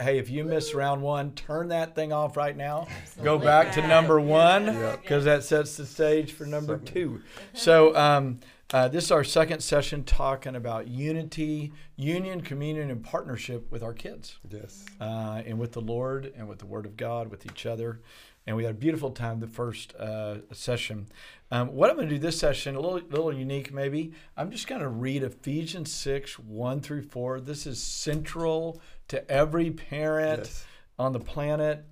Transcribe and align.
hey, 0.00 0.18
if 0.18 0.28
you 0.28 0.44
miss 0.44 0.74
round 0.74 1.02
one, 1.02 1.32
turn 1.32 1.68
that 1.68 1.94
thing 1.94 2.12
off 2.12 2.36
right 2.36 2.56
now. 2.56 2.86
Go 3.22 3.38
back 3.38 3.72
to 3.72 3.86
number 3.86 4.20
one 4.20 4.66
because 5.02 5.24
that 5.24 5.44
sets 5.44 5.76
the 5.76 5.86
stage 5.86 6.32
for 6.32 6.46
number 6.46 6.78
two. 6.78 7.20
So, 7.52 7.94
um, 7.96 8.40
uh, 8.72 8.88
this 8.88 9.04
is 9.04 9.10
our 9.12 9.22
second 9.22 9.60
session 9.60 10.02
talking 10.02 10.56
about 10.56 10.88
unity, 10.88 11.72
union, 11.96 12.40
communion, 12.40 12.90
and 12.90 13.04
partnership 13.04 13.70
with 13.70 13.82
our 13.82 13.92
kids. 13.92 14.38
Yes. 14.48 14.84
Uh, 15.00 15.42
and 15.46 15.58
with 15.58 15.72
the 15.72 15.80
Lord 15.80 16.32
and 16.36 16.48
with 16.48 16.58
the 16.58 16.66
Word 16.66 16.86
of 16.86 16.96
God, 16.96 17.30
with 17.30 17.46
each 17.46 17.66
other. 17.66 18.00
And 18.46 18.56
we 18.56 18.64
had 18.64 18.74
a 18.74 18.78
beautiful 18.78 19.10
time 19.10 19.40
the 19.40 19.46
first 19.46 19.94
uh, 19.94 20.38
session. 20.52 21.06
Um, 21.50 21.68
what 21.68 21.88
I'm 21.88 21.96
going 21.96 22.08
to 22.08 22.14
do 22.14 22.20
this 22.20 22.38
session, 22.38 22.74
a 22.74 22.80
little, 22.80 23.00
little 23.08 23.32
unique 23.32 23.72
maybe, 23.72 24.12
I'm 24.36 24.50
just 24.50 24.66
going 24.66 24.80
to 24.80 24.88
read 24.88 25.22
Ephesians 25.22 25.92
6 25.92 26.38
1 26.38 26.80
through 26.80 27.02
4. 27.02 27.40
This 27.40 27.66
is 27.66 27.80
central 27.80 28.80
to 29.08 29.30
every 29.30 29.70
parent 29.70 30.40
yes. 30.44 30.66
on 30.98 31.12
the 31.12 31.20
planet. 31.20 31.84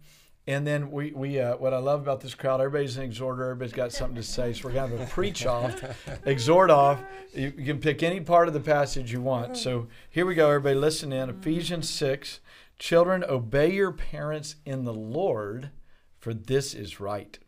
And 0.46 0.66
then 0.66 0.90
we, 0.90 1.12
we 1.12 1.38
uh, 1.38 1.56
what 1.56 1.72
I 1.72 1.78
love 1.78 2.00
about 2.00 2.20
this 2.20 2.34
crowd, 2.34 2.60
everybody's 2.60 2.96
an 2.96 3.04
exhorter, 3.04 3.44
everybody's 3.44 3.72
got 3.72 3.92
something 3.92 4.16
to 4.16 4.24
say. 4.24 4.52
So 4.52 4.68
we're 4.68 4.74
going 4.74 4.98
to 4.98 5.06
preach 5.06 5.46
off, 5.46 5.80
exhort 6.26 6.70
off. 6.70 7.00
You, 7.32 7.52
you, 7.56 7.64
can 7.64 7.78
pick 7.78 8.02
any 8.02 8.20
part 8.20 8.48
of 8.48 8.54
the 8.54 8.60
passage 8.60 9.12
you 9.12 9.20
want. 9.20 9.56
So 9.56 9.86
here 10.10 10.26
we 10.26 10.34
go, 10.34 10.48
everybody, 10.48 10.74
listen 10.74 11.12
in. 11.12 11.30
Ephesians 11.30 11.88
6 11.90 12.40
Children, 12.82 13.22
obey 13.28 13.72
your 13.72 13.92
parents 13.92 14.56
in 14.66 14.82
the 14.82 14.92
Lord, 14.92 15.70
for 16.18 16.34
this 16.34 16.74
is 16.74 16.98
right. 16.98 17.38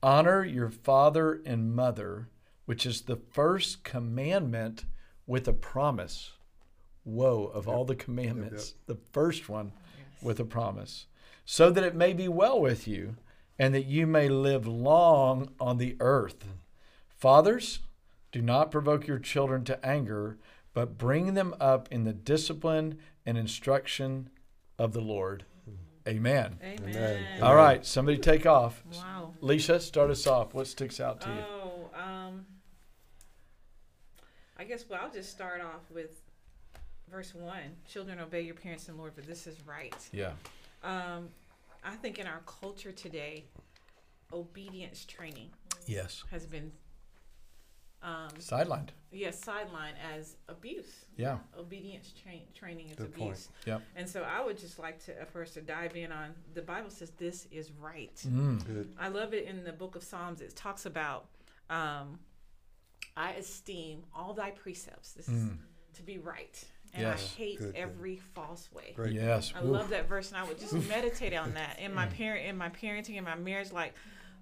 Honor 0.00 0.44
your 0.44 0.70
father 0.70 1.42
and 1.44 1.74
mother, 1.74 2.28
which 2.64 2.86
is 2.86 3.00
the 3.00 3.16
first 3.16 3.82
commandment 3.82 4.84
with 5.26 5.48
a 5.48 5.52
promise 5.52 6.34
Whoa, 7.08 7.46
of 7.46 7.66
yep. 7.66 7.74
all 7.74 7.84
the 7.86 7.94
commandments, 7.94 8.74
yep, 8.74 8.74
yep. 8.88 8.98
the 8.98 9.02
first 9.12 9.48
one 9.48 9.72
yes. 9.96 10.22
with 10.22 10.38
a 10.38 10.44
promise, 10.44 11.06
so 11.44 11.70
that 11.70 11.82
it 11.82 11.94
may 11.94 12.12
be 12.12 12.28
well 12.28 12.60
with 12.60 12.86
you 12.86 13.16
and 13.58 13.74
that 13.74 13.86
you 13.86 14.06
may 14.06 14.28
live 14.28 14.66
long 14.66 15.48
on 15.58 15.78
the 15.78 15.96
earth. 16.00 16.44
Fathers, 17.08 17.80
do 18.30 18.42
not 18.42 18.70
provoke 18.70 19.06
your 19.06 19.18
children 19.18 19.64
to 19.64 19.84
anger, 19.84 20.38
but 20.74 20.98
bring 20.98 21.34
them 21.34 21.54
up 21.58 21.88
in 21.90 22.04
the 22.04 22.12
discipline 22.12 22.98
and 23.24 23.38
instruction 23.38 24.28
of 24.78 24.92
the 24.92 25.00
Lord. 25.00 25.44
Amen. 26.06 26.58
Amen. 26.62 26.94
Amen. 26.94 27.42
All 27.42 27.56
right, 27.56 27.84
somebody 27.84 28.18
take 28.18 28.46
off. 28.46 28.82
Wow. 28.94 29.34
Lisa, 29.40 29.80
start 29.80 30.10
us 30.10 30.26
off. 30.26 30.54
What 30.54 30.66
sticks 30.66 31.00
out 31.00 31.20
to 31.22 31.28
you? 31.28 31.44
Oh, 31.50 31.90
um, 31.94 32.46
I 34.58 34.64
guess 34.64 34.84
well, 34.88 35.00
I'll 35.02 35.10
just 35.10 35.30
start 35.30 35.60
off 35.60 35.90
with 35.90 36.22
verse 37.10 37.34
1 37.34 37.54
children 37.86 38.20
obey 38.20 38.42
your 38.42 38.54
parents 38.54 38.88
and 38.88 38.98
lord 38.98 39.12
for 39.14 39.22
this 39.22 39.46
is 39.46 39.56
right. 39.66 39.96
Yeah. 40.12 40.32
Um, 40.82 41.28
i 41.84 41.94
think 41.96 42.18
in 42.18 42.26
our 42.26 42.40
culture 42.46 42.92
today 42.92 43.44
obedience 44.32 45.04
training 45.04 45.50
yes. 45.86 46.22
has 46.30 46.46
been 46.46 46.70
um, 48.00 48.28
sidelined. 48.38 48.90
Yes 49.10 49.40
sidelined 49.44 49.94
as 50.16 50.36
abuse. 50.48 51.06
Yeah. 51.16 51.38
Obedience 51.58 52.12
tra- 52.22 52.32
training 52.54 52.90
is 52.90 52.96
Good 52.96 53.06
abuse. 53.06 53.48
Yeah 53.66 53.78
and 53.96 54.08
so 54.08 54.22
i 54.22 54.44
would 54.44 54.58
just 54.58 54.78
like 54.78 55.04
to 55.06 55.24
first 55.26 55.54
to 55.54 55.60
dive 55.60 55.96
in 55.96 56.12
on 56.12 56.30
the 56.54 56.62
bible 56.62 56.90
says 56.90 57.10
this 57.18 57.48
is 57.50 57.72
right. 57.72 58.14
Mm. 58.26 58.64
Good. 58.64 58.94
i 59.00 59.08
love 59.08 59.34
it 59.34 59.46
in 59.46 59.64
the 59.64 59.72
book 59.72 59.96
of 59.96 60.04
psalms. 60.04 60.40
It 60.40 60.54
talks 60.54 60.86
about 60.86 61.26
um, 61.70 62.20
i 63.16 63.32
esteem 63.32 64.04
all 64.14 64.32
thy 64.32 64.50
precepts. 64.52 65.12
This 65.12 65.28
mm. 65.28 65.46
is 65.46 65.50
to 65.94 66.02
be 66.02 66.18
right 66.18 66.64
and 66.94 67.02
yes. 67.02 67.34
I 67.34 67.38
hate 67.38 67.58
good, 67.58 67.74
every 67.74 68.16
false 68.34 68.68
way. 68.72 68.92
Great. 68.94 69.12
Yes. 69.12 69.52
I 69.54 69.62
Oof. 69.62 69.70
love 69.70 69.88
that 69.90 70.08
verse, 70.08 70.28
and 70.28 70.36
I 70.36 70.44
would 70.44 70.58
just 70.58 70.72
meditate 70.88 71.34
on 71.34 71.54
that 71.54 71.78
in 71.78 71.94
my 71.94 72.06
parent, 72.06 72.46
in 72.46 72.56
my 72.56 72.68
parenting, 72.70 73.16
in 73.16 73.24
my 73.24 73.34
marriage. 73.34 73.72
Like, 73.72 73.94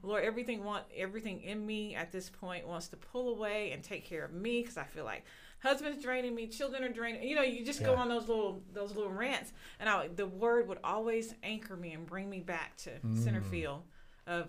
Lord, 0.03 0.25
everything 0.25 0.65
want 0.65 0.85
everything 0.97 1.43
in 1.43 1.67
me 1.67 1.95
at 1.95 2.13
this 2.13 2.31
point 2.31 2.67
wants 2.67 2.89
to 2.89 2.97
pull 2.97 3.31
away 3.31 3.73
and 3.73 3.83
take 3.83 4.05
care 4.05 4.25
of 4.25 4.33
me 4.33 4.61
because 4.61 4.77
I 4.77 4.85
feel 4.85 5.05
like 5.05 5.25
husband's 5.63 6.03
draining 6.03 6.35
me, 6.35 6.47
children 6.47 6.85
are 6.85 6.89
draining. 6.89 7.29
You 7.29 7.37
know, 7.37 7.43
you 7.43 7.65
just 7.65 7.81
yeah. 7.81 7.89
go 7.89 7.95
on 7.95 8.09
those 8.09 8.29
little 8.29 8.63
those 8.73 8.95
little 8.95 9.13
rants, 9.13 9.53
and 9.81 9.89
I 9.89 10.09
the 10.09 10.27
word 10.27 10.69
would 10.69 10.79
always 10.85 11.35
anchor 11.43 11.77
me 11.77 11.93
and 11.93 12.07
bring 12.07 12.31
me 12.31 12.41
back 12.41 12.77
to 12.79 12.91
mm. 12.91 13.23
center 13.23 13.43
field 13.43 13.83
of 14.27 14.49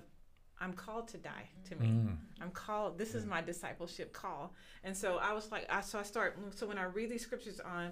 I'm 0.60 0.74
called 0.74 1.08
to 1.10 1.18
die 1.18 1.50
to 1.70 1.76
me. 1.76 1.88
Mm. 1.88 2.18
I'm 2.42 2.52
called. 2.52 2.98
This 2.98 3.16
is 3.16 3.26
my 3.26 3.42
discipleship 3.42 4.14
call. 4.14 4.54
And 4.84 4.96
so 4.96 5.18
I 5.18 5.34
was 5.34 5.52
like, 5.52 5.66
I 5.70 5.82
so 5.82 6.00
I 6.00 6.04
start. 6.04 6.38
So 6.56 6.68
when 6.68 6.78
I 6.78 6.86
read 6.86 7.10
these 7.10 7.22
scriptures 7.22 7.60
on 7.60 7.92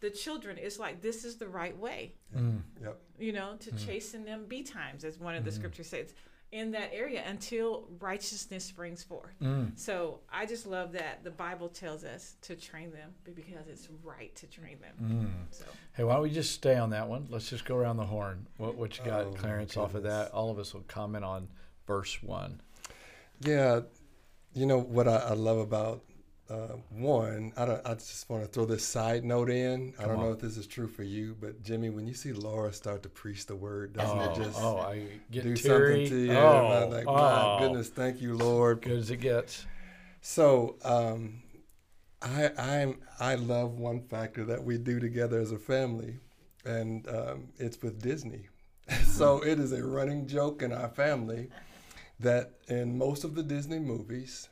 the 0.00 0.10
children, 0.10 0.56
it's 0.58 0.78
like 0.78 1.00
this 1.00 1.24
is 1.24 1.36
the 1.36 1.48
right 1.48 1.76
way. 1.76 2.14
Mm. 2.36 2.62
Yep. 2.82 3.00
You 3.18 3.32
know, 3.32 3.56
to 3.60 3.70
mm. 3.70 3.86
chasten 3.86 4.24
them 4.24 4.46
be 4.46 4.62
times, 4.62 5.04
as 5.04 5.18
one 5.18 5.34
of 5.34 5.44
the 5.44 5.50
mm. 5.50 5.54
scriptures 5.54 5.88
says, 5.88 6.14
in 6.50 6.70
that 6.70 6.90
area 6.94 7.22
until 7.26 7.86
righteousness 8.00 8.64
springs 8.64 9.02
forth. 9.02 9.38
Mm. 9.42 9.78
So 9.78 10.20
I 10.32 10.46
just 10.46 10.66
love 10.66 10.92
that 10.92 11.22
the 11.22 11.30
Bible 11.30 11.68
tells 11.68 12.04
us 12.04 12.36
to 12.42 12.56
train 12.56 12.90
them 12.90 13.10
because 13.24 13.66
it's 13.68 13.88
right 14.02 14.34
to 14.36 14.46
train 14.46 14.78
them. 14.80 14.94
Mm. 15.50 15.54
So. 15.54 15.64
Hey, 15.92 16.04
why 16.04 16.14
don't 16.14 16.22
we 16.22 16.30
just 16.30 16.52
stay 16.52 16.76
on 16.76 16.90
that 16.90 17.06
one? 17.06 17.26
Let's 17.28 17.50
just 17.50 17.66
go 17.66 17.76
around 17.76 17.98
the 17.98 18.06
horn. 18.06 18.46
What, 18.56 18.76
what 18.76 18.98
you 18.98 19.04
got, 19.04 19.26
oh, 19.26 19.32
Clarence, 19.32 19.76
off 19.76 19.94
of 19.94 20.04
that? 20.04 20.30
All 20.30 20.50
of 20.50 20.58
us 20.58 20.72
will 20.72 20.84
comment 20.88 21.24
on 21.24 21.48
verse 21.88 22.22
1. 22.22 22.60
Yeah, 23.40 23.80
you 24.52 24.66
know 24.66 24.78
what 24.78 25.08
I, 25.08 25.16
I 25.16 25.32
love 25.32 25.58
about 25.58 26.02
uh, 26.50 26.76
one, 26.90 27.52
I, 27.58 27.66
don't, 27.66 27.86
I 27.86 27.94
just 27.94 28.28
want 28.30 28.42
to 28.42 28.48
throw 28.48 28.64
this 28.64 28.84
side 28.84 29.22
note 29.22 29.50
in. 29.50 29.92
Come 29.92 30.04
I 30.04 30.08
don't 30.08 30.18
on. 30.18 30.24
know 30.24 30.32
if 30.32 30.40
this 30.40 30.56
is 30.56 30.66
true 30.66 30.88
for 30.88 31.02
you, 31.02 31.36
but 31.38 31.62
Jimmy, 31.62 31.90
when 31.90 32.06
you 32.06 32.14
see 32.14 32.32
Laura 32.32 32.72
start 32.72 33.02
to 33.02 33.08
preach 33.10 33.44
the 33.44 33.54
word, 33.54 33.92
doesn't 33.92 34.18
oh, 34.18 34.32
it 34.32 34.34
just 34.34 34.58
oh, 34.58 34.78
I 34.78 35.04
get 35.30 35.42
do 35.42 35.54
teary. 35.54 36.06
something 36.06 36.26
to 36.26 36.32
you? 36.32 36.38
Oh, 36.38 36.88
like, 36.90 37.06
oh. 37.06 37.14
my 37.14 37.58
goodness, 37.60 37.88
thank 37.90 38.22
you, 38.22 38.34
Lord. 38.34 38.80
Good 38.80 38.98
as 38.98 39.10
it 39.10 39.18
gets. 39.18 39.66
So, 40.22 40.76
um, 40.84 41.42
I 42.22 42.50
I'm 42.58 42.98
I 43.20 43.34
love 43.34 43.78
one 43.78 44.00
factor 44.00 44.44
that 44.46 44.64
we 44.64 44.78
do 44.78 44.98
together 44.98 45.38
as 45.38 45.52
a 45.52 45.58
family, 45.58 46.18
and 46.64 47.06
um, 47.08 47.48
it's 47.58 47.80
with 47.82 48.00
Disney. 48.00 48.48
so 49.04 49.44
it 49.44 49.58
is 49.58 49.72
a 49.72 49.84
running 49.84 50.26
joke 50.26 50.62
in 50.62 50.72
our 50.72 50.88
family 50.88 51.50
that 52.20 52.52
in 52.68 52.98
most 52.98 53.24
of 53.24 53.34
the 53.34 53.42
Disney 53.42 53.78
movies, 53.78 54.48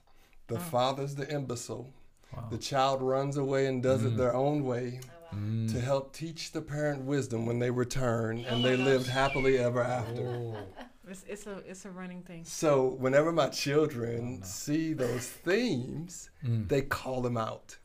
the 0.49 0.57
oh. 0.57 0.59
father's 0.59 1.15
the 1.15 1.29
imbecile. 1.33 1.93
Wow. 2.35 2.49
The 2.51 2.59
child 2.59 3.03
runs 3.03 3.37
away 3.37 3.67
and 3.67 3.83
does 3.83 4.03
mm. 4.03 4.09
it 4.09 4.17
their 4.17 4.35
own 4.35 4.65
way 4.65 5.01
oh, 5.03 5.09
wow. 5.33 5.39
mm. 5.39 5.73
to 5.73 5.81
help 5.81 6.13
teach 6.13 6.53
the 6.53 6.61
parent 6.61 7.03
wisdom 7.03 7.47
when 7.47 7.59
they 7.59 7.71
return, 7.71 8.45
and 8.45 8.65
they 8.65 8.77
lived 8.77 9.09
happily 9.09 9.59
ever 9.59 9.83
after. 9.83 10.27
Oh. 10.29 10.57
It's, 11.09 11.25
it's, 11.29 11.47
a 11.47 11.59
it's 11.59 11.85
a 11.85 11.91
running 11.91 12.23
thing. 12.23 12.43
So 12.45 12.97
whenever 12.99 13.31
my 13.31 13.49
children 13.51 14.19
oh, 14.19 14.39
no. 14.41 14.45
see 14.45 14.93
those 14.93 15.29
themes, 15.29 16.31
mm. 16.45 16.67
they 16.67 16.83
call 16.83 17.23
them 17.23 17.37
out, 17.37 17.77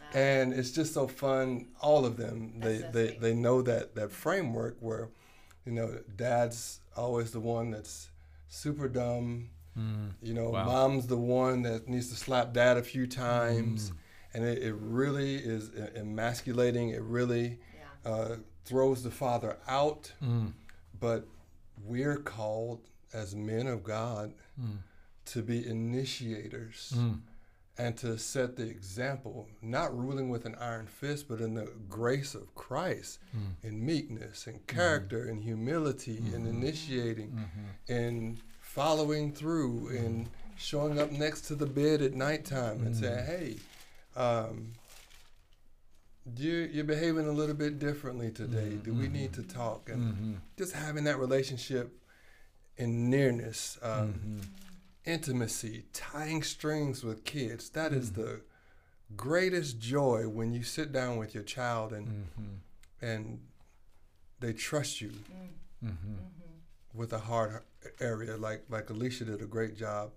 ah. 0.00 0.16
and 0.16 0.52
it's 0.52 0.70
just 0.70 0.94
so 0.94 1.08
fun. 1.08 1.66
All 1.80 2.06
of 2.06 2.16
them, 2.16 2.52
they, 2.60 2.84
they, 2.92 3.18
they 3.20 3.34
know 3.34 3.62
that 3.62 3.96
that 3.96 4.12
framework 4.12 4.76
where, 4.78 5.08
you 5.66 5.72
know, 5.72 5.98
dad's 6.14 6.78
always 6.96 7.32
the 7.32 7.40
one 7.40 7.72
that's 7.72 8.10
super 8.48 8.88
dumb. 8.88 9.50
Mm. 9.78 10.12
You 10.22 10.34
know, 10.34 10.50
wow. 10.50 10.64
mom's 10.64 11.06
the 11.06 11.16
one 11.16 11.62
that 11.62 11.88
needs 11.88 12.08
to 12.10 12.16
slap 12.16 12.52
dad 12.52 12.76
a 12.76 12.82
few 12.82 13.06
times. 13.06 13.90
Mm. 13.90 13.94
And 14.34 14.44
it, 14.44 14.62
it, 14.62 14.74
really 14.74 15.36
is 15.36 15.70
emasculating. 15.96 16.90
It 16.90 17.02
really 17.02 17.58
yeah. 18.04 18.10
uh, 18.10 18.36
throws 18.64 19.02
the 19.02 19.10
father 19.10 19.56
out. 19.66 20.12
Mm. 20.22 20.52
But 21.00 21.26
we're 21.84 22.16
called 22.16 22.80
as 23.12 23.34
men 23.34 23.66
of 23.66 23.82
God 23.82 24.34
mm. 24.60 24.78
to 25.26 25.42
be 25.42 25.66
initiators 25.66 26.92
mm. 26.96 27.18
And 27.78 27.96
to 27.96 28.18
set 28.18 28.56
the 28.56 28.64
example, 28.64 29.48
not 29.62 29.96
ruling 29.96 30.28
with 30.28 30.44
an 30.44 30.56
iron 30.60 30.86
fist, 30.86 31.28
but 31.28 31.40
in 31.40 31.54
the 31.54 31.70
grace 31.88 32.34
of 32.34 32.52
Christ, 32.56 33.20
mm. 33.36 33.52
in 33.62 33.86
meekness 33.86 34.48
and 34.48 34.66
character 34.66 35.28
and 35.28 35.42
humility 35.42 36.16
and 36.16 36.44
mm-hmm. 36.44 36.62
initiating 36.62 37.28
mm-hmm. 37.30 37.92
and 37.92 38.38
following 38.60 39.32
through 39.32 39.88
and 39.90 40.28
showing 40.56 40.98
up 40.98 41.12
next 41.12 41.42
to 41.42 41.54
the 41.54 41.66
bed 41.66 42.02
at 42.02 42.14
nighttime 42.14 42.84
and 42.84 42.96
saying, 42.96 43.24
hey, 43.26 43.56
um, 44.16 44.72
you're, 46.36 46.66
you're 46.66 46.84
behaving 46.84 47.28
a 47.28 47.32
little 47.32 47.54
bit 47.54 47.78
differently 47.78 48.32
today. 48.32 48.70
Mm-hmm. 48.70 48.82
Do 48.82 48.94
we 48.94 49.06
need 49.08 49.32
to 49.34 49.42
talk? 49.42 49.88
And 49.88 50.14
Mm-hmm. 50.14 50.32
just 50.56 50.72
having 50.72 51.04
that 51.04 51.18
relationship 51.18 51.96
in 52.76 53.08
nearness, 53.08 53.78
um, 53.82 54.14
Mm-hmm. 54.14 54.38
Intimacy, 55.12 55.84
tying 55.94 56.42
strings 56.42 57.02
with 57.02 57.24
kids. 57.24 57.70
That 57.70 57.92
is 57.94 58.10
Mm-hmm. 58.10 58.20
the 58.22 58.40
greatest 59.16 59.78
joy 59.80 60.28
when 60.28 60.52
you 60.52 60.62
sit 60.62 60.92
down 60.92 61.16
with 61.16 61.34
your 61.34 61.44
child 61.44 61.92
and 61.94 62.06
Mm-hmm. 62.08 63.06
and 63.10 63.40
they 64.40 64.52
trust 64.52 65.00
you 65.00 65.12
Mm-hmm. 65.82 66.14
with 66.92 67.12
a 67.14 67.18
hard 67.20 67.62
area. 68.00 68.36
Like 68.36 68.64
like 68.68 68.86
Alecia 68.88 69.24
did 69.24 69.40
a 69.40 69.46
great 69.46 69.76
job 69.76 70.10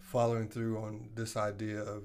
following 0.00 0.48
through 0.48 0.78
on 0.78 1.08
this 1.16 1.36
idea 1.36 1.80
of, 1.82 2.04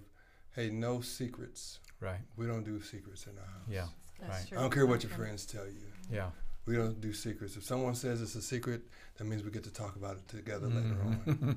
hey, 0.55 0.69
no 0.71 0.99
secrets. 1.01 1.79
Right. 2.01 2.19
We 2.35 2.47
don't 2.47 2.63
do 2.63 2.81
secrets 2.81 3.27
in 3.27 3.37
our 3.37 3.45
house. 3.45 3.69
Yeah. 3.69 3.87
That's 4.19 4.31
Right. 4.39 4.47
true. 4.49 4.57
I 4.57 4.61
don't 4.61 4.73
care 4.73 4.85
what 4.87 5.03
your 5.03 5.11
friends 5.11 5.45
tell 5.45 5.67
you. 5.67 5.87
Yeah. 6.11 6.31
We 6.65 6.75
don't 6.75 7.01
do 7.01 7.11
secrets. 7.13 7.57
If 7.57 7.63
someone 7.63 7.93
says 7.95 8.21
it's 8.21 8.35
a 8.35 8.41
secret, 8.41 8.83
that 9.17 9.25
means 9.25 9.43
we 9.43 9.51
get 9.51 9.63
to 9.65 9.73
talk 9.73 9.95
about 9.97 10.15
it 10.15 10.27
together 10.27 10.67
later 10.67 10.97
on. 11.05 11.21
Mm-hmm. 11.25 11.51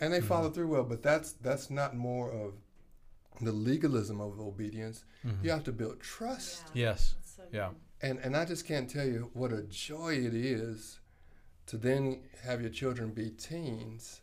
And 0.00 0.12
they 0.12 0.18
mm-hmm. 0.18 0.26
follow 0.26 0.50
through 0.50 0.68
well, 0.68 0.84
but 0.84 1.02
that's 1.02 1.32
that's 1.32 1.70
not 1.70 1.94
more 1.96 2.30
of 2.30 2.54
the 3.40 3.52
legalism 3.52 4.20
of 4.20 4.38
obedience. 4.40 5.04
You 5.22 5.30
mm-hmm. 5.30 5.48
have 5.48 5.64
to 5.64 5.72
build 5.72 6.00
trust. 6.00 6.64
Yes. 6.74 7.14
So 7.24 7.42
Yeah. 7.52 7.70
And 8.02 8.18
and 8.18 8.36
I 8.36 8.44
just 8.44 8.66
can't 8.66 8.88
tell 8.90 9.06
you 9.06 9.30
what 9.34 9.52
a 9.52 9.62
joy 9.62 10.14
it 10.14 10.34
is 10.34 10.98
to 11.66 11.76
then 11.76 12.22
have 12.42 12.60
your 12.60 12.70
children 12.70 13.10
be 13.10 13.30
teens 13.30 14.20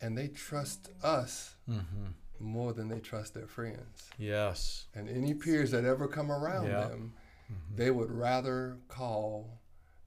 and 0.00 0.16
they 0.18 0.28
trust 0.28 0.90
us 1.02 1.54
Mm-hmm. 1.68 2.06
more 2.38 2.72
than 2.72 2.88
they 2.88 3.00
trust 3.00 3.34
their 3.34 3.48
friends. 3.48 4.08
Yes. 4.18 4.86
And 4.94 5.08
any 5.08 5.34
peers 5.34 5.72
that 5.72 5.84
ever 5.84 6.06
come 6.06 6.30
around 6.30 6.66
Yeah. 6.66 6.86
them, 6.88 7.14
Mm-hmm. 7.52 7.76
they 7.76 7.90
would 7.90 8.10
rather 8.10 8.76
call 8.88 9.60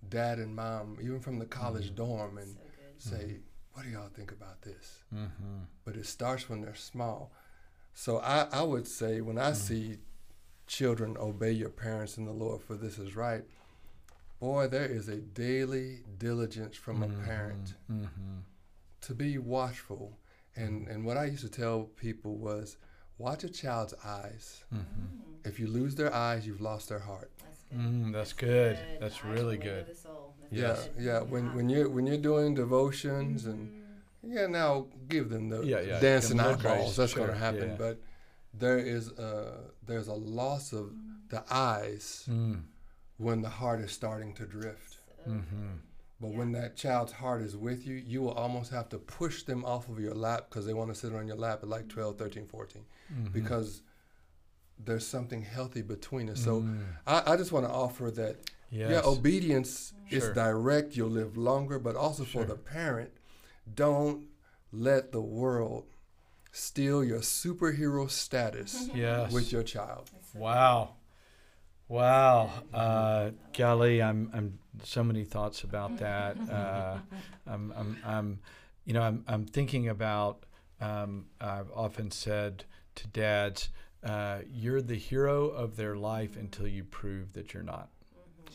dad 0.09 0.39
and 0.39 0.55
mom, 0.55 0.97
even 1.01 1.19
from 1.19 1.39
the 1.39 1.45
college 1.45 1.87
mm-hmm. 1.87 1.95
dorm, 1.95 2.37
and 2.37 2.55
So 2.97 3.11
good. 3.11 3.19
say, 3.19 3.25
mm-hmm. 3.25 3.35
What 3.73 3.85
do 3.85 3.91
y'all 3.91 4.09
think 4.09 4.31
about 4.33 4.61
this? 4.61 4.99
Mm-hmm. 5.15 5.59
But 5.85 5.95
it 5.95 6.05
starts 6.05 6.49
when 6.49 6.61
they're 6.61 6.75
small. 6.75 7.31
So 7.93 8.19
I, 8.19 8.47
I 8.51 8.61
would 8.63 8.87
say 8.87 9.21
when 9.21 9.37
I 9.37 9.53
see 9.53 9.99
children 10.67 11.15
obey 11.17 11.51
your 11.51 11.69
parents 11.69 12.17
in 12.17 12.25
the 12.25 12.33
Lord, 12.33 12.61
for 12.61 12.75
this 12.75 12.97
is 12.97 13.15
right, 13.15 13.43
boy, 14.41 14.67
there 14.67 14.85
is 14.85 15.07
a 15.07 15.17
daily 15.17 15.99
diligence 16.17 16.75
from 16.75 17.03
a 17.03 17.07
parent 17.25 17.75
Mm-hmm. 17.89 18.39
to 19.01 19.13
be 19.13 19.37
watchful. 19.37 20.17
And, 20.57 20.87
and 20.89 21.05
what 21.05 21.15
I 21.15 21.25
used 21.25 21.43
to 21.43 21.49
tell 21.49 21.83
people 21.95 22.35
was 22.35 22.75
watch 23.19 23.43
a 23.43 23.49
child's 23.49 23.93
eyes. 24.03 24.63
Mm-hmm. 24.73 25.05
If 25.45 25.59
you 25.59 25.67
lose 25.67 25.93
their 25.95 26.13
eyes, 26.13 26.47
you've 26.47 26.61
lost 26.61 26.89
their 26.89 26.99
heart. 26.99 27.29
That's 27.43 27.63
good. 27.69 27.79
Mm, 27.79 28.13
that's 28.13 28.33
good. 28.33 28.77
Good. 28.77 29.01
That's 29.01 29.23
really 29.23 29.57
good. 29.57 29.81
of 29.81 29.87
the 29.87 29.95
soul. 29.95 30.33
That's 30.51 30.61
Yeah, 30.61 30.75
good. 30.95 31.03
yeah. 31.05 31.19
When 31.21 31.53
when 31.55 31.69
you 31.69 31.89
when 31.89 32.07
you're 32.07 32.17
doing 32.31 32.55
devotions 32.55 33.45
and 33.45 33.61
yeah, 34.23 34.47
now 34.47 34.87
give 35.07 35.29
them 35.29 35.49
the 35.49 35.61
Yeah, 35.63 35.81
yeah. 35.81 35.99
dancing 35.99 36.37
Give 36.37 36.45
'em 36.47 36.53
eyeballs. 36.59 36.95
That's 36.97 37.13
sure, 37.13 37.27
going 37.27 37.37
to 37.39 37.45
happen. 37.45 37.69
yeah. 37.69 37.75
But 37.85 37.95
there 38.53 38.79
is 38.79 39.09
a 39.11 39.71
there's 39.85 40.07
a 40.07 40.13
loss 40.41 40.73
of 40.73 40.91
the 41.29 41.43
eyes 41.53 42.25
Mm. 42.29 42.63
when 43.17 43.41
the 43.41 43.49
heart 43.49 43.79
is 43.81 43.91
starting 43.91 44.33
to 44.35 44.45
drift. 44.45 44.97
Mm-hmm. 45.27 45.67
But 46.21 46.31
when 46.31 46.51
that 46.51 46.75
child's 46.75 47.13
heart 47.13 47.41
is 47.41 47.55
with 47.55 47.87
you, 47.87 47.95
you 47.95 48.21
will 48.21 48.33
almost 48.33 48.71
have 48.71 48.89
to 48.89 48.97
push 48.97 49.43
them 49.43 49.63
off 49.63 49.87
of 49.87 49.99
your 49.99 50.13
lap 50.13 50.47
because 50.49 50.65
they 50.65 50.73
want 50.73 50.93
to 50.93 50.95
sit 50.99 51.13
on 51.15 51.27
your 51.27 51.37
lap 51.37 51.59
at 51.63 51.69
like 51.69 51.87
12, 51.87 52.17
13, 52.17 52.45
14 52.45 52.81
Mm-hmm. 53.13 53.31
because 53.31 53.81
there's 54.83 55.07
something 55.07 55.41
healthy 55.43 55.81
between 55.81 56.29
us. 56.29 56.43
So 56.43 56.61
Mm. 56.61 56.83
I, 57.07 57.33
I 57.33 57.37
just 57.37 57.51
want 57.51 57.65
to 57.65 57.71
offer 57.71 58.11
that 58.11 58.35
Yes. 58.71 58.91
yeah, 58.91 59.01
obedience 59.03 59.93
is 60.09 60.29
direct. 60.29 60.95
You'll 60.95 61.09
live 61.09 61.35
longer, 61.37 61.79
but 61.79 61.95
also 61.95 62.23
Sure. 62.23 62.43
for 62.43 62.47
the 62.47 62.55
parent, 62.55 63.11
don't 63.73 64.27
let 64.71 65.11
the 65.11 65.21
world 65.21 65.85
steal 66.51 67.03
your 67.03 67.19
superhero 67.19 68.09
status 68.09 68.89
yes. 68.93 69.31
with 69.31 69.51
your 69.51 69.63
child. 69.63 70.09
Wow. 70.35 70.95
Wow. 71.89 72.51
Uh, 72.73 73.31
golly, 73.57 74.01
I'm, 74.01 74.29
I'm 74.33 74.59
so 74.83 75.03
many 75.03 75.25
thoughts 75.25 75.63
about 75.63 75.97
that. 75.97 76.37
Uh, 76.49 76.99
I'm, 77.47 77.73
I'm, 77.75 77.97
I'm, 78.05 78.39
you 78.85 78.93
know, 78.93 79.01
I'm, 79.01 79.23
I'm 79.27 79.45
thinking 79.45 79.89
about, 79.89 80.45
um, 80.79 81.25
I've 81.41 81.71
often 81.71 82.11
said 82.11 82.65
to 82.95 83.07
dads, 83.07 83.69
uh, 84.03 84.39
you're 84.47 84.81
the 84.81 84.95
hero 84.95 85.47
of 85.49 85.75
their 85.75 85.95
life 85.95 86.35
until 86.37 86.67
you 86.67 86.83
prove 86.83 87.33
that 87.33 87.53
you're 87.53 87.63
not. 87.63 87.89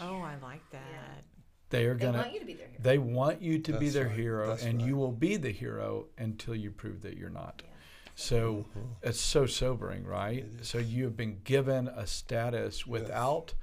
Oh, 0.00 0.18
I 0.18 0.36
like 0.42 0.68
that. 0.70 1.24
They 1.70 1.86
are 1.86 1.94
going 1.94 2.12
to, 2.12 2.20
want 2.20 2.32
you 2.34 2.40
to 2.40 2.46
be 2.46 2.54
their 2.54 2.68
hero. 2.68 2.80
they 2.82 2.98
want 2.98 3.42
you 3.42 3.58
to 3.58 3.78
be 3.78 3.88
their 3.88 4.06
right. 4.06 4.16
hero, 4.16 4.48
That's 4.48 4.64
and 4.64 4.80
you 4.80 4.96
will 4.96 5.12
be 5.12 5.36
the 5.36 5.50
hero 5.50 6.06
until 6.18 6.54
you 6.54 6.70
prove 6.70 7.02
that 7.02 7.16
you're 7.16 7.30
not. 7.30 7.62
Yeah. 7.64 7.70
So 8.14 8.64
it's 9.02 9.20
so 9.20 9.46
sobering, 9.46 10.04
right? 10.04 10.46
So 10.62 10.78
you 10.78 11.04
have 11.04 11.16
been 11.16 11.40
given 11.44 11.88
a 11.88 12.06
status 12.06 12.86
without 12.86 13.54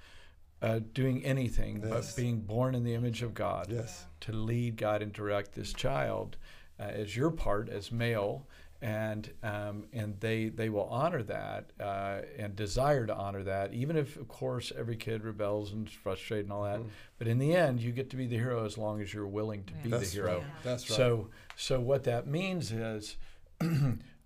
uh, 0.62 0.80
doing 0.94 1.24
anything 1.25 1.81
Yes. 1.83 1.89
but 2.13 2.15
being 2.21 2.42
born 2.42 2.75
in 2.75 2.83
the 2.83 2.94
image 2.94 3.24
of 3.24 3.33
God 3.33 3.68
Yes. 3.69 4.06
to 4.21 4.31
lead, 4.33 4.75
guide, 4.77 5.01
and 5.01 5.12
direct 5.13 5.53
this 5.53 5.74
child 5.74 6.38
uh, 6.80 6.83
as 6.83 7.15
your 7.15 7.31
part 7.31 7.69
as 7.69 7.92
male. 7.92 8.45
And 8.83 9.31
um, 9.44 9.86
and 9.94 10.19
they 10.21 10.50
they 10.50 10.69
will 10.69 10.86
honor 10.88 11.21
that 11.21 11.69
uh, 11.80 12.21
and 12.39 12.56
desire 12.56 13.06
to 13.06 13.13
honor 13.15 13.44
that, 13.44 13.74
even 13.75 13.95
if 13.95 14.18
of 14.18 14.27
course 14.27 14.71
every 14.75 14.95
kid 14.95 15.24
rebels 15.24 15.71
and 15.71 15.88
is 15.88 15.94
frustrated 15.94 16.45
and 16.48 16.53
all 16.53 16.63
that. 16.63 16.81
But 17.19 17.27
in 17.27 17.38
the 17.38 17.56
end, 17.56 17.80
you 17.80 17.92
get 17.92 18.09
to 18.09 18.15
be 18.15 18.25
the 18.25 18.38
hero 18.38 18.65
as 18.65 18.80
long 18.80 19.00
as 19.00 19.13
you're 19.13 19.27
willing 19.27 19.65
to 19.65 19.74
be 19.75 19.89
That's 19.89 20.09
the 20.09 20.15
hero. 20.21 20.38
right. 20.39 20.48
That's 20.63 20.89
right. 20.89 20.98
So, 20.98 21.30
so 21.56 21.80
what 21.80 22.06
that 22.06 22.25
means 22.25 22.71
is, 22.71 23.18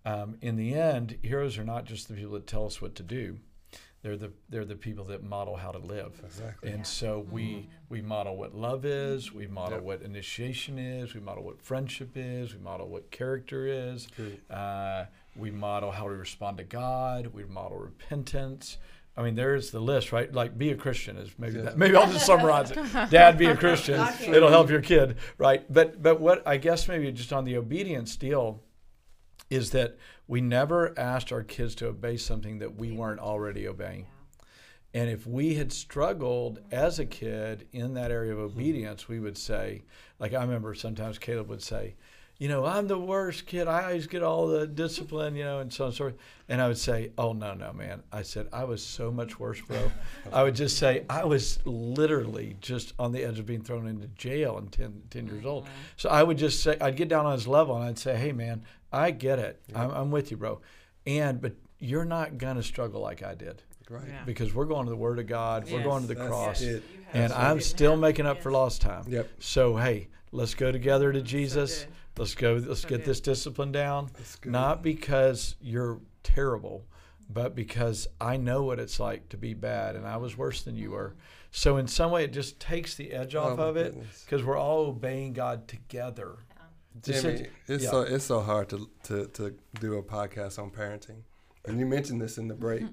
um, 0.06 0.38
in 0.42 0.56
the 0.56 0.74
end, 0.74 1.18
heroes 1.22 1.58
are 1.58 1.64
not 1.64 1.86
just 1.86 2.08
the 2.08 2.14
people 2.14 2.34
that 2.34 2.48
tell 2.48 2.66
us 2.66 2.82
what 2.82 2.96
to 2.96 3.04
do; 3.04 3.40
they're 4.04 4.18
the 4.18 4.32
they're 4.50 4.66
the 4.66 4.76
people 4.76 5.04
that 5.06 5.24
model 5.24 5.56
how 5.56 5.72
to 5.72 5.80
live. 5.80 6.22
Exactly. 6.24 6.72
And 6.72 6.86
so 6.86 7.26
we 7.32 7.68
we 7.90 8.02
model 8.02 8.38
what 8.38 8.54
love 8.56 8.86
is, 8.86 9.34
we 9.34 9.48
model 9.48 9.78
Yep. 9.78 9.84
what 9.84 10.02
initiation 10.04 10.78
is, 10.78 11.14
we 11.14 11.22
model 11.22 11.44
what 11.44 11.62
friendship 11.62 12.12
is, 12.16 12.54
we 12.54 12.60
model 12.60 12.88
what 12.88 13.10
character 13.12 13.66
is, 13.68 14.08
uh, 14.50 15.06
we 15.36 15.50
model 15.52 15.92
how 15.92 16.08
we 16.08 16.14
respond 16.16 16.58
to 16.60 16.64
God, 16.64 17.28
we 17.28 17.44
model 17.46 17.78
repentance. 17.80 18.78
I 19.18 19.24
mean, 19.24 19.36
there's 19.36 19.72
the 19.72 19.80
list, 19.80 20.12
right? 20.12 20.32
Like, 20.32 20.58
be 20.58 20.72
a 20.72 20.76
Christian 20.76 21.16
is 21.16 21.30
maybe 21.40 21.56
Yeah. 21.58 21.64
that. 21.64 21.78
Maybe 21.78 21.96
I'll 21.96 22.12
just 22.12 22.26
summarize 22.26 22.72
it. 22.72 22.76
Dad, 23.10 23.38
be 23.38 23.46
a 23.46 23.56
Christian. 23.56 24.06
It'll 24.22 24.50
help 24.50 24.70
your 24.70 24.82
kid, 24.82 25.16
right? 25.38 25.64
But 25.74 26.02
but 26.04 26.20
what 26.20 26.46
I 26.46 26.58
guess 26.58 26.88
maybe 26.90 27.10
just 27.14 27.32
on 27.34 27.46
the 27.46 27.56
obedience 27.58 28.18
deal 28.18 28.62
is 29.50 29.72
that 29.72 29.98
we 30.28 30.42
never 30.42 30.98
asked 30.98 31.32
our 31.32 31.44
kids 31.44 31.76
to 31.76 31.88
obey 31.88 32.18
something 32.18 32.60
that 32.60 32.76
we 32.76 32.92
weren't 32.92 33.20
already 33.20 33.68
obeying. 33.68 34.08
And 34.94 35.10
if 35.10 35.28
we 35.28 35.56
had 35.56 35.74
struggled 35.74 36.60
as 36.72 37.00
a 37.00 37.06
kid 37.06 37.68
in 37.74 37.96
that 37.96 38.12
area 38.12 38.32
of 38.32 38.40
obedience, 38.40 39.10
we 39.10 39.20
would 39.20 39.38
say, 39.38 39.84
like 40.20 40.34
I 40.34 40.42
remember 40.42 40.74
sometimes 40.74 41.20
Caleb 41.20 41.50
would 41.50 41.62
say, 41.62 41.96
you 42.38 42.50
know, 42.50 42.66
I'm 42.66 42.88
the 42.88 43.00
worst 43.00 43.46
kid. 43.46 43.68
I 43.68 43.84
always 43.84 44.08
get 44.08 44.22
all 44.22 44.48
the 44.48 44.68
discipline, 44.68 45.36
you 45.36 45.46
know, 45.46 45.60
and 45.60 45.72
so 45.72 45.86
on 45.86 45.88
and 45.88 45.96
so 45.96 46.04
forth. 46.06 46.16
And 46.50 46.62
I 46.62 46.68
would 46.68 46.78
say, 46.78 47.12
oh, 47.18 47.32
no, 47.32 47.54
no, 47.54 47.72
man. 47.72 48.04
I 48.12 48.24
said, 48.24 48.50
I 48.52 48.66
was 48.66 48.84
so 48.84 49.10
much 49.10 49.40
worse, 49.40 49.62
bro. 49.62 49.90
I 50.34 50.44
would 50.44 50.56
just 50.56 50.78
say, 50.78 51.06
I 51.10 51.24
was 51.24 51.60
literally 51.66 52.58
just 52.60 52.94
on 53.00 53.14
the 53.14 53.24
edge 53.24 53.40
of 53.40 53.46
being 53.46 53.62
thrown 53.62 53.88
into 53.88 54.08
jail 54.08 54.58
and 54.58 54.70
10, 54.70 55.04
10 55.10 55.28
years 55.28 55.40
uh-huh. 55.40 55.50
old. 55.50 55.68
So 55.96 56.10
I 56.10 56.24
would 56.24 56.38
just 56.38 56.62
say, 56.62 56.78
I'd 56.82 56.98
get 56.98 57.08
down 57.08 57.26
on 57.26 57.34
his 57.34 57.48
level 57.48 57.76
and 57.78 57.86
I'd 57.86 57.98
say, 57.98 58.18
hey, 58.18 58.34
man, 58.34 58.64
I 58.96 59.12
get 59.12 59.40
it. 59.40 59.62
I'm, 59.76 59.92
I'm 59.92 60.12
with 60.12 60.32
you, 60.32 60.38
bro. 60.38 60.62
And, 61.06 61.42
but 61.42 61.54
you're 61.80 62.06
not 62.06 62.38
going 62.38 62.56
to 62.56 62.64
struggle 62.64 63.02
like 63.02 63.22
I 63.24 63.36
did 63.36 63.62
Right. 63.90 64.04
Yeah. 64.08 64.24
because 64.26 64.54
we're 64.54 64.66
going 64.66 64.86
to 64.86 64.90
the 64.90 64.96
Word 64.98 65.20
of 65.20 65.28
God. 65.28 65.70
We're 65.70 65.84
going 65.84 66.02
to 66.02 66.08
the 66.08 66.16
That's 66.16 66.28
cross. 66.28 66.62
it. 66.62 66.82
And 67.14 67.24
That's 67.26 67.34
I'm 67.34 67.56
right. 67.58 67.64
still 67.64 67.96
making 67.96 68.26
up 68.26 68.42
for 68.42 68.52
lost 68.52 68.82
time. 68.82 69.04
Yep. 69.08 69.30
So 69.40 69.76
hey, 69.78 70.08
let's 70.32 70.56
go 70.56 70.72
together 70.72 71.12
to 71.14 71.22
Jesus. 71.22 71.84
good. 71.84 71.94
let's 72.18 72.34
go. 72.34 72.54
Let's 72.56 72.82
So 72.82 72.88
get 72.90 72.98
good. 73.00 73.06
this 73.06 73.20
discipline 73.20 73.72
down. 73.72 74.10
Not 74.44 74.82
because 74.82 75.56
you're 75.62 76.00
terrible, 76.24 76.86
but 77.30 77.54
because 77.56 78.08
I 78.20 78.38
know 78.38 78.64
what 78.64 78.80
it's 78.80 79.00
like 79.00 79.30
to 79.30 79.38
be 79.38 79.54
bad, 79.54 79.96
and 79.96 80.08
I 80.08 80.18
was 80.18 80.36
worse 80.36 80.64
than 80.64 80.76
you 80.76 80.92
were. 80.92 81.10
Mm-hmm. 81.10 81.20
So 81.52 81.78
in 81.78 81.88
some 81.88 82.10
way, 82.12 82.24
it 82.24 82.34
just 82.34 82.60
takes 82.60 82.96
the 82.96 83.12
edge 83.14 83.36
oh 83.36 83.42
off 83.44 83.60
Oh, 83.60 83.70
of 83.70 83.78
it 83.78 83.96
because 84.26 84.44
we're 84.44 84.58
all 84.58 84.88
obeying 84.88 85.34
God 85.34 85.68
together. 85.68 86.38
Just 87.04 87.22
Jimmy, 87.24 87.34
it- 87.42 87.52
it's 87.68 87.84
yeah. 87.84 87.90
so 87.92 88.02
it's 88.02 88.26
so 88.26 88.40
hard 88.42 88.70
to, 88.70 88.90
to 89.04 89.26
to 89.28 89.54
do 89.80 89.96
a 89.96 90.04
podcast 90.04 90.60
on 90.60 90.70
parenting, 90.72 91.24
and 91.66 91.80
you 91.80 91.86
mentioned 91.86 92.22
this 92.22 92.38
in 92.38 92.48
the 92.48 92.54
break. 92.56 92.84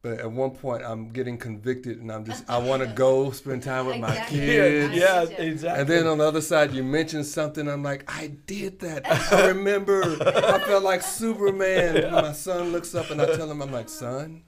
But 0.00 0.20
at 0.20 0.30
one 0.30 0.52
point, 0.52 0.84
I'm 0.84 1.08
getting 1.10 1.36
convicted, 1.38 1.98
and 2.00 2.12
I'm 2.12 2.24
just 2.24 2.48
I 2.50 2.58
want 2.58 2.82
to 2.82 2.88
go 2.88 3.32
spend 3.32 3.64
time 3.64 3.86
with 3.86 3.98
my 3.98 4.14
kids. 4.28 4.94
yeah, 4.94 5.22
Yeah. 5.24 5.36
exactly. 5.40 5.80
And 5.80 5.88
then 5.90 6.06
on 6.06 6.18
the 6.18 6.24
other 6.24 6.40
side, 6.40 6.72
you 6.72 6.84
mentioned 6.84 7.26
something. 7.26 7.66
I'm 7.66 7.82
like, 7.82 8.04
I 8.06 8.28
did 8.46 8.78
that. 8.80 9.02
I 9.32 9.46
remember. 9.54 10.02
I 10.04 10.60
felt 10.60 10.84
like 10.84 11.02
Superman. 11.02 11.96
And 12.04 12.12
my 12.12 12.32
son 12.32 12.70
looks 12.72 12.94
up, 12.94 13.10
and 13.10 13.20
I 13.20 13.26
tell 13.36 13.50
him, 13.50 13.60
I'm 13.60 13.72
like, 13.72 13.88
son, 13.88 14.42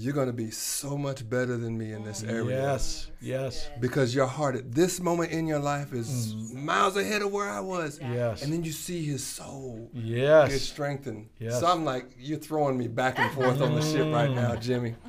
you're 0.00 0.14
going 0.14 0.28
to 0.28 0.32
be 0.32 0.50
so 0.50 0.96
much 0.96 1.28
better 1.28 1.56
than 1.58 1.76
me 1.76 1.92
in 1.92 2.02
this 2.04 2.22
area. 2.22 2.62
Yes, 2.62 3.10
yes, 3.20 3.68
Because 3.80 4.14
your 4.14 4.26
heart 4.26 4.56
at 4.56 4.72
this 4.72 4.98
moment 5.00 5.30
in 5.30 5.46
your 5.46 5.58
life 5.58 5.92
is 5.92 6.34
miles 6.54 6.96
ahead 6.96 7.20
of 7.20 7.30
where 7.30 7.50
I 7.50 7.60
was. 7.60 8.00
yes, 8.00 8.42
And 8.42 8.50
then 8.52 8.64
you 8.64 8.72
see 8.72 9.04
his 9.04 9.22
soul 9.22 9.90
yes. 9.92 10.48
get 10.48 10.52
yes. 10.54 10.62
strengthened. 10.62 11.28
Yes. 11.38 11.60
So 11.60 11.66
I'm 11.66 11.84
like, 11.84 12.06
you're 12.18 12.38
throwing 12.38 12.78
me 12.78 12.88
back 12.88 13.18
and 13.18 13.30
forth 13.34 13.60
on 13.60 13.74
the 13.74 13.82
ship 13.82 14.12
right 14.12 14.30
now, 14.30 14.56
Jimmy. 14.56 14.94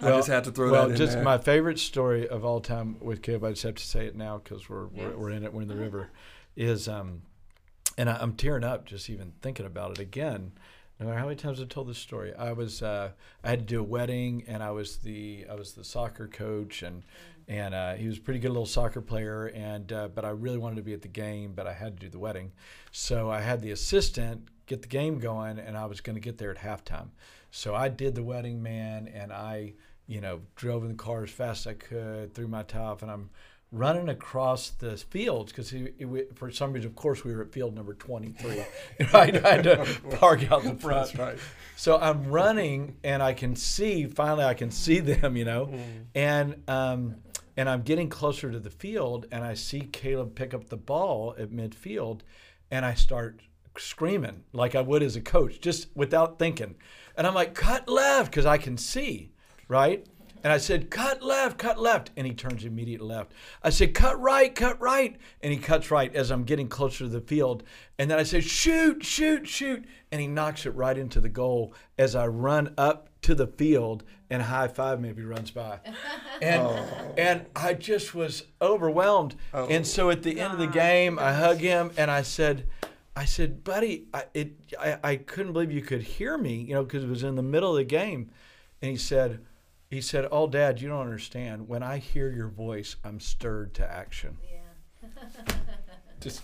I 0.00 0.04
Well- 0.06 0.18
just 0.18 0.28
had 0.28 0.44
to 0.44 0.52
throw 0.52 0.70
Well, 0.70 0.82
that 0.82 0.84
in 0.84 0.88
Well, 0.90 0.98
just 0.98 1.14
there. 1.14 1.24
my 1.24 1.38
favorite 1.38 1.78
story 1.80 2.28
of 2.28 2.44
all 2.44 2.60
time 2.60 2.96
with 3.00 3.22
Caleb, 3.22 3.44
I 3.44 3.50
just 3.50 3.62
have 3.64 3.74
to 3.76 3.84
say 3.86 4.06
it 4.06 4.14
now 4.14 4.38
because 4.38 4.68
we're, 4.68 4.86
we're, 4.86 5.08
Yes. 5.08 5.16
we're 5.16 5.30
in 5.30 5.42
it, 5.44 5.52
we're 5.52 5.62
in 5.62 5.68
the 5.68 5.74
river, 5.76 6.10
is, 6.56 6.86
um, 6.86 7.22
and 7.98 8.08
I, 8.10 8.18
I'm 8.20 8.34
tearing 8.34 8.62
up 8.64 8.84
just 8.84 9.08
even 9.10 9.32
thinking 9.42 9.66
about 9.66 9.92
it 9.92 9.98
again. 9.98 10.52
No 10.98 11.06
matter 11.06 11.18
how 11.18 11.26
many 11.26 11.36
times 11.36 11.60
I've 11.60 11.68
told 11.68 11.88
this 11.88 11.98
story, 11.98 12.34
I 12.34 12.52
was 12.52 12.82
uh, 12.82 13.10
I 13.44 13.50
had 13.50 13.60
to 13.60 13.64
do 13.66 13.80
a 13.80 13.84
wedding, 13.84 14.44
and 14.46 14.62
I 14.62 14.70
was 14.70 14.96
the 14.98 15.44
I 15.50 15.54
was 15.54 15.72
the 15.72 15.84
soccer 15.84 16.26
coach, 16.26 16.82
and 16.82 17.02
and 17.46 17.74
uh, 17.74 17.94
he 17.94 18.06
was 18.06 18.16
a 18.16 18.20
pretty 18.20 18.40
good 18.40 18.48
little 18.48 18.66
soccer 18.66 19.02
player, 19.02 19.48
and 19.48 19.92
uh, 19.92 20.08
but 20.08 20.24
I 20.24 20.30
really 20.30 20.56
wanted 20.56 20.76
to 20.76 20.82
be 20.82 20.94
at 20.94 21.02
the 21.02 21.08
game, 21.08 21.52
but 21.54 21.66
I 21.66 21.74
had 21.74 21.98
to 21.98 22.06
do 22.06 22.08
the 22.08 22.18
wedding, 22.18 22.52
so 22.92 23.30
I 23.30 23.40
had 23.42 23.60
the 23.60 23.72
assistant 23.72 24.48
get 24.64 24.80
the 24.82 24.88
game 24.88 25.18
going, 25.18 25.58
and 25.58 25.76
I 25.76 25.84
was 25.84 26.00
going 26.00 26.16
to 26.16 26.20
get 26.20 26.38
there 26.38 26.50
at 26.50 26.58
halftime, 26.58 27.08
so 27.50 27.74
I 27.74 27.88
did 27.88 28.14
the 28.14 28.24
wedding 28.24 28.62
man, 28.62 29.06
and 29.06 29.32
I 29.32 29.74
you 30.06 30.22
know 30.22 30.40
drove 30.54 30.82
in 30.82 30.88
the 30.88 30.94
car 30.94 31.24
as 31.24 31.30
fast 31.30 31.66
as 31.66 31.72
I 31.72 31.74
could, 31.74 32.32
threw 32.32 32.48
my 32.48 32.62
top, 32.62 33.02
and 33.02 33.10
I'm 33.10 33.28
running 33.72 34.08
across 34.08 34.70
the 34.70 34.96
fields 34.96 35.52
because 35.52 35.74
for 36.34 36.50
some 36.50 36.72
reason, 36.72 36.88
of 36.88 36.96
course, 36.96 37.24
we 37.24 37.34
were 37.34 37.42
at 37.42 37.52
field 37.52 37.74
number 37.74 37.94
23. 37.94 38.64
right? 39.12 39.44
I 39.44 39.54
had 39.54 39.64
to 39.64 39.86
park 40.18 40.50
out 40.50 40.62
the 40.62 40.74
front. 40.74 41.12
That's 41.12 41.16
right. 41.16 41.38
So 41.76 41.98
I'm 41.98 42.28
running 42.28 42.96
and 43.04 43.22
I 43.22 43.32
can 43.32 43.56
see, 43.56 44.06
finally, 44.06 44.44
I 44.44 44.54
can 44.54 44.70
see 44.70 45.00
them, 45.00 45.36
you 45.36 45.44
know, 45.44 45.72
and, 46.14 46.62
um, 46.68 47.16
and 47.56 47.68
I'm 47.68 47.82
getting 47.82 48.08
closer 48.08 48.50
to 48.50 48.58
the 48.58 48.70
field 48.70 49.26
and 49.32 49.42
I 49.42 49.54
see 49.54 49.80
Caleb 49.80 50.34
pick 50.34 50.54
up 50.54 50.68
the 50.68 50.76
ball 50.76 51.34
at 51.38 51.50
midfield 51.50 52.20
and 52.70 52.84
I 52.84 52.94
start 52.94 53.40
screaming 53.78 54.44
like 54.52 54.74
I 54.74 54.80
would 54.80 55.02
as 55.02 55.16
a 55.16 55.20
coach, 55.20 55.60
just 55.60 55.88
without 55.94 56.38
thinking. 56.38 56.76
And 57.16 57.26
I'm 57.26 57.34
like, 57.34 57.54
cut 57.54 57.88
left 57.88 58.30
because 58.30 58.46
I 58.46 58.58
can 58.58 58.76
see, 58.76 59.32
right? 59.68 60.06
And 60.46 60.52
I 60.52 60.58
said, 60.58 60.92
cut 60.92 61.24
left, 61.24 61.58
cut 61.58 61.76
left. 61.76 62.12
And 62.16 62.24
he 62.24 62.32
turns 62.32 62.64
immediate 62.64 63.00
left. 63.00 63.32
I 63.64 63.70
said, 63.70 63.94
cut 63.94 64.20
right, 64.20 64.54
cut 64.54 64.80
right. 64.80 65.16
And 65.40 65.52
he 65.52 65.58
cuts 65.58 65.90
right 65.90 66.14
as 66.14 66.30
I'm 66.30 66.44
getting 66.44 66.68
closer 66.68 66.98
to 66.98 67.08
the 67.08 67.20
field. 67.20 67.64
And 67.98 68.08
then 68.08 68.20
I 68.20 68.22
said, 68.22 68.44
shoot, 68.44 69.04
shoot, 69.04 69.48
shoot. 69.48 69.84
And 70.12 70.20
he 70.20 70.28
knocks 70.28 70.64
it 70.64 70.70
right 70.76 70.96
into 70.96 71.20
the 71.20 71.28
goal 71.28 71.74
as 71.98 72.14
I 72.14 72.28
run 72.28 72.74
up 72.78 73.08
to 73.22 73.34
the 73.34 73.48
field 73.48 74.04
and 74.30 74.40
high 74.40 74.68
five 74.68 75.00
maybe 75.00 75.24
runs 75.24 75.50
by. 75.50 75.80
And 76.40 76.62
oh. 76.62 77.14
and 77.18 77.46
I 77.56 77.74
just 77.74 78.14
was 78.14 78.44
overwhelmed. 78.62 79.34
Oh. 79.52 79.66
And 79.66 79.84
so 79.84 80.10
at 80.10 80.22
the 80.22 80.38
end 80.38 80.52
of 80.52 80.60
the 80.60 80.68
game, 80.68 81.18
I 81.18 81.32
hug 81.32 81.58
him 81.58 81.90
and 81.96 82.08
I 82.08 82.22
said, 82.22 82.68
I 83.16 83.24
said, 83.24 83.64
buddy, 83.64 84.06
I, 84.14 84.26
it, 84.32 84.52
I, 84.78 84.98
I 85.02 85.16
couldn't 85.16 85.54
believe 85.54 85.72
you 85.72 85.82
could 85.82 86.02
hear 86.02 86.38
me, 86.38 86.58
you 86.58 86.74
know, 86.74 86.84
because 86.84 87.02
it 87.02 87.08
was 87.08 87.24
in 87.24 87.34
the 87.34 87.42
middle 87.42 87.70
of 87.70 87.78
the 87.78 87.84
game. 87.84 88.30
And 88.80 88.92
he 88.92 88.96
said, 88.96 89.40
he 89.90 90.00
said, 90.00 90.28
"Oh, 90.30 90.46
Dad, 90.46 90.80
you 90.80 90.88
don't 90.88 91.00
understand. 91.00 91.68
When 91.68 91.82
I 91.82 91.98
hear 91.98 92.30
your 92.30 92.48
voice, 92.48 92.96
I'm 93.04 93.20
stirred 93.20 93.74
to 93.74 93.90
action." 93.90 94.38
Yeah. 94.42 95.08
Just 96.20 96.42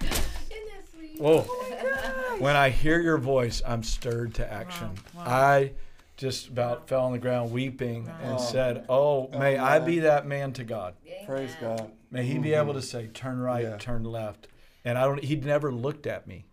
Isn't 0.00 0.10
that 0.10 0.82
oh 1.20 2.36
when 2.38 2.56
I 2.56 2.70
hear 2.70 3.00
your 3.00 3.18
voice, 3.18 3.62
I'm 3.66 3.82
stirred 3.82 4.34
to 4.34 4.52
action. 4.52 4.90
I 5.18 5.72
just 6.16 6.48
about 6.48 6.88
fell 6.88 7.04
on 7.04 7.12
the 7.12 7.18
ground 7.18 7.52
weeping 7.52 8.08
and 8.22 8.40
said, 8.40 8.84
oh, 8.88 9.30
"Oh, 9.32 9.38
may 9.38 9.56
I 9.58 9.78
be 9.78 10.00
that 10.00 10.26
man 10.26 10.52
to 10.54 10.64
God. 10.64 10.94
Amen. 11.06 11.26
Praise 11.26 11.54
God. 11.60 11.90
May 12.10 12.24
He 12.24 12.38
be 12.38 12.50
mm-hmm. 12.50 12.60
able 12.62 12.74
to 12.74 12.82
say, 12.82 13.08
turn 13.08 13.40
right, 13.40 13.64
Yeah. 13.64 13.76
turn 13.78 14.04
left." 14.04 14.48
And 14.84 14.98
I 14.98 15.02
don't. 15.02 15.22
he'd 15.22 15.44
never 15.44 15.72
looked 15.72 16.06
at 16.06 16.26
me. 16.26 16.44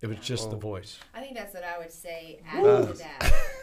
It 0.00 0.06
was 0.06 0.18
just 0.18 0.50
the 0.50 0.56
Oh. 0.56 0.60
voice. 0.60 0.98
I 1.14 1.20
think 1.20 1.36
that's 1.36 1.54
what 1.54 1.64
I 1.64 1.78
would 1.78 1.92
say 1.92 2.40
adding 2.46 2.86
to 2.86 2.92
that. 2.94 3.32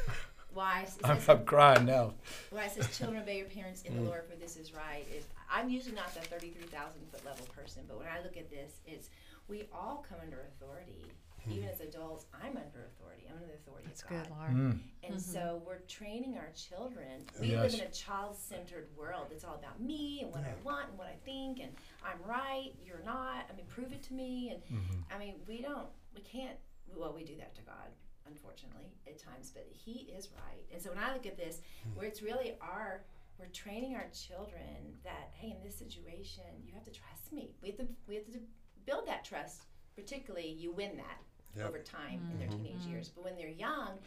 Why? 0.57 0.81
it 0.87 0.93
I'm, 1.03 1.19
I'm 1.27 1.45
crying 1.45 1.85
now. 1.85 2.13
Why 2.49 2.65
it 2.65 2.71
says 2.71 2.97
children 2.97 3.21
obey 3.21 3.37
your 3.37 3.47
parents 3.47 3.83
Mm. 3.83 3.87
in 3.87 3.95
the 3.97 4.01
Lord 4.09 4.23
for 4.29 4.35
this 4.35 4.57
is 4.57 4.73
right 4.73 5.05
is 5.15 5.23
I'm 5.51 5.69
usually 5.69 5.95
not 5.95 6.13
the 6.13 6.21
33,000 6.21 6.99
foot 7.11 7.23
level 7.25 7.45
person, 7.55 7.83
but 7.87 7.97
when 7.99 8.07
I 8.07 8.21
look 8.23 8.35
at 8.37 8.49
this, 8.49 8.71
it's 8.85 9.09
we 9.47 9.63
all 9.73 10.05
come 10.09 10.17
under 10.23 10.41
authority. 10.51 11.05
Hmm. 11.45 11.51
Even 11.53 11.69
as 11.69 11.79
adults, 11.79 12.25
I'm 12.33 12.57
under 12.57 12.89
authority. 12.91 13.23
I'm 13.29 13.35
under 13.37 13.47
the 13.47 13.53
authority 13.53 13.85
That's 13.87 14.01
of 14.01 14.09
God. 14.09 14.23
good, 14.23 14.31
Laura. 14.35 14.49
Mm. 14.51 14.79
And 15.03 15.21
so 15.21 15.61
we're 15.65 15.77
training 15.87 16.37
our 16.37 16.49
children. 16.55 17.21
We 17.39 17.51
Yes. 17.51 17.71
live 17.71 17.81
in 17.81 17.87
a 17.87 17.91
child 17.91 18.35
centered 18.35 18.87
world. 18.97 19.27
It's 19.31 19.45
all 19.45 19.55
about 19.55 19.79
me 19.79 20.21
and 20.23 20.31
what 20.33 20.43
I 20.43 20.53
want 20.65 20.89
and 20.89 20.97
what 20.97 21.07
I 21.07 21.15
think 21.23 21.59
and 21.59 21.71
I'm 22.03 22.19
right, 22.27 22.71
you're 22.85 23.03
not. 23.05 23.45
I 23.49 23.55
mean, 23.55 23.67
prove 23.67 23.93
it 23.93 24.01
to 24.09 24.13
me. 24.13 24.49
And 24.51 24.61
Mm-hmm. 24.79 25.13
I 25.13 25.17
mean, 25.19 25.35
we 25.47 25.61
don't, 25.61 25.87
we 26.15 26.21
can't, 26.21 26.57
well, 26.95 27.13
we 27.15 27.23
do 27.23 27.35
that 27.37 27.55
to 27.55 27.61
God, 27.61 27.89
unfortunately, 28.29 28.91
at 29.07 29.19
times, 29.19 29.51
but 29.53 29.67
He 29.71 30.11
is 30.17 30.29
right. 30.35 30.65
And 30.73 30.81
so 30.81 30.89
when 30.89 30.99
I 30.99 31.13
look 31.13 31.25
at 31.25 31.37
this, 31.37 31.61
where 31.95 32.07
it's 32.07 32.21
really 32.21 32.55
our, 32.61 33.03
we're 33.39 33.47
training 33.47 33.95
our 33.95 34.07
children 34.13 34.95
that, 35.03 35.31
hey, 35.33 35.55
in 35.57 35.63
this 35.63 35.77
situation, 35.77 36.43
you 36.65 36.73
have 36.73 36.83
to 36.83 36.91
trust 36.91 37.31
me. 37.31 37.55
We 37.61 37.69
have 37.69 37.77
to, 37.77 37.87
we 38.07 38.15
have 38.15 38.25
to 38.25 38.39
build 38.85 39.07
that 39.07 39.23
trust. 39.23 39.63
Particularly, 39.95 40.49
you 40.49 40.71
win 40.71 40.95
that 40.97 41.17
Yep. 41.55 41.69
over 41.69 41.79
time 41.79 42.21
in 42.31 42.37
their 42.37 42.47
mm-hmm. 42.47 42.63
teenage 42.63 42.81
mm-hmm. 42.81 42.91
years. 42.91 43.09
But 43.09 43.23
when 43.23 43.35
they're 43.35 43.49
young, 43.49 43.97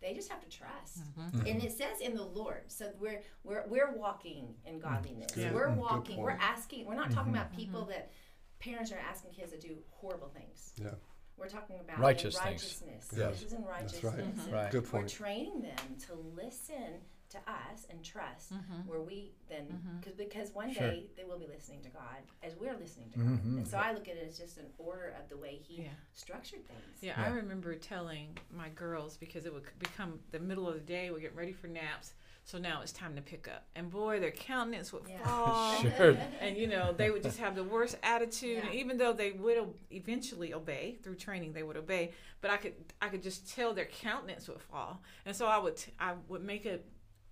they 0.00 0.12
just 0.12 0.28
have 0.28 0.40
to 0.40 0.48
trust. 0.48 1.02
Mm-hmm. 1.18 1.46
And 1.46 1.62
it 1.62 1.72
says 1.72 2.00
in 2.00 2.14
the 2.14 2.24
Lord. 2.24 2.64
So 2.66 2.90
we're 2.98 3.22
we're 3.44 3.64
we're 3.68 3.92
walking 3.96 4.54
in 4.66 4.78
godliness. 4.78 5.36
Yeah. 5.36 5.52
We're 5.52 5.70
walking. 5.70 6.18
We're 6.18 6.38
asking. 6.40 6.86
We're 6.86 6.96
not 6.96 7.10
talking 7.10 7.32
about 7.32 7.54
people 7.54 7.82
mm-hmm. 7.82 7.90
that 7.90 8.10
parents 8.58 8.92
are 8.92 8.98
asking 8.98 9.32
kids 9.32 9.52
to 9.52 9.58
do 9.58 9.76
horrible 9.90 10.28
things. 10.28 10.72
Yeah. 10.76 10.90
We're 11.38 11.48
talking 11.48 11.78
about 11.80 11.96
in 11.96 12.02
Righteous 12.02 12.38
things. 12.38 12.44
righteousness. 12.62 13.08
Yes. 13.16 13.32
This 13.34 13.42
is 13.44 13.52
in 13.52 13.62
That's 13.64 13.70
righteousness. 14.02 14.04
right. 14.04 14.18
And 14.46 14.52
Right. 14.52 14.70
Good 14.72 14.92
We're 14.92 15.06
training 15.08 15.62
them 15.62 15.96
to 16.06 16.14
listen 16.14 17.00
to 17.28 17.38
us 17.50 17.86
and 17.90 18.02
trust 18.04 18.52
where 18.86 19.00
we 19.00 19.32
then 19.48 20.00
cause, 20.02 20.14
because 20.14 20.52
one 20.52 20.72
Sure. 20.72 20.88
day 20.90 21.10
they 21.16 21.24
will 21.24 21.38
be 21.38 21.46
listening 21.48 21.82
to 21.82 21.88
God 21.90 22.22
as 22.42 22.54
we're 22.56 22.76
listening 22.76 23.10
to 23.10 23.18
God. 23.18 23.26
Mhm. 23.44 23.56
And 23.58 23.68
so 23.68 23.76
I 23.78 23.92
look 23.92 24.06
at 24.08 24.16
it 24.16 24.26
as 24.28 24.38
just 24.38 24.58
an 24.58 24.72
order 24.78 25.08
of 25.20 25.28
the 25.28 25.36
way 25.36 25.56
He 25.56 25.82
Yeah. 25.82 25.88
structured 26.14 26.64
things. 26.66 27.02
Yeah, 27.02 27.20
I 27.20 27.28
remember 27.28 27.74
telling 27.74 28.38
my 28.50 28.68
girls 28.70 29.16
because 29.16 29.44
it 29.44 29.52
would 29.52 29.66
become 29.80 30.20
the 30.30 30.38
middle 30.38 30.68
of 30.68 30.74
the 30.74 30.80
day, 30.80 31.10
we're 31.10 31.18
getting 31.18 31.36
ready 31.36 31.52
for 31.52 31.66
naps. 31.66 32.14
So 32.46 32.58
now 32.58 32.80
it's 32.80 32.92
time 32.92 33.16
to 33.16 33.22
pick 33.22 33.48
up. 33.48 33.66
And 33.74 33.90
boy, 33.90 34.20
their 34.20 34.30
countenance 34.30 34.92
would 34.92 35.02
Yeah. 35.08 35.18
fall. 35.26 35.82
Sure. 35.96 36.16
And 36.40 36.56
you 36.56 36.68
know, 36.68 36.92
they 36.92 37.10
would 37.10 37.24
just 37.24 37.38
have 37.38 37.56
the 37.56 37.64
worst 37.64 37.96
attitude. 38.04 38.62
And 38.64 38.72
even 38.72 38.98
though 38.98 39.12
they 39.12 39.32
would 39.32 39.58
eventually 39.90 40.54
obey 40.54 40.96
through 41.02 41.16
training, 41.16 41.54
they 41.54 41.64
would 41.64 41.76
obey. 41.76 42.12
But 42.40 42.52
I 42.52 42.56
could, 42.58 42.74
I 43.02 43.08
could 43.08 43.24
just 43.24 43.52
tell 43.52 43.74
their 43.74 43.86
countenance 43.86 44.46
would 44.46 44.60
fall. 44.62 45.02
And 45.26 45.34
so 45.34 45.46
I 45.46 45.58
would, 45.58 45.82
I 45.98 46.14
would 46.28 46.44
make 46.44 46.66
a, 46.66 46.78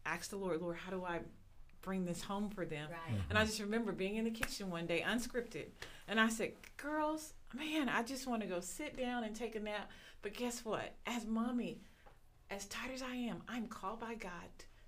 ask 0.04 0.30
the 0.30 0.36
Lord, 0.36 0.60
Lord, 0.60 0.76
how 0.76 0.90
do 0.90 1.04
I 1.04 1.20
bring 1.80 2.04
this 2.04 2.20
home 2.20 2.50
for 2.50 2.64
them? 2.64 2.90
Right. 2.90 3.16
Mm-hmm. 3.16 3.30
And 3.30 3.38
I 3.38 3.44
just 3.44 3.60
remember 3.60 3.92
being 3.92 4.16
in 4.16 4.24
the 4.24 4.32
kitchen 4.32 4.68
one 4.68 4.86
day, 4.86 5.04
unscripted, 5.06 5.66
and 6.08 6.18
I 6.18 6.28
said, 6.28 6.52
"Girls, 6.76 7.34
man, 7.54 7.88
I 7.88 8.02
just 8.02 8.26
want 8.26 8.42
to 8.42 8.48
go 8.48 8.58
sit 8.60 8.96
down 8.96 9.22
and 9.22 9.36
take 9.36 9.54
a 9.54 9.60
nap." 9.60 9.90
But 10.22 10.34
guess 10.34 10.64
what? 10.64 10.94
As 11.06 11.24
mommy, 11.24 11.82
as 12.50 12.64
tired 12.66 12.94
as 12.94 13.02
I 13.02 13.14
am, 13.14 13.42
I'm 13.48 13.66
called 13.68 14.00
by 14.00 14.14
God 14.14 14.30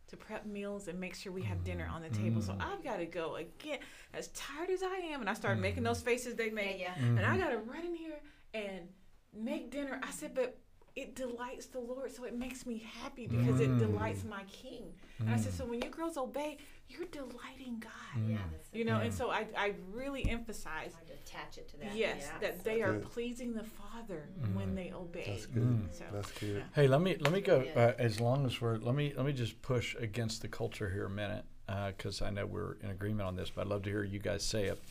to 0.09 0.17
prep 0.17 0.47
meals 0.47 0.89
and 0.89 0.99
make 1.01 1.15
sure 1.15 1.33
we 1.33 1.43
have 1.43 1.65
dinner 1.65 1.85
mm-hmm. 1.85 1.95
on 1.95 2.03
the 2.03 2.11
table. 2.11 2.41
So 2.41 2.53
mm-hmm. 2.53 2.63
I've 2.63 2.83
got 2.85 2.99
to 2.99 3.07
go 3.07 3.37
again, 3.37 3.79
as 4.15 4.29
tired 4.29 4.71
as 4.71 4.83
I 4.83 4.97
am. 5.13 5.21
And 5.21 5.29
I 5.29 5.35
started 5.35 5.61
making 5.61 5.79
mm-hmm. 5.79 5.87
those 5.87 6.01
faces 6.01 6.35
they 6.35 6.47
Yeah, 6.47 6.55
make, 6.55 6.81
yeah. 6.81 6.95
and 6.97 7.21
I 7.21 7.37
got 7.37 7.51
to 7.51 7.59
run 7.59 7.85
in 7.85 7.95
here 7.95 8.21
and 8.55 8.89
make 9.35 9.71
dinner. 9.71 10.01
I 10.03 10.11
said, 10.11 10.35
but. 10.35 10.59
It 10.99 11.15
delights 11.15 11.67
the 11.67 11.79
Lord, 11.79 12.11
so 12.11 12.25
it 12.25 12.35
makes 12.35 12.65
me 12.65 12.83
happy 13.03 13.27
because 13.27 13.61
it 13.61 13.69
mm. 13.69 13.79
delights 13.79 14.25
my 14.25 14.45
King. 14.45 14.95
And 15.19 15.29
I 15.29 15.37
said, 15.37 15.53
mm. 15.53 15.59
so 15.59 15.67
when 15.67 15.83
you 15.83 15.91
girls 15.91 16.17
obey, 16.17 16.57
you're 16.89 17.07
delighting 17.07 17.81
God 17.81 18.19
mm. 18.19 18.31
Yeah, 18.31 18.39
you 18.73 18.85
know 18.85 18.99
and 18.99 19.13
so 19.13 19.31
i, 19.31 19.47
I 19.57 19.75
really 19.93 20.29
emphasize 20.29 20.93
hard 20.95 21.07
to 21.09 21.13
attach 21.15 21.59
it 21.59 21.69
to 21.71 21.77
that. 21.79 21.95
yes 21.95 22.17
yeah. 22.21 22.39
that 22.41 22.65
they 22.65 22.83
are 22.83 22.95
Good. 22.95 23.11
pleasing 23.11 23.55
the 23.55 23.65
father 23.65 24.29
mm. 24.41 24.55
when 24.55 24.75
they 24.75 24.93
obey 24.93 25.25
That's 25.27 25.47
good. 25.47 25.63
Mm. 25.63 25.87
so 25.91 26.05
That's 26.13 26.31
good. 26.33 26.57
yeah. 26.57 26.63
Hey, 26.75 26.89
let 26.89 27.01
me 27.01 27.17
let 27.21 27.33
me 27.33 27.41
go. 27.41 27.65
Uh, 27.75 27.93
as 27.99 28.21
long 28.21 28.47
as 28.47 28.61
we're 28.61 28.77
let 28.77 28.95
me 28.95 29.13
let 29.17 29.27
me 29.27 29.33
just 29.33 29.61
push 29.63 29.97
against 29.99 30.43
the 30.43 30.49
culture 30.49 30.91
here 30.91 31.07
a 31.07 31.11
minute 31.11 31.45
uh, 31.69 31.89
because 31.89 32.23
I 32.23 32.31
know 32.31 32.47
we're 32.47 32.77
in 32.83 32.91
agreement 32.91 33.27
on 33.27 33.37
this, 33.37 33.51
but 33.51 33.63
I'd 33.63 33.69
love 33.69 33.83
to 33.83 33.91
hear 33.91 34.05
you 34.05 34.19
guys 34.19 34.45
say 34.45 34.67
it. 34.67 34.83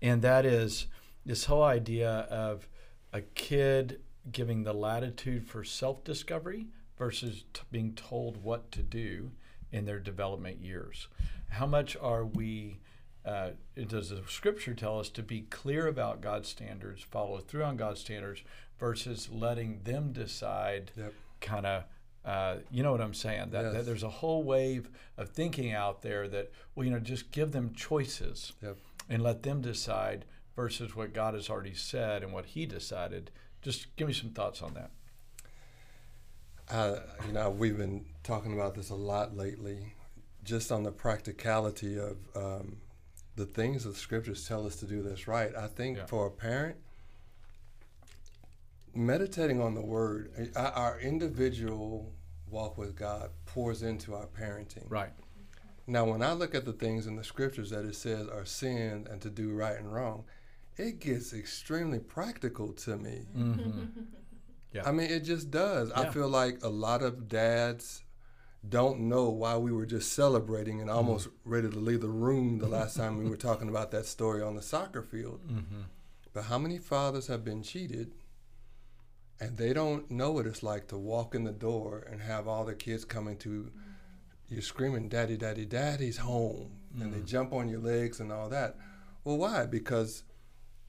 And 0.00 0.22
that 0.22 0.44
is 0.44 0.86
this 1.24 1.44
whole 1.44 1.62
idea 1.62 2.10
of 2.10 2.68
a 3.12 3.20
kid 3.20 4.00
giving 4.30 4.62
the 4.64 4.72
latitude 4.72 5.46
for 5.46 5.64
self-discovery 5.64 6.66
versus 6.96 7.44
t- 7.52 7.62
being 7.70 7.92
told 7.94 8.42
what 8.42 8.70
to 8.72 8.82
do 8.82 9.32
in 9.72 9.84
their 9.86 9.98
development 9.98 10.60
years. 10.60 11.08
How 11.48 11.66
much 11.66 11.96
are 12.00 12.24
we? 12.24 12.78
Uh, 13.24 13.50
does 13.86 14.10
the 14.10 14.20
scripture 14.28 14.74
tell 14.74 14.98
us 14.98 15.08
to 15.10 15.22
be 15.22 15.42
clear 15.42 15.86
about 15.86 16.20
God's 16.20 16.48
standards, 16.48 17.02
follow 17.02 17.38
through 17.38 17.62
on 17.64 17.76
God's 17.76 18.00
standards, 18.00 18.42
versus 18.78 19.28
letting 19.30 19.80
them 19.84 20.12
decide 20.12 20.90
Yep. 20.96 21.12
kind 21.40 21.66
of 21.66 21.84
Uh, 22.24 22.58
you 22.70 22.84
know 22.84 22.92
what 22.92 23.00
I'm 23.00 23.14
saying? 23.14 23.50
That, 23.50 23.62
that 23.62 23.74
Yes. 23.74 23.86
there's 23.86 24.02
a 24.04 24.08
whole 24.08 24.44
wave 24.44 24.88
of 25.16 25.30
thinking 25.30 25.72
out 25.72 26.02
there 26.02 26.28
that, 26.28 26.52
well, 26.74 26.84
you 26.86 26.92
know, 26.92 27.00
just 27.00 27.32
give 27.32 27.50
them 27.50 27.74
choices 27.74 28.52
Yep. 28.62 28.76
and 29.08 29.22
let 29.24 29.42
them 29.42 29.60
decide 29.60 30.24
versus 30.54 30.94
what 30.94 31.12
God 31.14 31.34
has 31.34 31.50
already 31.50 31.74
said 31.74 32.22
and 32.22 32.32
what 32.32 32.46
He 32.46 32.64
decided. 32.64 33.32
Just 33.60 33.96
give 33.96 34.06
me 34.06 34.14
some 34.14 34.30
thoughts 34.30 34.62
on 34.62 34.74
that. 34.74 34.92
Uh, 36.70 36.96
you 37.26 37.32
know, 37.32 37.50
we've 37.50 37.76
been 37.76 38.04
talking 38.22 38.52
about 38.54 38.74
this 38.74 38.90
a 38.90 38.94
lot 38.94 39.36
lately, 39.36 39.94
just 40.44 40.72
on 40.72 40.82
the 40.82 40.92
practicality 40.92 41.98
of 41.98 42.16
um, 42.34 42.76
the 43.36 43.44
things 43.46 43.84
that 43.84 43.90
the 43.90 43.98
scriptures 43.98 44.46
tell 44.46 44.66
us 44.66 44.76
to 44.76 44.86
do 44.86 45.02
that's 45.02 45.26
right. 45.28 45.54
I 45.56 45.66
think 45.66 45.98
Yeah. 45.98 46.06
for 46.06 46.26
a 46.26 46.30
parent, 46.30 46.76
meditating 48.94 49.60
on 49.60 49.74
the 49.74 49.80
word, 49.82 50.50
uh, 50.56 50.70
our 50.74 50.98
individual 51.00 52.12
walk 52.48 52.76
with 52.78 52.94
God 52.96 53.30
pours 53.46 53.82
into 53.82 54.14
our 54.14 54.26
parenting. 54.26 54.84
Right. 54.88 55.12
Now, 55.86 56.04
when 56.04 56.22
I 56.22 56.32
look 56.32 56.54
at 56.54 56.64
the 56.64 56.72
things 56.72 57.06
in 57.06 57.16
the 57.16 57.24
scriptures 57.24 57.70
that 57.70 57.84
it 57.84 57.96
says 57.96 58.28
are 58.28 58.44
sin 58.44 59.06
and 59.10 59.20
to 59.22 59.30
do 59.30 59.52
right 59.52 59.76
and 59.78 59.92
wrong, 59.92 60.24
it 60.76 61.00
gets 61.00 61.32
extremely 61.32 61.98
practical 61.98 62.72
to 62.72 62.96
me. 62.96 63.26
Yeah. 64.72 64.88
I 64.88 64.92
mean, 64.92 65.10
it 65.10 65.20
just 65.20 65.50
does. 65.50 65.90
I 65.92 66.08
feel 66.08 66.28
like 66.28 66.58
a 66.62 66.68
lot 66.68 67.02
of 67.02 67.28
dads 67.28 68.02
don't 68.66 69.00
know 69.00 69.28
why 69.28 69.56
we 69.56 69.72
were 69.72 69.86
just 69.86 70.12
celebrating 70.12 70.80
and 70.80 70.88
almost 70.88 71.28
mm-hmm. 71.28 71.50
ready 71.50 71.70
to 71.70 71.78
leave 71.78 72.00
the 72.00 72.08
room 72.08 72.58
the 72.58 72.68
last 72.68 72.96
time 72.96 73.18
we 73.18 73.28
were 73.28 73.36
talking 73.36 73.68
about 73.68 73.90
that 73.90 74.06
story 74.06 74.40
on 74.40 74.54
the 74.54 74.62
soccer 74.62 75.02
field. 75.02 75.40
Mm-hmm. 75.46 75.82
But 76.32 76.44
how 76.44 76.58
many 76.58 76.78
fathers 76.78 77.26
have 77.26 77.44
been 77.44 77.62
cheated 77.62 78.12
and 79.40 79.56
they 79.56 79.72
don't 79.72 80.10
know 80.10 80.30
what 80.30 80.46
it's 80.46 80.62
like 80.62 80.86
to 80.88 80.96
walk 80.96 81.34
in 81.34 81.44
the 81.44 81.52
door 81.52 82.06
and 82.10 82.20
have 82.20 82.46
all 82.46 82.64
their 82.64 82.76
kids 82.76 83.04
coming 83.04 83.36
to 83.38 83.72
you 84.48 84.60
screaming, 84.60 85.08
Daddy, 85.08 85.36
Daddy, 85.36 85.64
Daddy's 85.64 86.18
home. 86.18 86.70
And 87.00 87.12
they 87.12 87.18
mm. 87.18 87.26
jump 87.26 87.52
on 87.52 87.68
your 87.68 87.80
legs 87.80 88.20
and 88.20 88.30
all 88.30 88.48
that. 88.50 88.76
Well, 89.24 89.38
why? 89.38 89.66
Because 89.66 90.24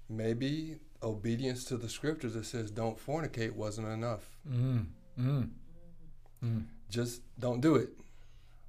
maybe 0.09 0.79
obedience 1.03 1.63
to 1.65 1.77
the 1.77 1.89
scriptures 1.89 2.33
that 2.33 2.45
says 2.45 2.71
don't 2.71 2.97
fornicate 2.97 3.53
wasn't 3.53 3.87
enough. 3.87 4.29
Mm. 4.49 4.85
Mm. 5.19 5.49
Just 6.89 7.21
don't 7.39 7.61
do 7.61 7.75
it. 7.75 7.89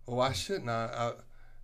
Well, 0.07 0.19
why 0.19 0.33
shouldn't 0.33 0.71
I? 0.71 0.91
I 0.97 1.13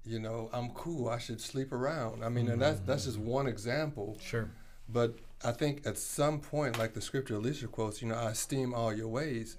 you 0.04 0.18
know, 0.18 0.48
I'm 0.52 0.70
cool. 0.70 1.08
I 1.08 1.18
should 1.18 1.40
sleep 1.40 1.72
around. 1.72 2.24
I 2.24 2.28
mean, 2.30 2.48
and 2.48 2.60
that's 2.60 2.80
that's 2.80 3.04
just 3.04 3.18
one 3.18 3.46
example. 3.46 4.16
Sure. 4.20 4.50
But 4.88 5.16
I 5.44 5.52
think 5.52 5.86
at 5.86 5.98
some 5.98 6.40
point, 6.40 6.78
like 6.78 6.94
the 6.94 7.00
scripture 7.00 7.34
Alecia 7.38 7.70
quotes, 7.70 8.02
you 8.02 8.08
know, 8.08 8.14
I 8.16 8.30
esteem 8.30 8.74
all 8.74 8.92
your 8.92 9.08
ways. 9.08 9.56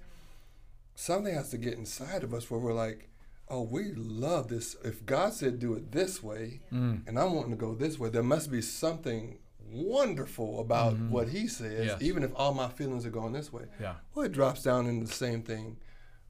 Something 0.95 1.33
has 1.33 1.49
to 1.51 1.57
get 1.57 1.75
inside 1.75 2.23
of 2.23 2.33
us 2.33 2.51
where 2.51 2.59
we're 2.59 2.73
like, 2.73 3.07
oh, 3.49 3.61
we 3.61 3.91
love 3.93 4.49
this. 4.49 4.75
If 4.83 5.05
God 5.05 5.33
said 5.33 5.59
do 5.59 5.73
it 5.73 5.91
this 5.91 6.21
way, 6.21 6.59
Mm. 6.71 7.07
and 7.07 7.17
I'm 7.17 7.33
wanting 7.33 7.51
to 7.51 7.57
go 7.57 7.73
this 7.73 7.97
way, 7.97 8.09
there 8.09 8.23
must 8.23 8.51
be 8.51 8.61
something 8.61 9.37
wonderful 9.71 10.59
about 10.59 10.97
what 10.97 11.29
He 11.29 11.47
says, 11.47 11.71
Mm-hmm. 11.71 11.87
Yes. 11.87 12.01
even 12.01 12.23
if 12.23 12.31
all 12.35 12.53
my 12.53 12.69
feelings 12.69 13.05
are 13.05 13.09
going 13.11 13.33
this 13.33 13.51
way. 13.53 13.65
Yeah. 13.79 13.95
Well, 14.13 14.25
it 14.25 14.31
drops 14.31 14.63
down 14.63 14.87
into 14.87 15.05
the 15.07 15.13
same 15.13 15.41
thing 15.43 15.77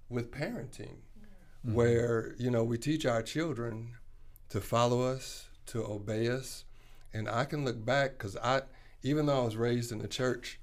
with 0.10 0.32
parenting, 0.32 0.98
Mm-hmm. 1.66 1.76
where 1.76 2.34
you 2.40 2.50
know 2.50 2.64
we 2.64 2.78
teach 2.80 3.06
our 3.06 3.22
children 3.22 3.94
to 4.50 4.60
follow 4.60 5.02
us, 5.04 5.48
to 5.68 5.84
obey 5.86 6.28
us, 6.28 6.66
and 7.14 7.30
I 7.30 7.46
can 7.46 7.64
look 7.66 7.86
back 7.86 8.14
because 8.18 8.36
I, 8.38 8.62
even 9.04 9.28
though 9.28 9.42
I 9.42 9.46
was 9.46 9.56
raised 9.58 9.92
in 9.92 10.00
the 10.00 10.08
church, 10.08 10.60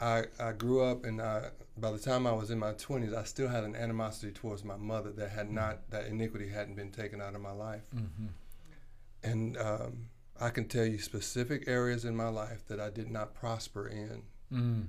I 0.00 0.24
I 0.40 0.52
grew 0.52 0.80
up 0.82 1.04
and 1.04 1.20
I, 1.20 1.50
by 1.76 1.90
the 1.90 1.98
time 1.98 2.26
I 2.26 2.32
was 2.32 2.50
in 2.50 2.58
my 2.58 2.72
twenties, 2.72 3.12
I 3.12 3.24
still 3.24 3.48
had 3.48 3.62
an 3.64 3.76
animosity 3.76 4.32
towards 4.32 4.64
my 4.64 4.76
mother 4.76 5.12
that 5.12 5.30
had 5.30 5.50
not 5.50 5.90
that 5.90 6.06
iniquity 6.06 6.48
hadn't 6.48 6.76
been 6.76 6.92
taken 6.92 7.20
out 7.20 7.34
of 7.34 7.42
my 7.42 7.52
life, 7.52 7.84
and 9.22 9.56
um, 9.58 10.08
I 10.40 10.50
can 10.50 10.68
tell 10.68 10.84
you 10.84 10.98
specific 10.98 11.64
areas 11.66 12.04
in 12.04 12.14
my 12.16 12.28
life 12.28 12.66
that 12.68 12.80
I 12.80 12.90
did 12.90 13.10
not 13.10 13.34
prosper 13.34 13.88
in 13.88 14.22
Mm. 14.52 14.86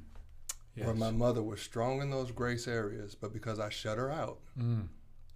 Yes. 0.75 0.85
where 0.85 0.95
my 0.95 1.11
mother 1.11 1.43
was 1.43 1.59
strong 1.61 2.01
in 2.01 2.09
those 2.11 2.31
grace 2.31 2.67
areas, 2.67 3.13
but 3.15 3.33
because 3.33 3.59
I 3.59 3.69
shut 3.69 3.97
her 3.97 4.09
out, 4.11 4.39
Mm. 4.57 4.87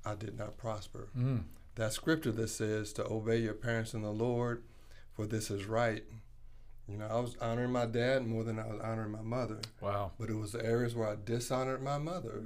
I 0.06 0.16
did 0.16 0.38
not 0.38 0.58
prosper. 0.58 1.10
Mm. 1.18 1.44
That 1.76 1.92
scripture 1.94 2.32
that 2.32 2.48
says 2.50 2.94
to 2.94 3.06
obey 3.08 3.38
your 3.40 3.54
parents 3.56 3.94
in 3.94 4.02
the 4.04 4.12
Lord, 4.14 4.64
for 5.14 5.26
this 5.26 5.50
is 5.52 5.66
right. 5.66 6.04
You 6.88 6.98
know, 6.98 7.08
I 7.08 7.20
was 7.20 7.36
honoring 7.42 7.72
my 7.72 7.86
dad 7.86 8.26
more 8.28 8.44
than 8.44 8.60
I 8.60 8.68
was 8.68 8.80
honoring 8.82 9.12
my 9.12 9.22
mother, 9.22 9.60
Wow. 9.82 10.12
but 10.20 10.30
it 10.30 10.36
was 10.36 10.52
the 10.52 10.64
areas 10.66 10.96
where 10.96 11.08
I 11.10 11.16
dishonored 11.24 11.82
my 11.82 11.98
mother, 11.98 12.46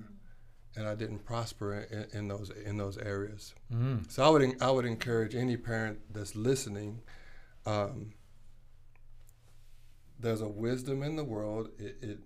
and 0.75 0.88
I 0.88 0.95
didn't 0.95 1.25
prosper 1.25 1.73
in, 1.82 2.08
in 2.13 2.27
those 2.27 2.49
in 2.51 2.77
those 2.77 2.97
areas. 2.99 3.53
Mm. 3.73 4.10
So 4.12 4.23
I 4.23 4.30
would 4.30 4.62
I 4.62 4.71
would 4.71 4.86
encourage 4.86 5.36
any 5.36 5.58
parent 5.58 5.99
that's 6.13 6.36
listening. 6.36 7.01
Um, 7.67 8.13
there's 10.19 10.41
a 10.41 10.47
wisdom 10.47 11.03
in 11.03 11.15
the 11.15 11.23
world. 11.23 11.69
It, 11.77 11.97
it 12.01 12.19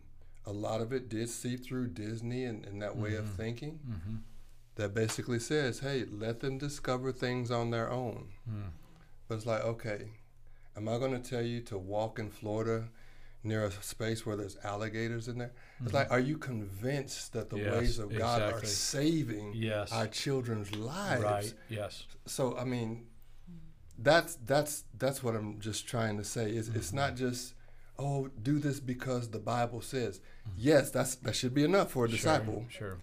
a 0.46 0.52
lot 0.52 0.82
of 0.82 0.92
it 0.92 1.10
did 1.10 1.30
seep 1.30 1.64
through 1.64 1.88
Disney 1.90 2.46
and, 2.46 2.66
and 2.66 2.82
that 2.82 2.98
way 2.98 3.16
of 3.16 3.30
thinking 3.30 3.80
Mm-hmm. 3.88 4.16
that 4.76 4.94
basically 4.94 5.38
says, 5.40 5.80
hey, 5.80 6.06
let 6.12 6.40
them 6.40 6.58
discover 6.58 7.12
things 7.12 7.52
on 7.52 7.70
their 7.70 7.92
own. 7.92 8.30
Mm. 8.50 8.70
But 9.28 9.36
it's 9.36 9.46
like, 9.46 9.64
okay, 9.64 10.06
am 10.76 10.88
I 10.90 10.98
going 10.98 11.12
to 11.22 11.30
tell 11.30 11.44
you 11.44 11.62
to 11.62 11.78
walk 11.78 12.18
in 12.18 12.32
Florida 12.32 12.86
near 13.44 13.66
a 13.66 13.72
space 13.72 14.26
where 14.26 14.36
there's 14.36 14.58
alligators 14.64 15.28
in 15.28 15.38
there? 15.38 15.52
It's 15.84 15.94
like, 15.94 16.10
are 16.12 16.20
you 16.20 16.38
convinced 16.40 17.34
that 17.34 17.50
the 17.52 17.58
Yes, 17.58 17.72
ways 17.72 18.00
of 18.00 18.16
God 18.18 18.42
are 18.42 18.64
saving 18.66 19.54
Yes. 19.54 19.92
our 19.92 20.08
children's 20.08 20.74
lives? 20.76 21.24
Right. 21.24 21.54
Yes. 21.70 22.04
So 22.26 22.58
I 22.58 22.64
mean, 22.64 23.06
that's 24.04 24.36
that's 24.46 24.84
that's 24.98 25.24
what 25.24 25.36
I'm 25.36 25.60
just 25.60 25.88
trying 25.88 26.18
to 26.18 26.24
say. 26.24 26.52
It's 26.52 26.68
it's 26.70 26.94
not 26.94 27.16
just 27.16 27.54
oh 28.00 28.30
do 28.42 28.60
this 28.60 28.80
because 28.80 29.30
the 29.30 29.40
Bible 29.40 29.82
says. 29.82 30.22
Yes, 30.58 30.92
that's 30.92 31.16
that 31.16 31.36
should 31.36 31.54
be 31.54 31.64
enough 31.64 31.92
for 31.92 32.06
a 32.06 32.10
disciple. 32.10 32.66
Sure. 32.70 32.98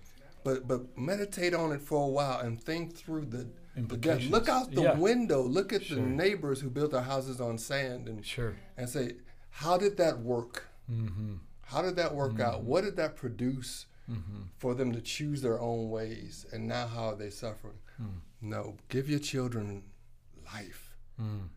But 0.45 0.67
but 0.69 0.97
meditate 0.99 1.55
on 1.55 1.73
it 1.73 1.81
for 1.83 2.05
a 2.05 2.09
while 2.09 2.41
and 2.41 2.63
think 2.63 2.97
through 2.97 3.27
the. 3.27 3.49
the. 3.77 4.29
Look 4.31 4.49
out 4.49 4.73
the 4.73 4.83
Yeah. 4.83 4.95
window. 4.97 5.43
Look 5.43 5.73
at 5.73 5.85
Sure. 5.85 5.97
the 5.97 6.03
neighbors 6.03 6.61
who 6.61 6.71
built 6.71 6.91
their 6.93 7.03
houses 7.03 7.41
on 7.41 7.59
sand 7.59 8.09
and 8.09 8.25
Sure. 8.25 8.57
and 8.77 8.89
say, 8.89 9.17
how 9.51 9.77
did 9.79 9.97
that 9.99 10.21
work? 10.21 10.67
Mm-hmm. 10.91 11.35
How 11.63 11.83
did 11.83 11.97
that 11.97 12.15
work 12.15 12.41
out? 12.41 12.63
What 12.63 12.83
did 12.85 12.97
that 12.97 13.15
produce 13.17 13.87
Mm-hmm. 14.11 14.43
for 14.57 14.75
them 14.75 14.91
to 14.93 15.01
choose 15.03 15.43
their 15.43 15.61
own 15.61 15.91
ways? 15.91 16.47
And 16.53 16.67
now 16.67 16.87
how 16.87 17.11
are 17.11 17.15
they 17.17 17.29
suffering? 17.31 17.79
Mm. 18.01 18.21
No, 18.41 18.77
give 18.89 19.07
your 19.11 19.19
children 19.19 19.83
life. 20.55 20.88
Mm. 21.20 21.48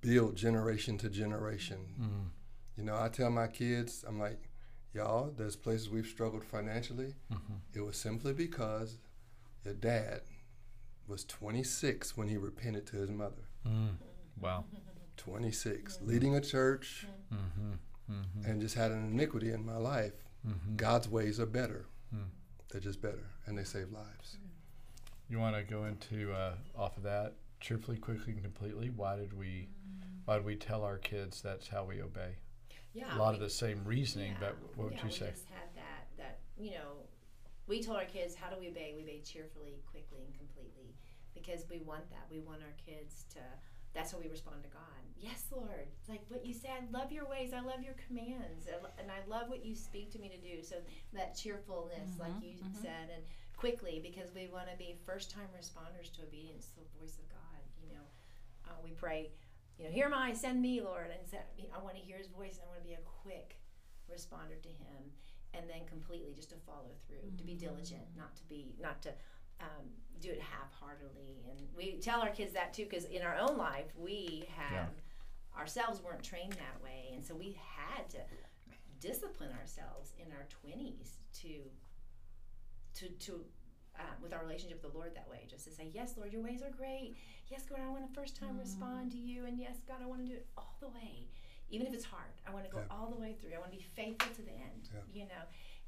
Build 0.00 0.36
generation 0.36 0.98
to 0.98 1.08
generation. 1.08 1.78
Mm. 2.00 2.30
You 2.76 2.84
know, 2.84 2.96
I 3.00 3.08
tell 3.08 3.30
my 3.30 3.46
kids, 3.46 4.04
I'm 4.06 4.18
like, 4.18 4.48
y'all, 4.92 5.32
there's 5.36 5.56
places 5.56 5.88
we've 5.88 6.06
struggled 6.06 6.44
financially. 6.44 7.14
Mm-hmm. 7.32 7.54
It 7.74 7.80
was 7.80 7.96
simply 7.96 8.32
because 8.32 8.98
your 9.64 9.74
dad 9.74 10.22
was 11.06 11.24
26 11.24 12.16
when 12.16 12.28
he 12.28 12.36
repented 12.36 12.86
to 12.88 12.96
his 12.96 13.10
mother. 13.10 13.48
Mm. 13.66 13.90
Wow. 14.40 14.64
26, 15.16 16.00
leading 16.02 16.34
a 16.34 16.40
church 16.40 17.06
Mm-hmm. 17.32 18.12
Mm-hmm. 18.12 18.50
and 18.50 18.60
just 18.60 18.74
had 18.74 18.90
an 18.92 19.08
iniquity 19.10 19.50
in 19.52 19.64
my 19.64 19.76
life. 19.78 20.12
Mm-hmm. 20.46 20.76
God's 20.76 21.08
ways 21.08 21.40
are 21.40 21.46
better. 21.46 21.86
Mm. 22.14 22.26
They're 22.70 22.80
just 22.80 23.00
better 23.00 23.24
and 23.46 23.56
they 23.56 23.64
save 23.64 23.90
lives. 23.92 24.36
You 25.30 25.38
want 25.38 25.56
to 25.56 25.62
go 25.62 25.86
into 25.86 26.32
uh, 26.32 26.52
off 26.76 26.96
of 26.98 27.02
that 27.04 27.32
cheerfully, 27.64 27.96
quickly, 27.96 28.34
and 28.34 28.42
completely? 28.42 28.90
Why 28.90 29.16
did 29.16 29.32
we? 29.32 29.68
Why 30.26 30.36
did 30.36 30.44
we 30.44 30.56
tell 30.56 30.82
our 30.84 30.98
kids 30.98 31.40
that's 31.40 31.68
how 31.68 31.84
we 31.84 32.02
obey? 32.02 32.36
Yeah. 32.92 33.16
A 33.16 33.18
lot 33.18 33.30
we- 33.30 33.36
of 33.36 33.40
the 33.40 33.50
same 33.50 33.82
reasoning, 33.84 34.32
yeah, 34.32 34.48
but 34.48 34.56
what 34.76 34.84
would 34.90 34.94
yeah, 34.94 35.02
you 35.02 35.08
we 35.08 35.14
say? 35.14 35.30
just 35.30 35.48
had 35.48 35.68
that 35.74 36.08
that 36.18 36.38
you 36.58 36.72
know, 36.72 37.08
we 37.66 37.82
told 37.82 37.96
our 37.96 38.04
kids 38.04 38.34
how 38.34 38.50
do 38.50 38.56
we 38.60 38.68
obey? 38.68 38.92
We 38.94 39.02
obey 39.02 39.22
cheerfully, 39.24 39.80
quickly, 39.90 40.20
and 40.26 40.34
completely 40.36 40.94
because 41.34 41.64
we 41.70 41.80
want 41.80 42.08
that. 42.10 42.26
We 42.30 42.40
want 42.40 42.60
our 42.60 42.76
kids 42.84 43.24
to. 43.34 43.40
That's 43.94 44.10
how 44.10 44.18
we 44.18 44.28
respond 44.28 44.60
to 44.64 44.68
God. 44.70 45.00
Yes, 45.16 45.46
Lord. 45.54 45.86
It's 46.00 46.08
like 46.08 46.22
what 46.28 46.44
you 46.44 46.52
say. 46.52 46.68
I 46.68 46.82
love 46.90 47.12
your 47.12 47.28
ways. 47.28 47.54
I 47.54 47.60
love 47.60 47.80
your 47.80 47.94
commands, 48.06 48.66
I 48.68 48.76
and 49.00 49.08
I 49.10 49.22
love 49.30 49.48
what 49.48 49.64
you 49.64 49.74
speak 49.74 50.10
to 50.12 50.18
me 50.18 50.28
to 50.28 50.36
do. 50.36 50.62
So 50.62 50.76
that 51.14 51.34
cheerfulness, 51.36 52.18
like 52.18 52.32
mm-hmm, 52.32 52.44
you 52.44 52.56
mm-hmm. 52.58 52.82
said, 52.82 53.08
and 53.14 53.22
quickly 53.56 54.00
because 54.02 54.34
we 54.34 54.48
want 54.52 54.68
to 54.68 54.76
be 54.76 54.98
first-time 55.06 55.48
responders 55.56 56.12
to 56.18 56.22
obedience 56.22 56.66
to 56.74 56.80
the 56.82 56.90
voice 57.00 57.16
of 57.16 57.28
God. 57.30 57.43
You 58.64 58.72
know, 58.72 58.78
uh, 58.78 58.82
we 58.82 58.90
pray 58.90 59.30
you 59.78 59.84
know, 59.84 59.90
here 59.90 60.06
am 60.06 60.14
I, 60.14 60.32
send 60.32 60.62
me, 60.62 60.80
Lord. 60.80 61.06
And 61.10 61.28
send 61.28 61.42
me, 61.56 61.68
I 61.74 61.82
want 61.82 61.96
to 61.96 62.02
hear 62.02 62.18
his 62.18 62.28
voice 62.28 62.58
and 62.58 62.62
I 62.66 62.68
want 62.68 62.82
to 62.82 62.86
be 62.86 62.94
a 62.94 63.04
quick 63.22 63.56
responder 64.10 64.60
to 64.62 64.68
him 64.68 65.10
and 65.52 65.68
then 65.68 65.86
completely 65.88 66.32
just 66.34 66.50
to 66.50 66.56
follow 66.66 66.90
through, 67.06 67.30
to 67.36 67.44
be 67.44 67.54
diligent, 67.54 68.02
not 68.16 68.34
to 68.36 68.42
be, 68.44 68.74
not 68.80 69.02
to 69.02 69.10
um, 69.60 69.86
do 70.20 70.30
it 70.30 70.40
half 70.40 70.72
heartedly. 70.72 71.42
And 71.50 71.58
we 71.76 71.98
tell 72.00 72.20
our 72.20 72.30
kids 72.30 72.52
that 72.52 72.74
too, 72.74 72.84
because 72.84 73.04
in 73.04 73.22
our 73.22 73.36
own 73.36 73.56
life, 73.56 73.92
we 73.96 74.44
have, 74.56 74.90
ourselves 75.58 76.02
weren't 76.02 76.22
trained 76.22 76.52
that 76.52 76.82
way. 76.82 77.10
And 77.14 77.24
so 77.24 77.34
we 77.34 77.56
had 77.76 78.08
to 78.10 78.18
discipline 79.00 79.50
ourselves 79.60 80.12
in 80.18 80.32
our 80.32 80.46
20s 80.64 81.18
to 81.42 81.60
to 82.94 83.08
to 83.08 83.44
uh, 83.98 84.02
with 84.22 84.32
our 84.32 84.42
relationship 84.42 84.82
with 84.82 84.92
the 84.92 84.98
Lord 84.98 85.14
that 85.14 85.28
way, 85.30 85.46
just 85.48 85.64
to 85.64 85.70
say, 85.70 85.90
Yes, 85.94 86.14
Lord, 86.16 86.32
your 86.32 86.42
ways 86.42 86.62
are 86.62 86.70
great. 86.70 87.16
Yes, 87.50 87.62
God, 87.68 87.78
I 87.84 87.88
want 87.90 88.06
to 88.08 88.14
first 88.14 88.36
time 88.36 88.58
respond 88.58 89.12
to 89.12 89.18
you, 89.18 89.44
and 89.46 89.58
yes, 89.58 89.76
God, 89.86 89.98
I 90.02 90.06
want 90.06 90.20
to 90.22 90.26
do 90.26 90.34
it 90.34 90.46
all 90.56 90.76
the 90.80 90.88
way, 90.88 91.28
even 91.70 91.86
if 91.86 91.92
it's 91.94 92.04
hard. 92.04 92.32
I 92.46 92.52
want 92.52 92.64
to 92.64 92.70
go 92.70 92.78
Yeah. 92.78 92.86
all 92.96 93.10
the 93.10 93.20
way 93.20 93.34
through. 93.40 93.54
I 93.54 93.58
want 93.58 93.70
to 93.72 93.76
be 93.78 93.82
faithful 93.84 94.34
to 94.34 94.42
the 94.42 94.52
end. 94.52 94.88
Yeah. 94.92 95.00
You 95.22 95.28
know, 95.28 95.44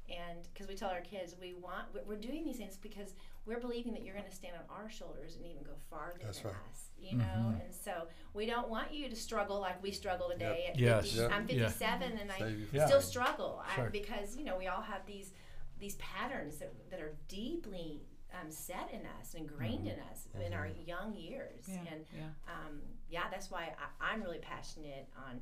and 0.09 0.47
because 0.53 0.69
we 0.69 0.75
tell 0.75 0.89
our 0.89 1.01
kids 1.01 1.35
we 1.41 1.53
want 1.53 1.93
we're- 1.93 2.05
we're 2.07 2.15
doing 2.15 2.45
these 2.45 2.55
things 2.57 2.77
because 2.77 3.13
we're 3.45 3.59
believing 3.59 3.91
that 3.93 4.03
you're 4.03 4.13
going 4.15 4.29
to 4.29 4.33
stand 4.35 4.55
on 4.55 4.63
our 4.69 4.89
shoulders 4.89 5.35
and 5.35 5.45
even 5.45 5.63
go 5.63 5.75
farther 5.89 6.19
That's 6.23 6.39
than 6.39 6.51
right. 6.53 6.61
us. 6.71 6.91
You 6.97 7.17
know, 7.17 7.59
and 7.61 7.73
so 7.75 8.07
we 8.33 8.45
don't 8.45 8.69
want 8.69 8.93
you 8.93 9.09
to 9.09 9.15
struggle 9.15 9.59
like 9.59 9.81
we 9.83 9.91
struggle 9.91 10.29
today. 10.29 10.67
At 10.69 10.79
Yes. 10.79 11.05
50, 11.11 11.19
Yep. 11.19 11.31
I'm 11.31 11.41
Yeah. 11.49 11.65
57 11.67 12.17
and 12.19 12.31
I 12.31 12.37
Yeah. 12.71 12.85
still 12.85 13.01
struggle 13.01 13.61
I, 13.65 13.87
because 13.89 14.37
you 14.37 14.45
know 14.45 14.57
we 14.57 14.67
all 14.67 14.81
have 14.81 15.05
these 15.05 15.33
these 15.79 15.95
patterns 15.95 16.57
that, 16.57 16.73
that 16.89 16.99
are 16.99 17.13
deeply 17.27 18.01
um, 18.33 18.49
set 18.51 18.89
in 18.93 19.01
us 19.19 19.33
and 19.35 19.43
ingrained 19.49 19.87
in 19.87 19.97
us 20.11 20.27
in 20.45 20.53
our 20.53 20.67
young 20.85 21.13
years 21.15 21.63
Yeah. 21.67 21.79
and 21.91 22.05
yeah. 22.15 22.23
um, 22.47 22.79
yeah 23.09 23.23
that's 23.31 23.49
why 23.49 23.73
I, 23.99 24.11
i'm 24.13 24.21
really 24.21 24.39
passionate 24.39 25.07
on 25.27 25.39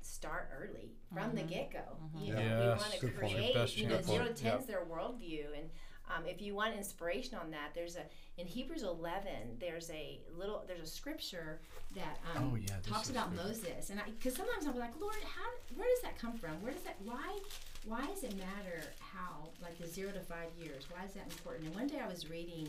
start 0.00 0.48
early 0.58 0.92
from 1.12 1.34
the 1.34 1.42
get-go 1.42 1.80
you 2.18 2.32
know 2.32 2.40
we 2.40 2.68
want 2.68 2.92
to 2.92 3.00
Good 3.00 3.20
point. 3.20 3.34
create 3.34 3.54
Best 3.54 3.76
you 3.76 3.86
know 3.88 3.96
chance. 3.96 4.06
zero 4.06 4.26
to 4.32 4.44
Yep. 4.44 4.66
their 4.66 4.84
worldview 4.84 5.46
and 5.58 5.68
um, 6.16 6.24
if 6.26 6.40
you 6.40 6.54
want 6.54 6.74
inspiration 6.76 7.36
on 7.38 7.50
that 7.50 7.70
there's 7.74 7.96
a 7.96 8.04
in 8.38 8.46
hebrews 8.46 8.82
11 8.82 9.22
there's 9.58 9.90
a 9.90 10.20
little 10.38 10.64
there's 10.66 10.80
a 10.80 10.86
scripture 10.86 11.60
that 11.94 12.18
um, 12.34 12.52
Oh, 12.52 12.56
yeah, 12.56 12.76
talks 12.82 13.10
about 13.10 13.30
good. 13.36 13.44
moses 13.44 13.90
and 13.90 14.00
because 14.18 14.34
sometimes 14.36 14.66
i'm 14.66 14.78
like 14.78 14.98
lord 15.00 15.16
how 15.36 15.48
where 15.76 15.86
does 15.88 16.02
that 16.02 16.16
come 16.18 16.32
from 16.32 16.62
where 16.62 16.72
does 16.72 16.82
that 16.84 16.96
why 17.04 17.38
why 17.84 18.04
does 18.06 18.22
it 18.24 18.36
matter 18.36 18.82
how 18.98 19.48
like 19.62 19.78
the 19.78 19.86
zero 19.86 20.12
to 20.12 20.20
five 20.20 20.50
years 20.58 20.86
why 20.90 21.04
is 21.04 21.14
that 21.14 21.26
important? 21.30 21.66
And 21.66 21.74
one 21.74 21.86
day 21.86 22.00
i 22.04 22.08
was 22.08 22.30
reading 22.30 22.68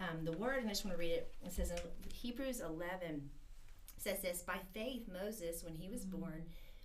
um, 0.00 0.24
the 0.24 0.32
word 0.32 0.58
and 0.58 0.66
i 0.66 0.70
just 0.70 0.84
want 0.84 0.96
to 0.96 1.00
read 1.00 1.12
it. 1.12 1.32
It 1.44 1.52
says 1.52 1.70
in 1.70 1.78
hebrews 2.12 2.60
11 2.60 3.28
says 3.98 4.20
this 4.20 4.42
by 4.42 4.58
faith 4.74 5.08
moses 5.12 5.62
when 5.62 5.74
he 5.74 5.88
was 5.88 6.04
born 6.04 6.42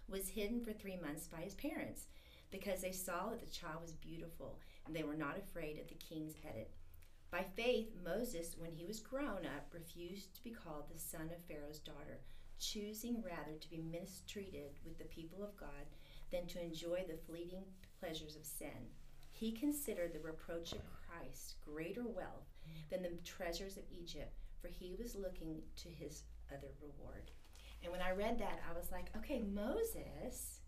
was 0.09 0.29
hidden 0.29 0.61
for 0.63 0.71
three 0.71 0.97
months 1.01 1.27
by 1.27 1.41
his 1.41 1.55
parents 1.55 2.03
because 2.51 2.81
they 2.81 2.91
saw 2.91 3.29
that 3.29 3.41
the 3.41 3.51
child 3.51 3.81
was 3.81 3.91
beautiful 3.93 4.59
and 4.85 4.95
they 4.95 5.03
were 5.03 5.15
not 5.15 5.37
afraid 5.37 5.79
of 5.79 5.87
the 5.87 5.95
king's 5.95 6.35
edict 6.43 6.75
by 7.31 7.43
faith 7.55 7.89
moses 8.05 8.55
when 8.57 8.71
he 8.71 8.85
was 8.85 8.99
grown 8.99 9.45
up 9.45 9.73
refused 9.73 10.35
to 10.35 10.43
be 10.43 10.51
called 10.51 10.85
the 10.93 10.99
son 10.99 11.29
of 11.35 11.43
pharaoh's 11.47 11.79
daughter 11.79 12.19
choosing 12.59 13.21
rather 13.23 13.57
to 13.59 13.69
be 13.69 13.83
mistreated 13.91 14.71
with 14.85 14.97
the 14.97 15.05
people 15.05 15.43
of 15.43 15.57
god 15.57 15.85
than 16.31 16.45
to 16.47 16.61
enjoy 16.61 17.03
the 17.07 17.17
fleeting 17.17 17.63
pleasures 17.99 18.35
of 18.35 18.45
sin 18.45 18.91
he 19.31 19.51
considered 19.51 20.13
the 20.13 20.19
reproach 20.19 20.71
of 20.71 20.81
christ 21.07 21.55
greater 21.65 22.03
wealth 22.03 22.53
than 22.89 23.01
the 23.01 23.17
treasures 23.23 23.77
of 23.77 23.83
egypt 23.91 24.37
for 24.61 24.67
he 24.67 24.95
was 24.99 25.15
looking 25.15 25.61
to 25.75 25.89
his 25.89 26.23
other 26.51 26.69
reward 26.81 27.31
and 27.83 27.91
when 27.91 28.01
I 28.01 28.11
read 28.11 28.39
that, 28.39 28.59
I 28.69 28.77
was 28.77 28.91
like, 28.91 29.11
okay, 29.17 29.39
Moses 29.53 30.61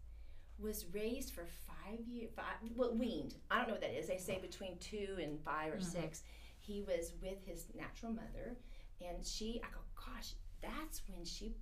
was 0.58 0.86
raised 0.94 1.34
for 1.34 1.46
five 1.46 2.00
years, 2.08 2.30
five, 2.36 2.46
well, 2.76 2.94
weaned. 2.94 3.36
I 3.50 3.58
don't 3.58 3.68
know 3.68 3.74
what 3.74 3.82
that 3.82 3.98
is. 3.98 4.08
They 4.08 4.18
say 4.18 4.40
between 4.40 4.78
two 4.78 5.18
and 5.22 5.40
5 5.40 5.74
or 5.74 5.78
mm-hmm. 5.78 5.84
six. 5.84 6.24
He 6.60 6.82
was 6.82 7.14
with 7.22 7.44
his 7.46 7.68
natural 7.76 8.12
mother, 8.12 8.58
and 9.02 9.26
she, 9.26 9.62
I 9.64 9.68
go, 9.74 9.80
gosh, 9.96 10.34
that's 10.62 11.02
when 11.08 11.26
she 11.26 11.56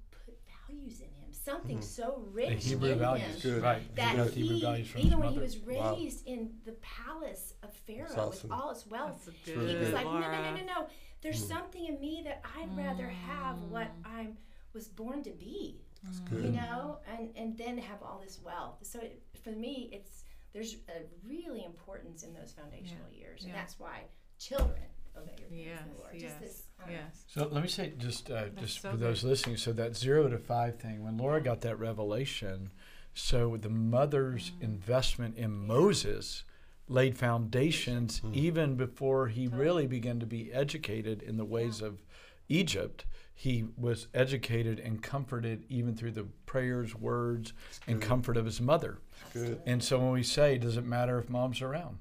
values 0.67 0.99
in 0.99 1.07
him. 1.07 1.31
Something 1.31 1.77
mm-hmm. 1.77 1.85
so 1.85 2.23
The 2.25 2.31
rich 2.31 2.65
Hebrew 2.65 2.91
in 2.91 2.99
values. 2.99 3.43
him 3.43 3.51
Good. 3.51 3.63
Right. 3.63 3.95
that 3.95 4.29
He 4.31 4.41
Hebrew 4.41 4.59
values 4.59 4.87
from 4.89 5.01
even 5.01 5.11
his 5.11 5.19
when 5.19 5.29
he 5.29 5.35
mother. 5.35 5.41
was 5.41 5.57
Wow. 5.57 5.95
raised 5.95 6.27
in 6.27 6.51
the 6.65 6.73
palace 6.73 7.53
of 7.63 7.73
Pharaoh 7.73 8.07
awesome. 8.09 8.49
with 8.49 8.51
all 8.51 8.73
his 8.73 8.87
wealth, 8.87 9.29
he 9.43 9.53
was 9.55 9.91
like, 9.91 10.05
no, 10.05 10.19
no, 10.19 10.31
no, 10.31 10.55
no, 10.55 10.63
no. 10.65 10.87
There's 11.21 11.43
mm. 11.43 11.47
something 11.47 11.85
in 11.85 11.99
me 11.99 12.21
that 12.25 12.43
I'd 12.57 12.75
rather 12.77 13.07
have 13.07 13.63
what 13.63 13.91
I 14.05 14.27
was 14.73 14.87
born 14.87 15.23
to 15.23 15.31
be 15.31 15.81
That's 16.03 16.21
you 16.31 16.51
know 16.51 16.99
and 17.11 17.31
and 17.35 17.57
then 17.57 17.77
have 17.79 18.03
all 18.03 18.21
this 18.23 18.39
wealth 18.43 18.77
so 18.83 18.99
it, 18.99 19.23
for 19.43 19.49
me 19.49 19.89
it's 19.91 20.23
there's 20.53 20.75
a 20.89 21.01
really 21.27 21.63
importance 21.65 22.21
in 22.23 22.33
those 22.33 22.51
foundational 22.51 23.09
years 23.11 23.41
and 23.41 23.51
yeah. 23.51 23.57
that's 23.57 23.79
why 23.79 24.03
children 24.37 24.83
obey 25.17 25.33
your 25.39 25.49
parents 25.49 25.65
Yes, 25.65 25.95
the 25.95 26.01
Lord. 26.01 26.13
yes, 26.13 26.21
just 26.21 26.39
this 26.41 26.51
I 26.51 26.51
don't 26.51 26.61
know. 26.61 26.66
Yes. 26.89 27.23
So 27.27 27.47
let 27.51 27.61
me 27.63 27.69
say 27.69 27.93
just 27.97 28.29
uh, 28.31 28.49
just 28.59 28.81
so 28.81 28.91
for 28.91 28.97
those 28.97 29.21
good. 29.21 29.27
listening. 29.29 29.57
So 29.57 29.73
that 29.73 29.95
zero 29.95 30.27
to 30.29 30.37
five 30.37 30.77
thing, 30.79 31.03
when 31.03 31.17
Laura 31.17 31.41
got 31.41 31.61
that 31.61 31.77
revelation, 31.79 32.71
so 33.13 33.57
the 33.57 33.69
mother's 33.69 34.51
Mm. 34.51 34.63
investment 34.63 35.37
in 35.37 35.51
Moses 35.51 36.43
laid 36.89 37.17
foundations 37.17 38.21
even 38.33 38.75
before 38.75 39.27
he 39.27 39.47
really 39.47 39.87
began 39.87 40.19
to 40.19 40.25
be 40.25 40.51
educated 40.53 41.21
in 41.21 41.35
the 41.37 41.43
ways 41.45 41.81
of 41.81 42.01
Egypt. 42.47 43.05
He 43.33 43.65
was 43.77 44.07
educated 44.13 44.79
and 44.79 45.03
comforted 45.03 45.65
even 45.69 45.95
through 45.95 46.13
the 46.13 46.23
prayers, 46.45 46.95
words, 46.95 47.53
and 47.87 48.01
comfort 48.01 48.35
of 48.37 48.45
his 48.45 48.59
mother. 48.61 48.99
Good. 49.33 49.61
And 49.65 49.83
so 49.83 49.99
when 49.99 50.11
we 50.11 50.23
say, 50.23 50.57
does 50.57 50.77
it 50.77 50.85
matter 50.85 51.19
if 51.19 51.29
mom's 51.29 51.61
around? 51.61 51.97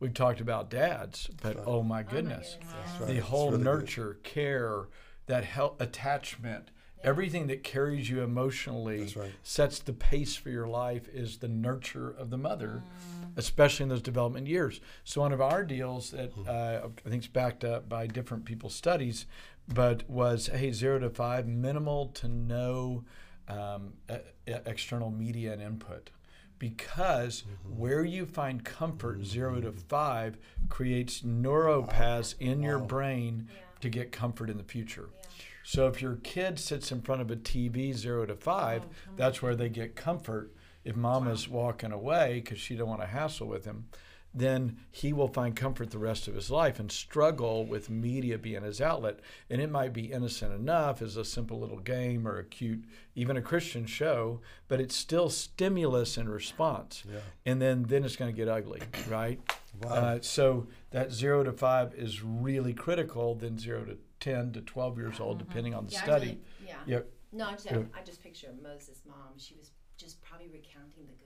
Yeah 0.00 0.04
We've 0.04 0.14
talked 0.14 0.40
about 0.40 0.70
dads, 0.70 1.28
but 1.42 1.56
oh 1.66 1.82
my 1.82 2.00
Oh 2.00 2.02
my 2.02 2.02
goodness 2.02 2.56
goodness, 2.60 3.00
right. 3.00 3.08
the 3.08 3.18
whole 3.18 3.46
really 3.50 3.58
good. 3.58 3.64
nurture, 3.64 4.18
care, 4.22 4.88
that 5.26 5.44
help, 5.44 5.80
attachment, 5.80 6.70
everything 7.02 7.46
that 7.48 7.62
carries 7.62 8.08
you 8.10 8.22
emotionally 8.22 9.12
right. 9.16 9.32
sets 9.42 9.78
the 9.78 9.92
pace 9.92 10.36
for 10.36 10.50
your 10.50 10.66
life 10.66 11.08
is 11.12 11.38
the 11.38 11.48
nurture 11.48 12.10
of 12.10 12.30
the 12.30 12.36
mother, 12.38 12.82
Mm. 13.22 13.32
especially 13.36 13.84
in 13.84 13.88
those 13.90 14.02
development 14.02 14.46
years. 14.46 14.80
So 15.04 15.20
one 15.20 15.32
of 15.32 15.40
our 15.40 15.64
deals 15.64 16.10
that 16.10 16.32
Hmm. 16.32 16.42
uh, 16.48 16.88
I 17.06 17.08
think 17.10 17.22
is 17.24 17.28
backed 17.28 17.64
up 17.64 17.88
by 17.88 18.06
different 18.06 18.44
people's 18.44 18.74
studies, 18.74 19.26
but 19.68 20.08
was 20.08 20.46
hey 20.48 20.72
zero 20.72 20.98
to 21.00 21.10
five, 21.10 21.46
minimal 21.46 22.06
to 22.20 22.28
no 22.28 23.04
um, 23.48 23.92
e- 24.10 24.52
external 24.66 25.10
media 25.10 25.52
and 25.52 25.62
input. 25.62 26.10
Because 26.58 27.42
Mm-hmm. 27.42 27.78
where 27.78 28.04
you 28.04 28.26
find 28.26 28.64
comfort, 28.64 29.24
zero 29.24 29.60
to 29.60 29.72
five, 29.72 30.38
creates 30.68 31.22
neuropaths 31.22 32.34
in 32.40 32.62
your 32.62 32.78
brain 32.78 33.48
Yeah. 33.48 33.60
to 33.80 33.88
get 33.88 34.12
comfort 34.12 34.48
in 34.50 34.56
the 34.56 34.64
future. 34.64 35.08
Yeah. 35.14 35.22
So 35.64 35.86
if 35.88 36.00
your 36.00 36.16
kid 36.16 36.58
sits 36.58 36.92
in 36.92 37.02
front 37.02 37.20
of 37.22 37.30
a 37.30 37.36
TV 37.36 37.92
zero 37.92 38.24
to 38.26 38.36
five, 38.36 38.82
Oh, 38.86 39.12
that's 39.16 39.42
where 39.42 39.56
they 39.56 39.68
get 39.68 39.96
comfort. 39.96 40.52
If 40.84 40.94
mama's 40.94 41.48
walking 41.48 41.90
away 41.92 42.40
because 42.40 42.60
she 42.60 42.76
don't 42.76 42.88
want 42.88 43.00
to 43.00 43.06
hassle 43.08 43.48
with 43.48 43.64
him, 43.64 43.86
then 44.36 44.76
he 44.90 45.12
will 45.14 45.28
find 45.28 45.56
comfort 45.56 45.90
the 45.90 45.98
rest 45.98 46.28
of 46.28 46.34
his 46.34 46.50
life 46.50 46.78
and 46.78 46.92
struggle 46.92 47.64
with 47.64 47.88
media 47.88 48.36
being 48.36 48.62
his 48.62 48.80
outlet. 48.82 49.18
And 49.48 49.62
it 49.62 49.70
might 49.70 49.94
be 49.94 50.12
innocent 50.12 50.52
enough 50.52 51.00
as 51.00 51.16
a 51.16 51.24
simple 51.24 51.58
little 51.58 51.78
game 51.80 52.28
or 52.28 52.38
a 52.38 52.44
cute, 52.44 52.84
even 53.14 53.38
a 53.38 53.42
Christian 53.42 53.86
show, 53.86 54.42
but 54.68 54.78
it's 54.80 54.94
still 54.94 55.30
stimulus 55.30 56.18
and 56.18 56.28
response. 56.28 57.02
Yeah. 57.10 57.20
And 57.46 57.62
then 57.62 57.84
then 57.84 58.04
it's 58.04 58.16
going 58.16 58.30
to 58.32 58.36
get 58.36 58.46
ugly, 58.48 58.82
right? 59.08 59.40
Wow. 59.82 59.90
Uh, 59.90 60.18
so 60.20 60.66
that 60.90 61.12
zero 61.12 61.42
to 61.42 61.52
five 61.52 61.94
is 61.94 62.22
really 62.22 62.74
critical 62.74 63.34
then 63.34 63.58
zero 63.58 63.84
to 63.84 63.98
10 64.20 64.52
to 64.52 64.60
12 64.62 64.98
years 64.98 65.20
old, 65.20 65.38
depending 65.38 65.74
on 65.74 65.86
the 65.86 65.92
Yeah, 65.92 66.00
I 66.00 66.04
study. 66.04 66.26
really- 66.26 66.40
yeah 66.66 66.76
Yep. 66.86 67.08
no 67.32 67.44
I 67.46 67.52
just, 67.52 67.66
I 67.68 68.02
just 68.04 68.22
picture 68.22 68.48
Moses' 68.62 69.02
mom 69.06 69.34
she 69.38 69.54
was 69.54 69.70
just 69.98 70.20
probably 70.22 70.48
recounting 70.48 71.06
the 71.06 71.12
goodness 71.12 71.24
of 71.24 71.25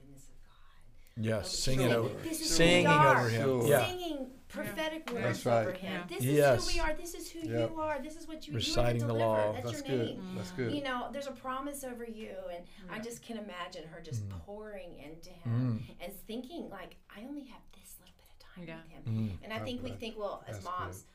Yes, 1.21 1.57
singing 1.57 1.91
over, 1.93 2.09
this 2.23 2.41
is 2.41 2.55
singing 2.55 2.85
who 2.85 2.91
we 2.91 2.97
are. 2.97 3.19
over 3.19 3.29
him. 3.29 3.43
Sure. 3.43 3.67
Yeah, 3.67 3.85
singing 3.87 4.27
prophetic 4.47 5.05
That's 5.05 5.23
words 5.23 5.45
right. 5.45 5.61
over 5.61 5.71
him. 5.73 5.93
Yeah. 6.09 6.17
This 6.17 6.23
Yes. 6.25 6.61
is 6.63 6.69
who 6.69 6.73
we 6.75 6.79
are. 6.81 6.93
This 6.95 7.13
is 7.13 7.31
who 7.31 7.39
Yep. 7.39 7.69
you 7.69 7.79
are. 7.79 7.99
This 8.01 8.15
is 8.17 8.27
what 8.27 8.47
you 8.47 8.53
Reciting 8.53 9.01
you 9.01 9.07
the 9.07 9.13
are 9.13 9.17
law. 9.19 9.51
That's, 9.53 9.65
That's 9.71 9.87
your 9.87 9.97
good. 9.97 10.07
name. 10.17 10.35
That's 10.35 10.51
good. 10.51 10.73
You 10.73 10.83
know, 10.83 11.09
there's 11.11 11.27
a 11.27 11.31
promise 11.31 11.83
over 11.83 12.03
you, 12.03 12.35
and 12.53 12.65
I 12.89 12.99
just 12.99 13.21
can 13.23 13.37
imagine 13.37 13.87
her 13.87 14.01
just 14.01 14.27
Mm. 14.27 14.39
pouring 14.45 14.95
into 14.97 15.29
him 15.29 15.87
and 16.01 16.13
thinking 16.27 16.69
like, 16.69 16.97
I 17.15 17.21
only 17.21 17.45
have 17.45 17.61
this 17.73 17.95
little 17.99 18.15
bit 18.17 18.25
of 18.29 18.39
time 18.39 18.67
Yeah. 18.67 18.77
with 18.83 19.05
him. 19.05 19.29
Mm. 19.29 19.43
And 19.43 19.53
I 19.53 19.59
think 19.59 19.83
we 19.83 19.91
Right. 19.91 19.99
think, 19.99 20.17
well, 20.17 20.43
as 20.47 20.55
That's 20.55 20.65
moms, 20.65 21.05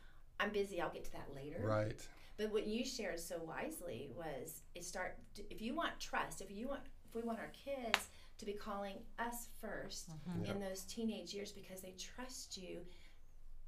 I'm 0.40 0.50
busy. 0.50 0.80
I'll 0.80 0.90
get 0.92 1.04
to 1.04 1.12
that 1.12 1.34
later. 1.34 1.60
Right. 1.60 1.94
But 2.38 2.52
what 2.52 2.66
you 2.66 2.84
shared 2.84 3.18
so 3.18 3.38
wisely 3.42 4.10
was 4.14 4.62
it 4.74 4.84
start 4.84 5.18
if 5.50 5.60
you 5.62 5.74
want 5.74 5.98
trust, 5.98 6.40
if 6.42 6.50
you 6.50 6.68
want 6.68 6.82
if 7.08 7.14
we 7.14 7.22
want 7.22 7.38
our 7.38 7.48
kids 7.64 8.08
to 8.38 8.44
be 8.44 8.52
calling 8.52 8.96
us 9.18 9.48
1st 9.62 10.10
Yeah. 10.42 10.52
in 10.52 10.60
those 10.60 10.82
teenage 10.82 11.32
years 11.34 11.52
because 11.52 11.80
they 11.80 11.92
trust 11.92 12.56
you. 12.56 12.80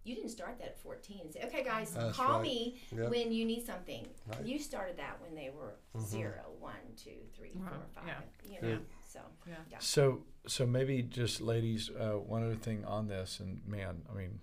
You 0.05 0.15
didn't 0.15 0.31
start 0.31 0.59
that 0.59 0.69
at 0.69 0.79
14 0.81 1.21
and 1.25 1.33
say, 1.33 1.43
okay, 1.47 1.63
guys, 1.65 1.91
That's 1.93 2.17
call 2.17 2.35
right. 2.35 2.43
me 2.43 2.81
Yep. 2.97 3.11
when 3.11 3.33
you 3.33 3.45
need 3.45 3.67
something. 3.67 4.07
Right. 4.27 4.39
Mm-hmm. 4.39 4.47
You 4.47 4.59
started 4.59 4.97
that 4.99 5.21
when 5.21 5.35
they 5.35 5.51
were 5.51 5.75
zero, 6.01 6.53
one, 6.59 6.75
two, 6.97 7.17
three, 7.37 7.53
four, 7.53 7.65
Right, 7.65 7.91
five. 7.95 8.05
yeah. 8.07 8.21
You 8.45 8.63
know, 8.63 8.77
Good. 8.79 8.87
so 9.07 9.21
Yeah. 9.47 9.55
yeah. 9.71 9.79
So, 9.81 10.25
so 10.47 10.65
maybe 10.67 11.03
just 11.03 11.41
ladies, 11.41 11.91
uh, 11.91 12.13
one 12.19 12.43
other 12.43 12.55
thing 12.55 12.85
on 12.85 13.09
this, 13.09 13.41
and 13.41 13.67
man, 13.67 14.03
I 14.11 14.15
mean, 14.15 14.41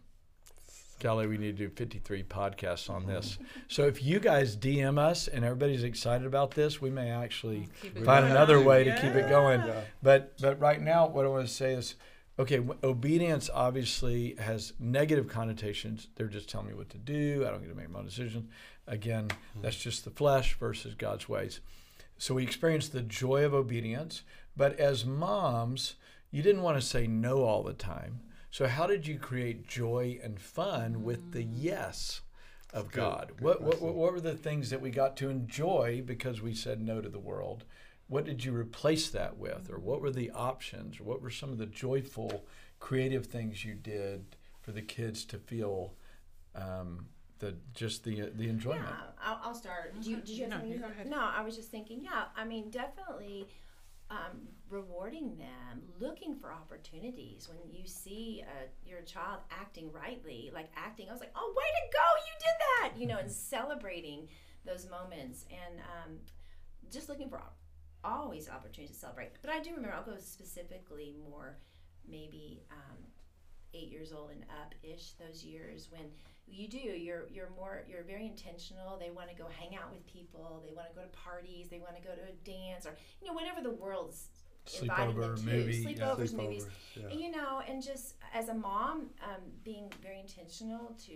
golly, 0.99 1.27
we 1.27 1.38
need 1.38 1.58
to 1.58 1.67
do 1.67 1.69
53 1.69 2.23
podcasts 2.23 2.89
on 2.89 3.05
this. 3.05 3.38
So 3.67 3.86
if 3.86 4.03
you 4.03 4.19
guys 4.19 4.55
DM 4.55 4.97
us 4.97 5.27
and 5.27 5.43
everybody's 5.43 5.84
excited 5.84 6.25
about 6.25 6.51
this, 6.51 6.81
we 6.81 6.89
may 6.89 7.10
actually 7.10 7.67
find 7.81 8.05
going. 8.05 8.31
another 8.31 8.62
way 8.62 8.84
to 8.84 8.93
keep 8.95 9.15
it 9.15 9.29
going. 9.29 9.62
Yeah. 9.62 9.81
But 10.01 10.34
but 10.41 10.60
right 10.60 10.81
now, 10.81 11.08
what 11.08 11.25
I 11.25 11.29
want 11.29 11.47
to 11.47 11.53
say 11.53 11.73
is, 11.73 11.95
okay, 12.39 12.58
w- 12.58 12.79
obedience 12.84 13.49
obviously 13.53 14.36
has 14.39 14.73
negative 14.79 15.27
connotations. 15.27 16.08
They're 16.15 16.27
just 16.27 16.49
telling 16.49 16.67
me 16.67 16.73
what 16.73 16.89
to 16.89 16.97
do. 16.97 17.45
I 17.47 17.51
don't 17.51 17.62
get 17.62 17.69
to 17.69 17.75
make 17.75 17.89
my 17.89 17.99
own 17.99 18.05
decisions. 18.05 18.49
Again, 18.88 19.29
hmm. 19.53 19.62
that's 19.62 19.77
just 19.77 20.05
the 20.05 20.12
flesh 20.12 20.58
versus 20.60 20.95
God's 20.95 21.27
ways. 21.27 21.60
So 22.17 22.36
we 22.36 22.43
experience 22.43 22.88
the 22.88 23.01
joy 23.01 23.43
of 23.43 23.53
obedience. 23.53 24.23
But 24.55 24.79
as 24.79 25.05
moms, 25.05 25.95
you 26.31 26.41
didn't 26.41 26.62
want 26.62 26.79
to 26.79 26.86
say 26.86 27.08
no 27.08 27.43
all 27.43 27.63
the 27.63 27.73
time. 27.73 28.21
So 28.55 28.67
how 28.67 28.87
did 28.87 29.05
you 29.05 29.19
create 29.19 29.67
joy 29.67 30.17
and 30.23 30.39
fun 30.39 31.03
with 31.03 31.33
the 31.33 31.43
yes 31.43 32.21
of 32.73 32.89
good. 32.89 33.01
God? 33.01 33.27
Good 33.35 33.41
What, 33.43 33.61
what 33.61 33.81
what 33.81 34.13
were 34.13 34.21
the 34.21 34.33
things 34.33 34.69
that 34.69 34.79
we 34.79 34.91
got 34.91 35.17
to 35.17 35.29
enjoy 35.29 36.01
because 36.05 36.41
we 36.41 36.55
said 36.55 36.79
no 36.79 37.01
to 37.01 37.09
the 37.09 37.19
world? 37.19 37.65
What 38.07 38.23
did 38.23 38.45
you 38.45 38.55
replace 38.55 39.09
that 39.09 39.35
with, 39.35 39.69
or 39.69 39.77
what 39.77 39.99
were 39.99 40.09
the 40.09 40.31
options, 40.31 41.01
or 41.01 41.03
what 41.03 41.21
were 41.21 41.31
some 41.31 41.51
of 41.51 41.57
the 41.57 41.65
joyful, 41.65 42.45
creative 42.79 43.25
things 43.25 43.65
you 43.65 43.73
did 43.73 44.37
for 44.61 44.71
the 44.71 44.81
kids 44.81 45.25
to 45.25 45.37
feel 45.37 45.93
um, 46.55 47.07
the 47.39 47.57
just 47.73 48.05
the 48.05 48.31
the 48.35 48.47
enjoyment? 48.47 48.85
Yeah, 48.87 49.21
I'll, 49.21 49.39
I'll 49.43 49.53
start. 49.53 50.01
Do 50.01 50.09
you, 50.09 50.15
did 50.15 50.29
you 50.29 50.43
have 50.43 50.51
No, 50.51 50.55
something? 50.59 50.71
you 50.71 50.77
to 50.77 50.81
go 50.81 50.87
say? 50.87 50.93
ahead. 50.93 51.09
No, 51.09 51.19
I 51.19 51.41
was 51.41 51.57
just 51.57 51.71
thinking. 51.71 51.99
Yeah, 52.01 52.23
I 52.37 52.45
mean, 52.45 52.69
definitely 52.69 53.47
um, 54.09 54.47
rewarding 54.69 55.37
them, 55.37 55.81
looking 55.99 56.35
for 56.35 56.51
opportunities. 56.51 57.49
When 57.49 57.57
you 57.73 57.87
see 57.87 58.43
uh, 58.45 58.67
your 58.85 59.01
child 59.01 59.39
acting 59.51 59.91
rightly, 59.91 60.51
like 60.53 60.69
acting, 60.75 61.09
I 61.09 61.11
was 61.11 61.21
like, 61.21 61.33
"Oh, 61.35 61.53
way 61.55 61.63
to 61.63 61.97
go! 61.97 62.07
You 62.27 62.33
did 62.39 62.57
that!" 62.93 63.01
You 63.01 63.07
know, 63.07 63.17
and 63.17 63.31
celebrating 63.31 64.27
those 64.65 64.89
moments 64.89 65.45
and 65.49 65.79
um, 65.79 66.17
just 66.91 67.09
looking 67.09 67.29
for 67.29 67.37
op- 67.37 67.57
always 68.03 68.49
opportunities 68.49 68.95
to 68.95 69.01
celebrate. 69.01 69.31
But 69.41 69.51
I 69.51 69.59
do 69.59 69.71
remember. 69.71 69.93
I'll 69.95 70.03
go 70.03 70.17
specifically 70.19 71.15
more, 71.29 71.57
maybe. 72.07 72.63
Um, 72.71 72.97
eight 73.75 73.91
years 73.91 74.11
old 74.13 74.31
and 74.31 74.43
up 74.61 74.73
ish 74.83 75.11
those 75.19 75.43
years 75.43 75.89
when 75.91 76.05
you 76.47 76.67
do 76.67 76.77
you're 76.77 77.25
you're 77.31 77.49
more 77.55 77.83
you're 77.89 78.03
very 78.03 78.25
intentional. 78.25 78.97
They 78.99 79.09
want 79.09 79.29
to 79.29 79.35
go 79.35 79.47
hang 79.59 79.75
out 79.75 79.91
with 79.91 80.05
people. 80.05 80.63
They 80.65 80.73
want 80.73 80.89
to 80.89 80.95
go 80.95 81.01
to 81.01 81.07
parties. 81.09 81.67
They 81.69 81.79
want 81.79 81.95
to 81.95 82.01
go 82.01 82.13
to 82.13 82.21
a 82.21 82.35
dance 82.43 82.85
or 82.85 82.95
you 83.21 83.27
know 83.27 83.33
whatever 83.33 83.61
the 83.61 83.71
world's 83.71 84.29
inviting 84.81 85.19
them 85.19 85.35
Sleepover, 85.35 85.38
to. 85.38 85.45
movie, 85.45 85.77
yeah. 85.77 85.89
sleepovers 85.89 86.33
movies. 86.33 86.67
Yeah. 86.95 87.13
you 87.13 87.29
know 87.31 87.61
and 87.67 87.83
just 87.83 88.15
as 88.33 88.49
a 88.49 88.53
mom 88.53 89.11
um, 89.23 89.41
being 89.63 89.91
very 90.01 90.19
intentional 90.19 90.95
to 91.05 91.13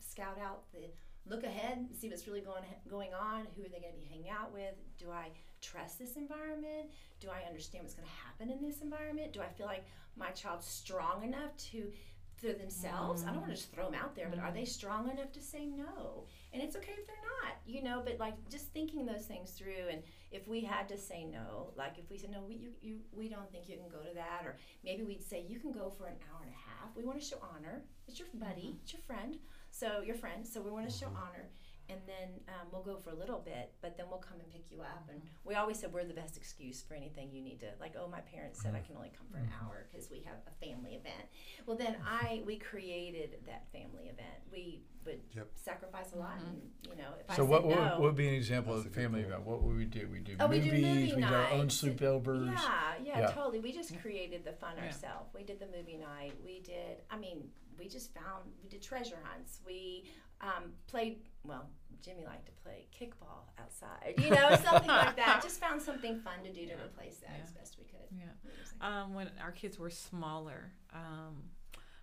scout 0.00 0.36
out 0.42 0.64
the 0.72 0.80
look 1.28 1.44
ahead 1.44 1.86
see 1.98 2.08
what's 2.08 2.26
really 2.26 2.40
going 2.40 2.64
going 2.88 3.10
on 3.14 3.46
who 3.56 3.62
are 3.62 3.68
they 3.68 3.78
going 3.80 3.92
to 3.92 3.98
be 4.00 4.06
hanging 4.06 4.30
out 4.30 4.52
with? 4.52 4.74
Do 4.98 5.10
i 5.10 5.28
trust 5.60 5.98
this 5.98 6.16
environment? 6.16 6.90
Do 7.20 7.28
i 7.28 7.46
understand 7.48 7.84
what's 7.84 7.94
going 7.94 8.08
to 8.08 8.26
happen 8.26 8.50
in 8.50 8.66
this 8.66 8.82
environment? 8.82 9.32
Do 9.32 9.40
i 9.40 9.48
feel 9.48 9.66
like 9.66 9.86
my 10.16 10.30
child's 10.30 10.66
strong 10.66 11.24
enough 11.24 11.56
to 11.72 11.90
for 12.36 12.52
themselves? 12.52 13.24
I 13.24 13.28
don't 13.28 13.40
want 13.40 13.50
to 13.50 13.56
just 13.56 13.72
throw 13.72 13.86
them 13.86 13.94
out 13.94 14.14
there 14.14 14.28
but 14.28 14.38
are 14.38 14.46
mm-hmm. 14.46 14.56
they 14.56 14.64
strong 14.64 15.10
enough 15.10 15.32
to 15.32 15.40
say 15.40 15.66
no? 15.66 16.24
And 16.52 16.62
it's 16.62 16.76
okay 16.76 16.92
if 16.98 17.06
they're 17.06 17.16
not 17.44 17.54
you 17.66 17.82
know 17.82 18.02
but 18.04 18.18
like 18.18 18.34
just 18.50 18.66
thinking 18.72 19.04
those 19.04 19.26
things 19.26 19.50
through 19.52 19.88
and 19.90 20.02
if 20.30 20.46
we 20.46 20.60
had 20.60 20.88
to 20.88 20.96
say 20.96 21.24
no 21.24 21.72
like 21.76 21.98
if 21.98 22.10
we 22.10 22.18
said 22.18 22.30
no 22.30 22.40
we, 22.46 22.54
you, 22.54 22.70
you, 22.80 22.98
we 23.12 23.28
don't 23.28 23.50
think 23.50 23.68
you 23.68 23.76
can 23.76 23.88
go 23.88 24.02
to 24.06 24.14
that 24.14 24.42
or 24.44 24.56
maybe 24.84 25.02
we'd 25.02 25.22
say 25.22 25.44
you 25.46 25.58
can 25.58 25.72
go 25.72 25.90
for 25.90 26.06
an 26.06 26.14
hour 26.30 26.40
and 26.42 26.50
a 26.50 26.70
half. 26.70 26.94
We 26.96 27.04
want 27.04 27.20
to 27.20 27.26
show 27.26 27.38
honor. 27.54 27.82
It's 28.06 28.18
your 28.18 28.28
buddy. 28.34 28.68
Mm-hmm. 28.68 28.78
It's 28.82 28.92
your 28.92 29.02
friend. 29.02 29.38
So 29.70 30.02
your 30.04 30.16
friend. 30.16 30.46
So 30.46 30.60
we 30.60 30.70
want 30.70 30.88
to 30.88 30.96
show 30.96 31.06
mm-hmm. 31.06 31.16
honor 31.16 31.48
and 31.88 32.00
then 32.06 32.28
um, 32.48 32.66
we'll 32.72 32.82
go 32.82 32.96
for 32.96 33.10
a 33.10 33.14
little 33.14 33.38
bit 33.38 33.72
but 33.80 33.96
then 33.96 34.06
we'll 34.08 34.18
come 34.18 34.38
and 34.40 34.50
pick 34.50 34.64
you 34.70 34.80
up 34.80 35.04
and 35.10 35.18
mm-hmm. 35.18 35.48
we 35.48 35.54
always 35.54 35.78
said 35.78 35.92
we're 35.92 36.04
the 36.04 36.14
best 36.14 36.36
excuse 36.36 36.82
for 36.82 36.94
anything 36.94 37.30
you 37.32 37.42
need 37.42 37.60
to 37.60 37.66
like 37.80 37.94
oh 37.98 38.08
my 38.08 38.20
parents 38.20 38.60
said 38.60 38.74
i 38.74 38.78
mm-hmm. 38.78 38.86
can 38.86 38.96
only 38.96 39.12
come 39.16 39.26
for 39.30 39.38
an 39.38 39.44
mm-hmm. 39.44 39.66
hour 39.66 39.86
because 39.90 40.10
we 40.10 40.20
have 40.20 40.36
a 40.46 40.66
family 40.66 40.92
event 40.92 41.28
well 41.66 41.76
then 41.76 41.96
i 42.04 42.42
we 42.46 42.56
created 42.56 43.36
that 43.46 43.66
family 43.72 44.04
event 44.04 44.40
we 44.50 44.80
would 45.04 45.20
Yep. 45.36 45.48
sacrifice 45.54 46.12
a 46.14 46.18
lot 46.18 46.38
and 46.48 46.60
you 46.82 46.96
know 46.96 47.10
if 47.20 47.36
So 47.36 47.44
i 47.44 47.46
what, 47.46 47.62
said 47.62 47.70
what, 47.70 47.78
no 47.78 47.90
what 47.92 48.00
would 48.00 48.16
be 48.16 48.28
an 48.28 48.34
example 48.34 48.74
of 48.74 48.84
a 48.84 48.88
a 48.88 48.90
family 48.90 49.20
event? 49.22 49.42
What 49.42 49.62
would 49.62 49.76
we 49.76 49.84
do? 49.84 50.08
We 50.10 50.20
do 50.20 50.36
Oh, 50.38 50.46
we 50.46 50.56
movies. 50.56 50.72
do 50.72 50.86
movie 50.86 51.14
we 51.14 51.22
do 51.22 51.34
our 51.34 51.50
own 51.50 51.58
nights. 51.60 51.82
sleepovers. 51.82 52.54
Yeah, 52.54 52.94
yeah, 53.02 53.18
Yeah. 53.20 53.26
totally. 53.30 53.60
We 53.60 53.72
just 53.72 53.98
created 54.00 54.44
the 54.44 54.52
fun 54.52 54.74
Yeah. 54.76 54.86
ourselves. 54.86 55.34
We 55.34 55.42
did 55.42 55.58
the 55.58 55.66
movie 55.66 55.96
night. 55.96 56.32
We 56.44 56.60
did. 56.60 57.02
I 57.10 57.16
mean, 57.16 57.50
we 57.78 57.88
just 57.88 58.14
found. 58.14 58.50
We 58.62 58.68
did 58.68 58.82
treasure 58.82 59.18
hunts. 59.22 59.60
We 59.66 60.04
um, 60.40 60.72
played. 60.86 61.18
Well, 61.44 61.68
Jimmy 62.02 62.24
liked 62.24 62.46
to 62.46 62.52
play 62.62 62.86
kickball 62.98 63.44
outside. 63.58 64.14
You 64.18 64.30
know, 64.30 64.56
something 64.62 64.88
like 64.88 65.16
that. 65.16 65.40
Just 65.42 65.60
found 65.60 65.80
something 65.80 66.20
fun 66.20 66.42
to 66.44 66.52
do 66.52 66.66
to 66.66 66.74
replace 66.74 67.18
that 67.18 67.40
as 67.42 67.50
best 67.52 67.76
we 67.78 67.84
could. 67.84 68.06
Yeah. 68.12 68.24
What 68.42 68.52
were 68.52 68.58
you 68.58 68.64
saying? 68.64 68.92
Um, 68.92 69.14
when 69.14 69.30
our 69.42 69.52
kids 69.52 69.78
were 69.78 69.90
smaller, 69.90 70.72
um, 70.94 71.42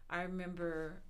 I 0.09 0.23
remember 0.23 1.01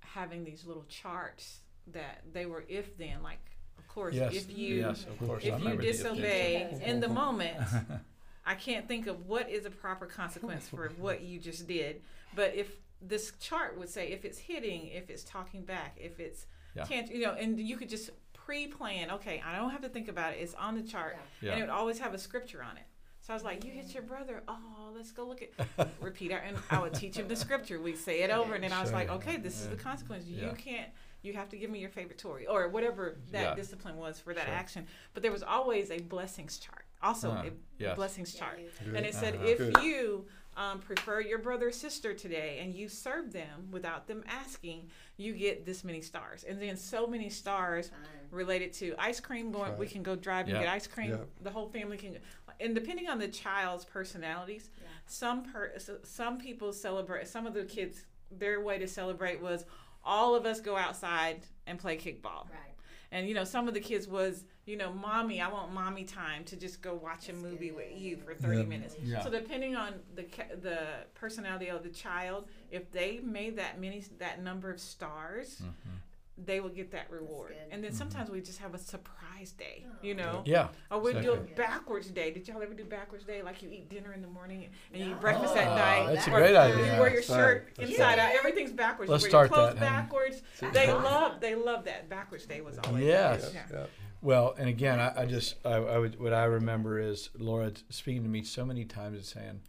having 0.00 0.44
these 0.44 0.64
little 0.66 0.84
charts 0.84 1.60
that 1.88 2.22
they 2.32 2.46
were 2.46 2.64
if 2.68 2.96
then 2.96 3.22
like 3.22 3.40
of 3.78 3.86
course 3.88 4.14
Yes, 4.14 4.34
if 4.34 4.56
you 4.56 4.76
yes, 4.76 5.04
of 5.04 5.18
course. 5.26 5.44
I 5.44 5.48
if 5.48 5.52
you 5.54 5.58
remember 5.58 5.82
the 5.82 5.88
disobey 5.88 6.80
in 6.84 7.00
the 7.00 7.08
moment 7.24 7.56
I 8.46 8.54
can't 8.54 8.86
think 8.86 9.06
of 9.06 9.26
what 9.26 9.50
is 9.50 9.64
a 9.64 9.70
proper 9.70 10.06
consequence 10.06 10.68
for 10.68 10.92
what 10.98 11.22
you 11.22 11.38
just 11.38 11.66
did 11.66 12.02
but 12.34 12.54
if 12.54 12.76
this 13.02 13.32
chart 13.40 13.78
would 13.78 13.88
say 13.88 14.08
if 14.12 14.24
it's 14.24 14.38
hitting 14.38 14.86
if 14.88 15.10
it's 15.10 15.24
talking 15.24 15.62
back 15.62 15.98
if 16.00 16.20
it's 16.20 16.46
Yeah. 16.74 16.84
can't 16.84 17.10
you 17.10 17.22
know 17.22 17.32
and 17.34 17.58
you 17.58 17.76
could 17.76 17.88
just 17.88 18.10
pre-plan 18.32 19.10
okay 19.12 19.42
I 19.46 19.56
don't 19.56 19.70
have 19.70 19.82
to 19.82 19.88
think 19.88 20.08
about 20.08 20.34
it 20.34 20.38
it's 20.40 20.54
on 20.54 20.74
the 20.74 20.82
chart 20.82 21.16
Yeah. 21.40 21.52
and 21.52 21.60
it 21.60 21.62
would 21.64 21.70
always 21.70 21.98
have 22.00 22.14
a 22.14 22.18
scripture 22.18 22.62
on 22.62 22.76
it 22.76 22.84
so 23.20 23.32
I 23.32 23.36
was 23.36 23.42
like, 23.42 23.64
"You 23.64 23.70
hit 23.70 23.94
your 23.94 24.02
brother. 24.02 24.42
Oh, 24.46 24.92
let's 24.94 25.10
go 25.10 25.24
look 25.26 25.40
at." 25.40 25.88
Repeat 26.02 26.30
it, 26.30 26.42
and 26.46 26.58
I 26.70 26.78
would 26.78 26.92
teach 26.92 27.16
him 27.16 27.26
the 27.26 27.34
scripture. 27.36 27.80
We'd 27.80 27.96
say 27.96 28.20
it 28.20 28.28
over, 28.30 28.52
and 28.54 28.62
then 28.62 28.70
I 28.70 28.82
was 28.82 28.92
like, 28.92 29.08
"Okay, 29.08 29.38
this 29.38 29.62
is 29.62 29.68
the 29.68 29.76
Yeah. 29.76 29.80
consequence. 29.82 30.26
Yeah. 30.26 30.50
You 30.50 30.52
can't. 30.54 30.90
You 31.22 31.32
have 31.32 31.48
to 31.48 31.56
give 31.56 31.70
me 31.70 31.78
your 31.78 31.88
favorite 31.88 32.18
Tory 32.18 32.46
or 32.46 32.68
whatever 32.68 33.16
that 33.32 33.40
Yeah. 33.42 33.54
discipline 33.54 33.96
was 33.96 34.20
for 34.20 34.34
that 34.34 34.44
Sure. 34.44 34.54
action." 34.54 34.86
But 35.14 35.22
there 35.22 35.32
was 35.32 35.42
always 35.42 35.90
a 35.90 36.00
blessings 36.00 36.58
chart, 36.58 36.83
also 37.04 37.30
Uh, 37.30 37.44
a 37.46 37.50
yes. 37.78 37.96
blessings 37.96 38.34
chart, 38.34 38.58
you- 38.60 38.70
Good. 38.84 38.96
and 38.96 39.06
it 39.06 39.14
said, 39.14 39.34
Uh-huh. 39.36 39.44
"If 39.46 39.58
Good. 39.58 39.76
you 39.82 40.26
um, 40.56 40.78
prefer 40.80 41.20
your 41.20 41.38
brother 41.40 41.66
or 41.68 41.72
sister 41.72 42.14
today, 42.14 42.60
and 42.60 42.72
you 42.72 42.88
serve 42.88 43.32
them 43.32 43.70
without 43.72 44.06
them 44.06 44.22
asking, 44.28 44.88
you 45.16 45.32
get 45.34 45.66
this 45.66 45.82
many 45.82 46.00
stars." 46.00 46.44
And 46.44 46.62
then 46.62 46.76
so 46.76 47.06
many 47.08 47.28
stars 47.28 47.90
related 48.30 48.72
to 48.74 48.94
ice 48.98 49.18
cream 49.20 49.50
going 49.52 49.76
we 49.78 49.86
can 49.88 50.02
go 50.04 50.14
drive 50.16 50.46
and 50.46 50.56
Yeah. 50.56 50.62
get 50.64 50.72
ice 50.72 50.86
cream 50.86 51.10
Yeah. 51.10 51.24
the 51.40 51.50
whole 51.50 51.68
family 51.68 51.96
can 51.96 52.18
and 52.60 52.72
depending 52.74 53.08
on 53.08 53.18
the 53.18 53.26
child's 53.28 53.84
personalities 53.84 54.70
Yeah. 54.80 54.88
some 55.06 55.42
per 55.52 55.76
so- 55.78 55.98
some 56.04 56.38
people 56.38 56.72
celebrate 56.72 57.26
some 57.28 57.46
of 57.48 57.54
the 57.54 57.64
kids 57.64 58.06
their 58.30 58.60
way 58.60 58.78
to 58.78 58.86
celebrate 58.88 59.40
was 59.40 59.64
all 60.04 60.34
of 60.36 60.46
us 60.46 60.60
go 60.60 60.76
outside 60.76 61.46
and 61.66 61.78
play 61.80 61.96
kickball 61.96 62.48
Right. 62.50 62.74
and 63.10 63.28
you 63.28 63.34
know 63.34 63.44
some 63.44 63.66
of 63.68 63.74
the 63.74 63.80
kids 63.80 64.06
was 64.08 64.44
you 64.66 64.76
know 64.76 64.92
mommy 64.92 65.40
i 65.40 65.48
want 65.48 65.72
mommy 65.72 66.04
time 66.04 66.44
to 66.44 66.56
just 66.56 66.80
go 66.80 66.94
watch 66.94 67.28
a 67.28 67.32
movie 67.32 67.68
good. 67.68 67.76
with 67.76 67.92
you 67.96 68.16
for 68.16 68.34
30 68.34 68.58
Yeah. 68.58 68.62
minutes 68.64 68.96
Yeah. 69.02 69.22
so 69.22 69.30
depending 69.30 69.76
on 69.76 69.94
the 70.14 70.24
the 70.62 70.78
personality 71.14 71.68
of 71.68 71.82
the 71.82 71.90
child 71.90 72.46
if 72.70 72.90
they 72.90 73.20
made 73.22 73.56
that 73.58 73.80
many 73.80 74.02
that 74.18 74.42
number 74.42 74.70
of 74.70 74.80
stars 74.80 75.60
Mm-hmm. 75.62 75.96
they 76.36 76.58
will 76.58 76.68
get 76.80 76.90
that 76.90 77.08
reward. 77.12 77.54
And 77.70 77.84
then 77.84 77.92
sometimes 77.92 78.28
we 78.28 78.40
just 78.40 78.58
have 78.58 78.74
a 78.74 78.78
surprise 78.78 79.52
day, 79.52 79.84
Oh. 79.86 79.92
you 80.02 80.14
know? 80.14 80.42
Yeah. 80.44 80.66
Or 80.90 80.98
we 80.98 81.12
do 81.12 81.32
a 81.34 81.36
backwards 81.36 82.08
day. 82.10 82.32
Did 82.32 82.48
y'all 82.48 82.60
ever 82.60 82.74
do 82.74 82.84
backwards 82.84 83.22
day? 83.24 83.40
Like 83.42 83.62
you 83.62 83.68
eat 83.70 83.88
dinner 83.88 84.12
in 84.12 84.20
the 84.20 84.26
morning 84.26 84.66
and 84.92 85.00
you 85.04 85.12
eat 85.12 85.20
breakfast 85.20 85.56
at 85.56 85.68
Oh, 85.68 85.76
night. 85.76 86.12
That's 86.12 86.26
a 86.26 86.30
or 86.32 86.40
great 86.40 86.50
You 86.50 86.54
wear 87.00 87.10
your 87.10 87.20
That's 87.20 87.30
right. 87.30 87.36
shirt 87.36 87.68
That's 87.76 87.90
inside 87.90 88.04
right. 88.04 88.18
out. 88.18 88.34
Everything's 88.34 88.72
backwards. 88.72 89.12
Let's 89.12 89.22
you 89.22 89.30
wear 89.30 89.46
start 89.46 89.50
your 89.50 89.56
clothes 89.58 89.74
that, 89.78 89.80
backwards. 89.80 90.42
See? 90.54 90.66
They 90.70 90.92
love 90.92 91.40
they 91.40 91.54
love 91.54 91.84
that. 91.84 92.08
Backwards 92.08 92.46
day 92.46 92.60
was 92.62 92.78
always 92.78 93.04
Yes. 93.04 93.52
Yeah. 93.54 93.60
Yeah. 93.72 93.86
Well, 94.24 94.54
and 94.58 94.68
again, 94.70 94.98
I, 94.98 95.22
I 95.22 95.26
just 95.26 95.56
I, 95.66 95.74
I 95.74 95.98
would, 95.98 96.18
what 96.18 96.32
I 96.32 96.44
remember 96.44 96.98
is 96.98 97.28
Laura 97.38 97.70
speaking 97.90 98.22
to 98.22 98.28
me 98.28 98.42
so 98.42 98.64
many 98.64 98.84
times 98.86 99.16
and 99.16 99.24
saying, 99.26 99.60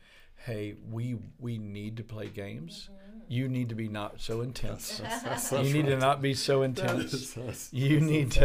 "Hey, 0.46 0.76
we 0.90 1.18
we 1.40 1.58
need 1.58 1.98
to 1.98 2.04
play 2.04 2.30
games. 2.30 2.90
You 3.28 3.50
need 3.50 3.68
to 3.70 3.76
be 3.76 3.90
not 3.90 4.22
so 4.22 4.40
intense. 4.42 4.98
That's, 5.04 5.24
that's, 5.24 5.52
you 5.52 5.58
that's 5.58 5.74
need 5.74 5.86
to 5.88 5.98
not 5.98 6.22
be 6.22 6.34
so 6.34 6.62
intense. 6.62 7.14
is- 7.14 7.34
that's- 7.34 7.70
you 7.74 8.00
that's 8.00 8.06
need 8.12 8.34
so 8.34 8.40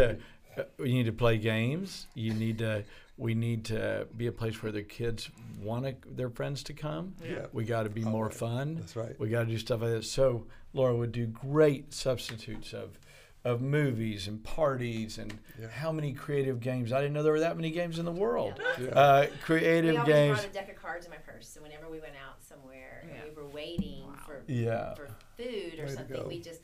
to 0.57 0.63
uh, 0.63 0.65
you 0.85 0.95
need 0.95 1.07
to 1.07 1.13
play 1.13 1.39
games. 1.39 2.07
You 2.15 2.35
need 2.35 2.59
to 2.59 2.83
we 3.17 3.35
need 3.35 3.67
to 3.67 4.09
be 4.17 4.27
a 4.27 4.33
place 4.33 4.63
where 4.65 4.73
the 4.73 4.83
kids 4.83 5.31
want 5.63 5.85
to, 5.85 5.95
their 6.11 6.31
friends 6.31 6.63
to 6.65 6.73
come. 6.73 7.15
Yeah. 7.25 7.47
We 7.53 7.65
got 7.67 7.83
to 7.85 7.91
be 7.91 8.01
more 8.03 8.25
Always. 8.25 8.39
fun. 8.39 8.77
That's 8.81 8.97
right. 8.97 9.15
We 9.21 9.29
got 9.29 9.41
to 9.41 9.47
do 9.47 9.59
stuff 9.59 9.83
like 9.83 9.91
that. 9.91 10.05
So 10.07 10.47
Laura 10.73 10.97
would 10.97 11.13
do 11.13 11.27
great 11.27 11.93
substitutes 11.93 12.73
of 12.73 12.99
of 13.45 13.61
movies 13.63 14.29
and 14.29 14.43
parties 14.45 15.17
and 15.19 15.39
Yeah. 15.59 15.69
how 15.69 15.93
many 15.93 16.13
creative 16.13 16.61
games. 16.61 16.93
I 16.93 17.01
didn't 17.01 17.15
know 17.15 17.23
there 17.23 17.33
were 17.33 17.41
that 17.41 17.57
many 17.57 17.71
games 17.71 17.99
in 17.99 18.05
the 18.05 18.13
world. 18.13 18.61
Yeah. 18.79 18.85
Yeah. 18.85 18.91
Uh, 18.91 19.27
We 19.31 19.37
creative 19.39 19.97
always 19.97 20.07
games. 20.15 20.39
brought 20.41 20.51
a 20.51 20.53
deck 20.53 20.69
of 20.71 20.77
cards 20.77 21.07
in 21.07 21.11
my 21.11 21.17
purse, 21.19 21.49
so 21.49 21.63
whenever 21.63 21.89
we 21.89 22.01
went 22.01 22.17
out 22.17 22.43
somewhere 22.43 23.03
Yeah. 23.09 23.15
and 23.15 23.31
we 23.31 23.43
were 23.43 23.49
waiting 23.49 24.07
Wow. 24.07 24.15
for 24.27 24.43
Yeah. 24.47 24.95
for 24.95 25.09
food 25.39 25.79
or 25.79 25.87
Way 25.87 25.93
something, 25.95 26.29
we 26.29 26.41
just 26.41 26.61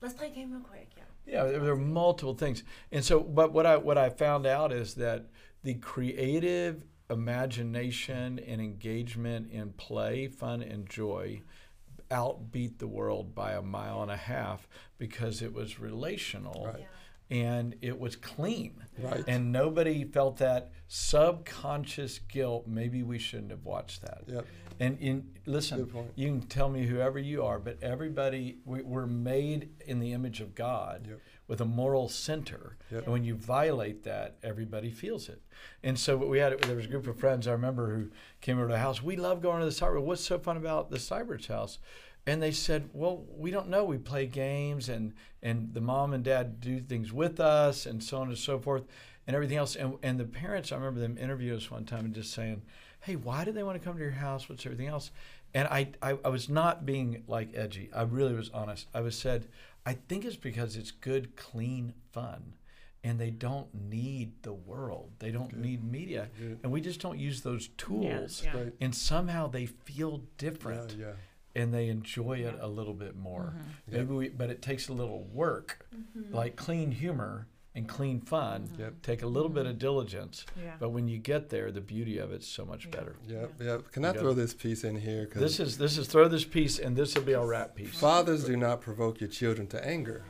let's 0.00 0.14
play 0.14 0.26
a 0.28 0.30
game 0.30 0.50
real 0.52 0.60
quick. 0.62 0.88
Yeah. 0.96 1.02
Yeah, 1.26 1.44
there 1.44 1.60
there 1.60 1.72
are 1.72 1.76
multiple 1.76 2.34
things, 2.34 2.64
and 2.90 3.04
so 3.04 3.20
but 3.20 3.52
what 3.52 3.66
I 3.66 3.76
what 3.76 3.96
I 3.98 4.08
found 4.10 4.44
out 4.46 4.72
is 4.72 4.94
that 4.96 5.26
the 5.62 5.74
creative 5.74 6.84
imagination 7.10 8.38
and 8.40 8.60
engagement 8.60 9.50
in 9.52 9.72
play, 9.74 10.26
fun, 10.26 10.62
and 10.62 10.88
joy 10.88 11.40
outbeat 12.10 12.78
the 12.78 12.86
world 12.86 13.34
by 13.34 13.52
a 13.52 13.62
mile 13.62 14.02
and 14.02 14.10
a 14.10 14.16
half 14.16 14.66
because 14.98 15.42
it 15.42 15.52
was 15.52 15.78
relational 15.78 16.66
Right. 16.66 16.86
and 17.30 17.74
it 17.82 17.98
was 17.98 18.16
clean. 18.16 18.84
Right. 18.98 19.22
And 19.28 19.52
nobody 19.52 20.04
felt 20.04 20.38
that 20.38 20.70
subconscious 20.88 22.18
guilt. 22.18 22.66
Maybe 22.66 23.02
we 23.02 23.18
shouldn't 23.18 23.50
have 23.50 23.64
watched 23.64 24.02
that. 24.02 24.22
Yep. 24.26 24.46
And 24.80 24.98
in, 25.00 25.30
listen, 25.44 25.90
you 26.14 26.28
can 26.28 26.42
tell 26.42 26.68
me 26.68 26.86
whoever 26.86 27.18
you 27.18 27.44
are, 27.44 27.58
but 27.58 27.82
everybody, 27.82 28.58
we, 28.64 28.82
we're 28.82 29.06
made 29.06 29.70
in 29.86 29.98
the 30.00 30.12
image 30.12 30.40
of 30.40 30.54
God 30.54 31.06
Yep. 31.08 31.20
With 31.48 31.60
a 31.60 31.64
moral 31.64 32.08
center. 32.08 32.76
Yep. 32.92 33.04
And 33.04 33.12
when 33.12 33.24
you 33.24 33.34
violate 33.34 34.04
that, 34.04 34.36
everybody 34.42 34.90
feels 34.90 35.28
it. 35.28 35.40
And 35.82 35.98
so 35.98 36.16
we 36.16 36.38
had, 36.38 36.52
it, 36.52 36.62
there 36.62 36.76
was 36.76 36.84
a 36.84 36.88
group 36.88 37.06
of 37.06 37.18
friends 37.18 37.48
I 37.48 37.52
remember 37.52 37.96
who 37.96 38.10
came 38.40 38.58
over 38.58 38.68
to 38.68 38.74
the 38.74 38.78
house. 38.78 39.02
We 39.02 39.16
love 39.16 39.40
going 39.40 39.60
to 39.60 39.64
the 39.64 39.72
Seibert. 39.72 40.02
What's 40.02 40.22
so 40.22 40.38
fun 40.38 40.58
about 40.58 40.90
the 40.90 40.98
Seibert's 40.98 41.46
house? 41.46 41.78
And 42.26 42.42
they 42.42 42.52
said, 42.52 42.90
well, 42.92 43.24
we 43.34 43.50
don't 43.50 43.70
know. 43.70 43.84
We 43.84 43.96
play 43.96 44.26
games 44.26 44.90
and, 44.90 45.14
and 45.42 45.72
the 45.72 45.80
mom 45.80 46.12
and 46.12 46.22
dad 46.22 46.60
do 46.60 46.80
things 46.80 47.12
with 47.14 47.40
us 47.40 47.86
and 47.86 48.04
so 48.04 48.18
on 48.18 48.28
and 48.28 48.36
so 48.36 48.58
forth 48.58 48.84
and 49.26 49.34
everything 49.34 49.56
else. 49.56 49.74
And, 49.74 49.94
and 50.02 50.20
the 50.20 50.26
parents, 50.26 50.70
I 50.70 50.76
remember 50.76 51.00
them 51.00 51.16
interviewing 51.16 51.56
us 51.56 51.70
one 51.70 51.86
time 51.86 52.04
and 52.04 52.14
just 52.14 52.34
saying, 52.34 52.60
hey, 53.00 53.16
why 53.16 53.44
do 53.44 53.52
they 53.52 53.62
want 53.62 53.80
to 53.80 53.84
come 53.84 53.96
to 53.96 54.02
your 54.02 54.10
house? 54.10 54.50
What's 54.50 54.66
everything 54.66 54.88
else? 54.88 55.10
And 55.54 55.66
I, 55.68 55.88
I, 56.02 56.18
I 56.22 56.28
was 56.28 56.50
not 56.50 56.84
being 56.84 57.22
like 57.26 57.56
edgy. 57.56 57.88
I 57.94 58.02
really 58.02 58.34
was 58.34 58.50
honest. 58.52 58.88
I 58.92 59.00
was 59.00 59.16
said, 59.16 59.48
I 59.86 59.94
think 59.94 60.24
it's 60.24 60.36
because 60.36 60.76
it's 60.76 60.90
good, 60.90 61.36
clean 61.36 61.94
fun. 62.12 62.54
And 63.04 63.18
they 63.20 63.30
don't 63.30 63.72
need 63.72 64.42
the 64.42 64.52
world. 64.52 65.12
They 65.20 65.30
don't 65.30 65.56
need 65.56 65.84
media. 65.84 66.28
Good. 66.38 66.58
And 66.62 66.72
we 66.72 66.80
just 66.80 67.00
don't 67.00 67.18
use 67.18 67.42
those 67.42 67.68
tools. 67.78 68.42
yeah. 68.44 68.56
Right. 68.56 68.72
And 68.80 68.94
somehow 68.94 69.46
they 69.46 69.66
feel 69.66 70.22
different 70.36 70.96
Yeah, 70.98 71.06
yeah. 71.54 71.62
and 71.62 71.72
they 71.72 71.88
enjoy 71.88 72.38
it 72.38 72.56
a 72.60 72.66
little 72.66 72.94
bit 72.94 73.16
more. 73.16 73.54
Mm-hmm. 73.56 73.96
Maybe 73.96 74.12
we, 74.14 74.28
but 74.30 74.50
it 74.50 74.62
takes 74.62 74.88
a 74.88 74.92
little 74.92 75.22
work, 75.32 75.86
like 76.30 76.56
clean 76.56 76.90
humor 76.90 77.46
and 77.78 77.88
clean 77.88 78.20
fun. 78.20 78.68
Yep. 78.78 79.02
Take 79.02 79.22
a 79.22 79.26
little 79.26 79.48
bit 79.48 79.64
of 79.64 79.78
diligence, 79.78 80.44
Yeah. 80.60 80.74
but 80.78 80.90
when 80.90 81.08
you 81.08 81.16
get 81.18 81.48
there, 81.48 81.70
the 81.70 81.80
beauty 81.80 82.18
of 82.18 82.32
it's 82.32 82.46
so 82.46 82.64
much 82.66 82.90
better. 82.90 83.16
Yep, 83.26 83.52
yep. 83.60 83.92
Can 83.92 84.04
I 84.04 84.12
throw 84.12 84.34
got 84.34 84.36
this 84.36 84.52
piece 84.52 84.84
in 84.84 84.96
here? 85.00 85.26
'Cause 85.26 85.40
This 85.40 85.60
is 85.60 85.78
this 85.78 85.96
is 85.96 86.08
throw 86.08 86.28
this 86.28 86.44
piece, 86.44 86.78
and 86.78 86.96
this 86.96 87.14
will 87.14 87.22
be 87.22 87.34
our 87.34 87.46
wrap 87.46 87.76
piece. 87.76 87.98
fathers 87.98 88.44
do 88.44 88.56
not 88.56 88.80
provoke 88.82 89.20
your 89.20 89.30
children 89.30 89.66
to 89.68 89.82
anger 89.86 90.24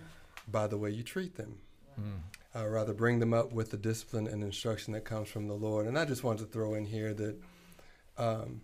by 0.46 0.66
the 0.66 0.76
way 0.76 0.90
you 0.90 1.02
treat 1.02 1.34
them. 1.36 1.58
Mm. 1.98 2.20
Uh, 2.54 2.66
rather, 2.68 2.92
bring 2.94 3.18
them 3.18 3.32
up 3.34 3.52
with 3.52 3.70
the 3.70 3.76
discipline 3.76 4.26
and 4.26 4.42
instruction 4.42 4.92
that 4.92 5.04
comes 5.04 5.28
from 5.28 5.48
the 5.48 5.54
Lord. 5.54 5.86
And 5.86 5.98
I 5.98 6.04
just 6.04 6.22
wanted 6.24 6.44
to 6.46 6.52
throw 6.52 6.74
in 6.74 6.86
here 6.86 7.12
that 7.14 7.36
um, 8.16 8.60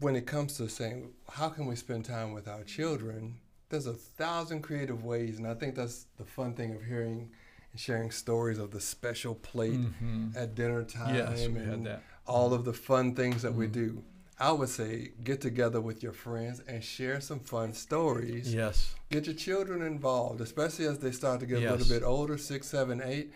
when 0.00 0.16
it 0.16 0.26
comes 0.26 0.56
to 0.56 0.68
saying, 0.68 1.12
how 1.28 1.48
can 1.48 1.66
we 1.66 1.76
spend 1.76 2.04
time 2.04 2.32
with 2.32 2.48
our 2.48 2.64
children? 2.64 3.36
There's 3.68 3.86
a 3.86 3.94
thousand 3.94 4.62
creative 4.62 5.04
ways. 5.04 5.38
And 5.38 5.46
I 5.46 5.54
think 5.54 5.74
that's 5.74 6.06
the 6.16 6.24
fun 6.24 6.54
thing 6.54 6.74
of 6.74 6.82
hearing 6.84 7.30
and 7.72 7.80
sharing 7.80 8.10
stories 8.10 8.58
of 8.58 8.70
the 8.70 8.80
special 8.80 9.34
plate 9.34 9.80
Mhm. 9.80 10.36
at 10.36 10.54
dinner 10.54 10.84
time 10.84 11.14
Yes, 11.14 11.48
we 11.48 11.54
had 11.54 11.68
and 11.68 11.86
that. 11.86 12.02
all 12.26 12.54
of 12.54 12.64
the 12.64 12.72
fun 12.72 13.14
things 13.14 13.42
that 13.42 13.54
we 13.54 13.66
Mhm. 13.68 13.72
do. 13.72 14.04
I 14.38 14.50
would 14.52 14.68
say 14.68 15.12
get 15.22 15.40
together 15.40 15.80
with 15.80 16.02
your 16.02 16.12
friends 16.12 16.60
and 16.66 16.82
share 16.82 17.20
some 17.20 17.38
fun 17.40 17.72
stories. 17.72 18.52
Yes. 18.52 18.94
Get 19.10 19.26
your 19.26 19.34
children 19.36 19.80
involved, 19.82 20.40
especially 20.40 20.86
as 20.86 20.98
they 20.98 21.12
start 21.12 21.40
to 21.40 21.46
get 21.46 21.62
a 21.62 21.70
little 21.70 21.86
bit 21.88 22.02
older, 22.02 22.36
six, 22.36 22.66
seven, 22.66 23.00
eight. 23.00 23.32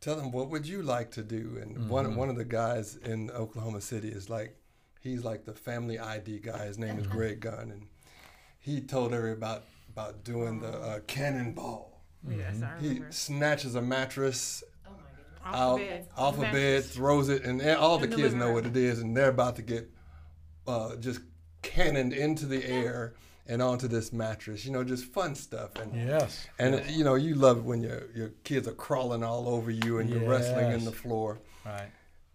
Tell 0.00 0.14
them 0.14 0.30
what 0.30 0.48
would 0.48 0.66
you 0.66 0.80
like 0.82 1.10
to 1.12 1.24
do. 1.24 1.58
And 1.60 1.90
one 1.90 2.06
Mhm. 2.06 2.16
one 2.16 2.28
of 2.28 2.36
the 2.36 2.44
guys 2.44 2.96
in 2.96 3.30
Oklahoma 3.32 3.80
City 3.80 4.08
is 4.10 4.30
like, 4.30 4.56
he's 5.00 5.24
like 5.24 5.44
the 5.44 5.54
family 5.54 5.98
ID 5.98 6.38
guy. 6.38 6.66
His 6.66 6.78
name 6.78 6.98
is 7.00 7.06
Greg 7.08 7.40
Gunn, 7.40 7.72
and 7.72 7.88
he 8.58 8.80
told 8.80 9.12
everybody 9.12 9.38
about 9.38 9.64
about 9.90 10.24
doing 10.24 10.60
the 10.60 10.68
uh, 10.78 11.00
cannonball. 11.06 12.02
Yes, 12.28 12.62
I 12.62 12.80
He 12.80 13.00
snatches 13.10 13.74
a 13.74 13.82
mattress 13.82 14.62
Oh 14.86 14.90
my 14.90 14.96
goodness. 15.16 15.38
Off 15.46 15.54
out 15.54 15.76
bed. 15.78 16.06
off 16.16 16.38
a 16.38 16.52
bed, 16.52 16.84
throws 16.84 17.28
it, 17.28 17.44
and 17.44 17.62
all 17.76 17.98
the 17.98 18.06
the 18.06 18.16
kids 18.16 18.34
living 18.34 18.40
know 18.40 18.52
what 18.52 18.66
it 18.66 18.76
is, 18.76 19.00
and 19.00 19.16
they're 19.16 19.28
about 19.30 19.56
to 19.56 19.62
get 19.62 19.90
uh, 20.66 20.96
just 20.96 21.20
cannoned 21.62 22.12
into 22.12 22.46
the 22.46 22.64
air 22.64 23.14
and 23.46 23.62
onto 23.62 23.88
this 23.88 24.12
mattress. 24.12 24.64
You 24.66 24.72
know, 24.72 24.84
just 24.84 25.06
fun 25.06 25.34
stuff. 25.34 25.70
And 25.76 25.94
Yes. 25.94 26.46
and 26.58 26.74
Yes. 26.74 26.90
you 26.90 27.02
know, 27.04 27.14
you 27.14 27.34
love 27.34 27.58
it 27.58 27.64
when 27.64 27.82
your 27.82 28.02
your 28.14 28.30
kids 28.44 28.68
are 28.68 28.72
crawling 28.74 29.22
all 29.22 29.48
over 29.48 29.70
you 29.70 29.98
and 29.98 30.10
you're 30.10 30.28
wrestling 30.28 30.70
in 30.72 30.84
the 30.84 30.92
floor. 30.92 31.38
Right. 31.64 31.90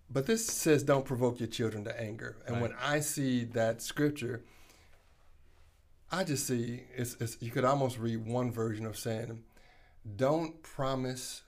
But 0.10 0.26
this 0.26 0.46
says, 0.46 0.84
"Don't 0.84 1.06
provoke 1.06 1.40
your 1.40 1.50
children 1.50 1.84
to 1.86 2.02
anger." 2.02 2.38
And 2.48 2.62
when 2.62 2.74
I 2.82 3.00
see 3.00 3.44
that 3.46 3.82
scripture, 3.82 4.44
I 6.14 6.24
just 6.24 6.46
see 6.46 6.84
it's, 6.96 7.16
it's 7.20 7.38
you 7.42 7.50
could 7.50 7.66
almost 7.66 7.98
read 7.98 8.26
one 8.26 8.52
version 8.52 8.86
of 8.86 8.96
saying, 8.98 9.44
"Don't 10.16 10.62
promise, 10.62 11.42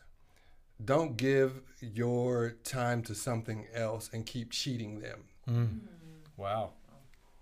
don't 0.83 1.15
give 1.17 1.61
your 1.79 2.55
time 2.63 3.03
to 3.03 3.13
something 3.13 3.67
else 3.73 4.09
and 4.11 4.25
keep 4.25 4.51
cheating 4.51 4.99
them." 5.01 5.19
Mm. 5.47 5.79
Wow. 6.35 6.71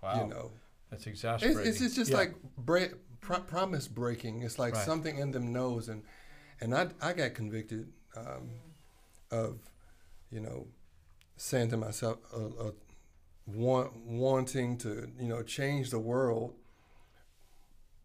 Wow. 0.02 0.20
You 0.22 0.26
know, 0.28 0.50
That's 0.90 1.04
it's, 1.06 1.24
exasperating. 1.24 1.66
it's, 1.66 1.80
it's 1.80 1.94
just 1.94 2.10
Yeah. 2.10 2.18
like 2.18 2.34
break, 2.58 2.90
pro- 3.22 3.40
promise 3.40 3.88
breaking. 3.88 4.42
It's 4.42 4.58
like 4.58 4.74
Right. 4.74 4.84
something 4.84 5.16
in 5.18 5.30
them 5.30 5.50
knows, 5.50 5.88
and 5.88 6.02
and 6.60 6.74
I 6.74 6.88
I 7.00 7.14
got 7.14 7.32
convicted 7.32 7.90
um, 8.16 8.50
of, 9.30 9.58
you 10.30 10.40
know, 10.40 10.66
saying 11.38 11.70
to 11.70 11.76
myself, 11.78 12.18
uh, 12.32 12.68
uh, 12.68 12.72
want, 13.46 13.96
wanting 13.96 14.76
to 14.78 15.10
you 15.18 15.26
know 15.28 15.42
change 15.42 15.88
the 15.90 15.98
world. 15.98 16.54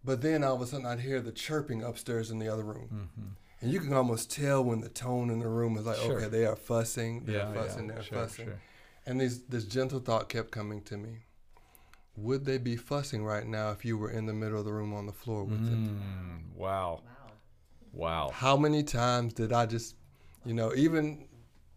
But 0.04 0.22
then 0.22 0.44
all 0.44 0.56
of 0.56 0.62
a 0.62 0.66
sudden 0.68 0.86
I'd 0.86 1.02
hear 1.02 1.20
the 1.22 1.32
chirping 1.32 1.84
upstairs 1.84 2.32
in 2.32 2.40
the 2.40 2.48
other 2.48 2.64
room. 2.64 3.10
Mhm. 3.18 3.36
And 3.62 3.72
you 3.72 3.80
can 3.82 3.92
almost 3.94 4.32
tell 4.32 4.64
when 4.64 4.80
the 4.80 4.88
tone 4.90 5.30
in 5.30 5.40
the 5.40 5.50
room 5.50 5.78
is 5.78 5.86
like, 5.86 5.98
Sure. 5.98 6.18
okay, 6.18 6.30
they 6.30 6.46
are 6.46 6.56
fussing, 6.56 7.26
they're 7.26 7.36
Yeah, 7.40 7.54
fussing, 7.54 7.88
yeah. 7.88 7.94
they're 7.96 8.04
Sure, 8.04 8.18
fussing. 8.20 8.46
sure. 8.46 8.62
And 9.06 9.20
this 9.20 9.40
this 9.50 9.66
gentle 9.66 10.00
thought 10.00 10.30
kept 10.30 10.52
coming 10.52 10.82
to 10.84 10.98
me. 10.98 11.26
Would 12.16 12.46
they 12.46 12.58
be 12.58 12.76
fussing 12.76 13.24
right 13.24 13.46
now 13.46 13.72
if 13.72 13.84
you 13.86 13.98
were 13.98 14.10
in 14.12 14.26
the 14.26 14.34
middle 14.34 14.60
of 14.60 14.66
the 14.66 14.74
room 14.74 14.94
on 14.94 15.06
the 15.06 15.14
floor 15.14 15.44
with 15.44 15.66
them? 15.66 16.02
Mm, 16.54 16.58
wow. 16.58 17.02
Wow. 17.04 17.32
Wow. 17.94 18.30
How 18.34 18.56
many 18.58 18.84
times 18.84 19.34
did 19.34 19.52
I 19.54 19.66
just, 19.66 19.96
you 20.46 20.54
know, 20.54 20.74
even, 20.76 21.28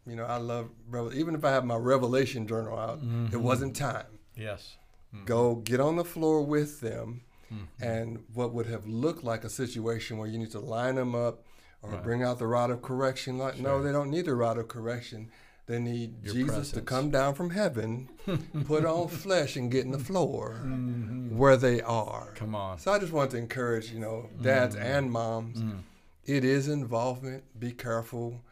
you 0.07 0.15
know, 0.17 0.25
I 0.25 0.37
love, 0.37 0.69
revel- 0.89 1.15
even 1.15 1.35
if 1.35 1.45
I 1.45 1.51
have 1.51 1.65
my 1.65 1.77
revelation 1.77 2.47
journal 2.47 2.77
out, 2.79 2.99
it 2.99 3.05
Mhm. 3.05 3.37
wasn't 3.43 3.75
time. 3.77 4.07
Yes. 4.37 4.77
Mm. 5.15 5.27
Go 5.27 5.55
get 5.57 5.81
on 5.81 5.97
the 5.97 6.05
floor 6.05 6.45
with 6.45 6.81
them, 6.81 7.23
Mhm. 7.53 7.67
and 7.81 8.25
what 8.35 8.53
would 8.55 8.67
have 8.67 8.87
looked 8.87 9.23
like 9.25 9.45
a 9.45 9.51
situation 9.51 10.19
where 10.19 10.29
you 10.29 10.39
need 10.39 10.51
to 10.53 10.61
line 10.61 10.95
them 10.97 11.15
up 11.15 11.45
or 11.83 11.91
Right. 11.91 12.03
bring 12.03 12.23
out 12.23 12.39
the 12.39 12.47
rod 12.47 12.71
of 12.71 12.81
correction. 12.83 13.39
Like, 13.39 13.59
no, 13.59 13.83
they 13.83 13.93
don't 13.93 14.11
need 14.11 14.25
the 14.27 14.35
rod 14.35 14.57
of 14.59 14.69
correction. 14.69 15.31
They 15.67 15.79
need 15.79 16.25
Your 16.25 16.35
Jesus 16.35 16.71
to 16.73 16.81
come 16.81 17.11
down 17.11 17.35
from 17.35 17.51
heaven, 17.51 18.09
put 18.67 18.85
on 18.85 19.09
flesh, 19.09 19.57
and 19.57 19.71
get 19.71 19.85
in 19.85 19.93
the 19.93 19.99
floor 19.99 20.61
Mhm. 20.65 21.33
where 21.37 21.57
they 21.57 21.81
are. 21.81 22.33
Come 22.35 22.55
on. 22.55 22.79
So 22.79 22.93
I 22.93 22.99
just 22.99 23.13
want 23.13 23.31
to 23.33 23.37
encourage, 23.39 23.91
you 23.93 24.01
know, 24.01 24.29
dads 24.41 24.75
and 24.77 25.11
moms. 25.11 25.61
Mm. 25.61 25.79
It 26.25 26.45
is 26.45 26.69
involvement. 26.69 27.45
Be 27.59 27.73
careful. 27.73 28.43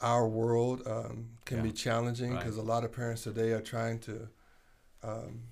Our 0.00 0.26
world 0.28 0.86
um, 0.86 1.30
can 1.44 1.62
be 1.62 1.68
Yeah. 1.68 1.74
challenging 1.74 2.32
Right. 2.32 2.40
because 2.40 2.56
a 2.56 2.62
lot 2.62 2.84
of 2.84 2.92
parents 2.92 3.22
today 3.22 3.52
are 3.52 3.60
trying 3.62 3.98
to 4.00 4.28
um, 5.02 5.44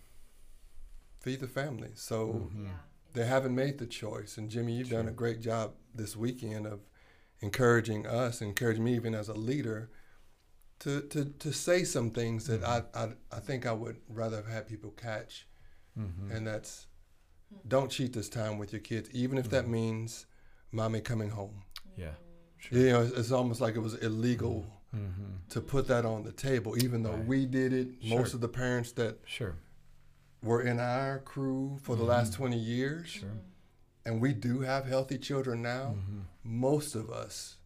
feed 1.20 1.40
the 1.40 1.48
family. 1.48 1.90
So 1.94 2.50
Mhm. 2.52 2.64
Yeah. 2.66 2.78
they 3.14 3.26
haven't 3.26 3.54
made 3.54 3.78
the 3.78 3.86
choice. 3.86 4.38
And 4.38 4.48
Jimmy, 4.50 4.76
you've 4.76 4.90
done 4.90 5.08
a 5.08 5.12
great 5.12 5.40
job 5.40 5.74
this 5.94 6.16
weekend 6.16 6.66
of 6.66 6.80
encouraging 7.40 8.06
us, 8.06 8.40
encouraging 8.42 8.84
me 8.84 8.94
even 8.94 9.14
as 9.14 9.28
a 9.28 9.34
leader, 9.34 9.90
to 10.80 11.02
to, 11.02 11.24
to 11.24 11.52
say 11.52 11.84
some 11.84 12.10
things 12.10 12.46
that 12.46 12.62
I, 12.64 12.82
I 12.94 13.12
I 13.32 13.40
think 13.40 13.66
I 13.66 13.72
would 13.72 13.96
rather 14.08 14.36
have 14.36 14.46
had 14.46 14.66
people 14.68 14.90
catch, 14.92 15.48
Mhm. 15.98 16.30
and 16.34 16.46
that's 16.46 16.86
don't 17.66 17.90
cheat 17.90 18.12
this 18.12 18.28
time 18.28 18.58
with 18.58 18.72
your 18.72 18.80
kids, 18.82 19.08
even 19.12 19.38
if 19.38 19.48
that 19.50 19.64
Mm-hmm. 19.64 19.72
means 19.72 20.26
mommy 20.70 21.00
coming 21.00 21.30
home. 21.30 21.62
Yeah. 21.96 22.14
Sure. 22.58 22.78
You 22.78 22.90
know, 22.90 23.02
it's, 23.02 23.16
it's 23.18 23.30
almost 23.32 23.60
like 23.60 23.74
it 23.74 23.80
was 23.80 23.94
illegal 23.94 24.66
Mhm. 24.94 25.48
to 25.48 25.60
put 25.60 25.86
that 25.88 26.04
on 26.04 26.22
the 26.24 26.32
table, 26.32 26.76
even 26.84 27.02
though 27.02 27.16
Right. 27.16 27.26
we 27.26 27.46
did 27.46 27.72
it. 27.72 27.88
Most 28.04 28.34
of 28.34 28.40
the 28.40 28.48
parents 28.48 28.92
that 28.92 29.18
Sure. 29.26 29.56
Were 30.42 30.62
in 30.62 30.78
our 30.78 31.18
crew 31.20 31.78
for 31.82 31.96
the 31.96 32.02
Mhm. 32.04 32.08
last 32.08 32.32
20 32.34 32.58
years, 32.58 33.08
Sure. 33.08 33.28
and 34.04 34.20
we 34.20 34.32
do 34.32 34.60
have 34.60 34.86
healthy 34.86 35.18
children 35.18 35.62
now, 35.62 35.96
Mhm. 35.96 36.22
most 36.44 36.94
of 36.94 37.10
us 37.10 37.56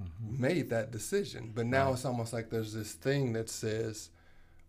Mhm. 0.00 0.38
made 0.38 0.70
that 0.70 0.90
decision. 0.90 1.52
But 1.54 1.66
now 1.66 1.86
Right. 1.86 1.94
it's 1.94 2.04
almost 2.04 2.32
like 2.32 2.50
there's 2.50 2.72
this 2.72 2.92
thing 2.92 3.32
that 3.34 3.48
says, 3.48 4.10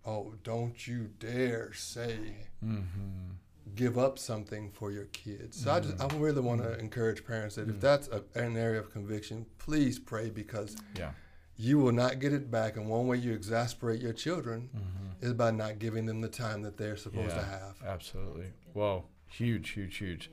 oh, 0.06 0.36
don't 0.43 0.88
you 0.88 1.08
dare 1.20 1.74
say, 1.74 2.48
Mhm. 2.64 3.38
give 3.76 3.98
up 3.98 4.18
something 4.20 4.72
for 4.72 4.91
your 4.91 5.06
kids. 5.06 5.58
So 5.58 5.72
I 5.72 5.80
just, 5.80 6.00
I 6.00 6.08
really 6.18 6.41
want 6.41 6.62
to 6.62 6.78
encourage 6.80 7.26
parents 7.26 7.56
that 7.56 7.68
Mm. 7.68 7.72
if 7.72 7.82
that's 7.82 8.08
a, 8.10 8.24
an 8.36 8.56
area 8.58 8.80
of 8.80 8.91
conviction, 8.91 9.46
please 9.58 9.98
pray 10.00 10.30
because 10.30 10.76
Yeah. 10.96 11.14
You 11.58 11.80
will 11.80 11.91
not 11.91 12.20
get 12.20 12.34
it 12.34 12.51
back. 12.51 12.76
And 12.78 12.88
one 12.88 13.08
way 13.08 13.18
you 13.18 13.34
exasperate 13.34 14.01
your 14.01 14.14
children 14.14 14.70
Mm-hmm. 14.76 15.26
is 15.26 15.34
by 15.34 15.51
not 15.51 15.80
giving 15.80 16.06
them 16.06 16.22
the 16.22 16.28
time 16.28 16.62
that 16.64 16.78
they're 16.78 16.97
supposed 16.97 17.36
to 17.36 17.41
have. 17.43 17.76
Absolutely. 17.86 18.47
Whoa, 18.74 19.06
huge, 19.28 19.70
huge, 19.70 19.97
huge. 19.97 20.30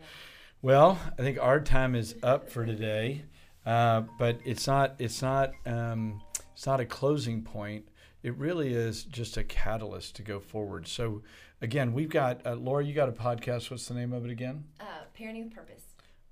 Well, 0.61 0.99
I 1.18 1.23
think 1.23 1.39
our 1.41 1.61
time 1.61 1.95
is 1.95 2.14
up 2.23 2.49
for 2.51 2.64
today, 2.66 3.23
uh, 3.66 4.03
but 4.18 4.39
it's 4.45 4.66
not. 4.66 4.95
It's 4.99 5.20
not. 5.23 5.53
Um, 5.66 6.20
it's 6.55 6.66
not 6.66 6.81
a 6.81 6.85
closing 6.85 7.43
point. 7.43 7.87
It 8.23 8.37
really 8.37 8.73
is 8.75 9.03
just 9.05 9.37
a 9.37 9.43
catalyst 9.45 10.14
to 10.16 10.23
go 10.23 10.39
forward. 10.39 10.87
So, 10.87 11.23
again, 11.61 11.93
we've 11.93 12.09
got 12.09 12.47
uh, 12.47 12.55
Laura. 12.55 12.85
You 12.85 12.95
got 12.95 13.09
a 13.09 13.12
podcast. 13.12 13.70
What's 13.70 13.87
the 13.87 13.95
name 13.95 14.12
of 14.12 14.25
it 14.25 14.31
again? 14.31 14.64
Uh, 14.81 14.85
parenting 15.18 15.45
with 15.45 15.55
purpose. 15.55 15.83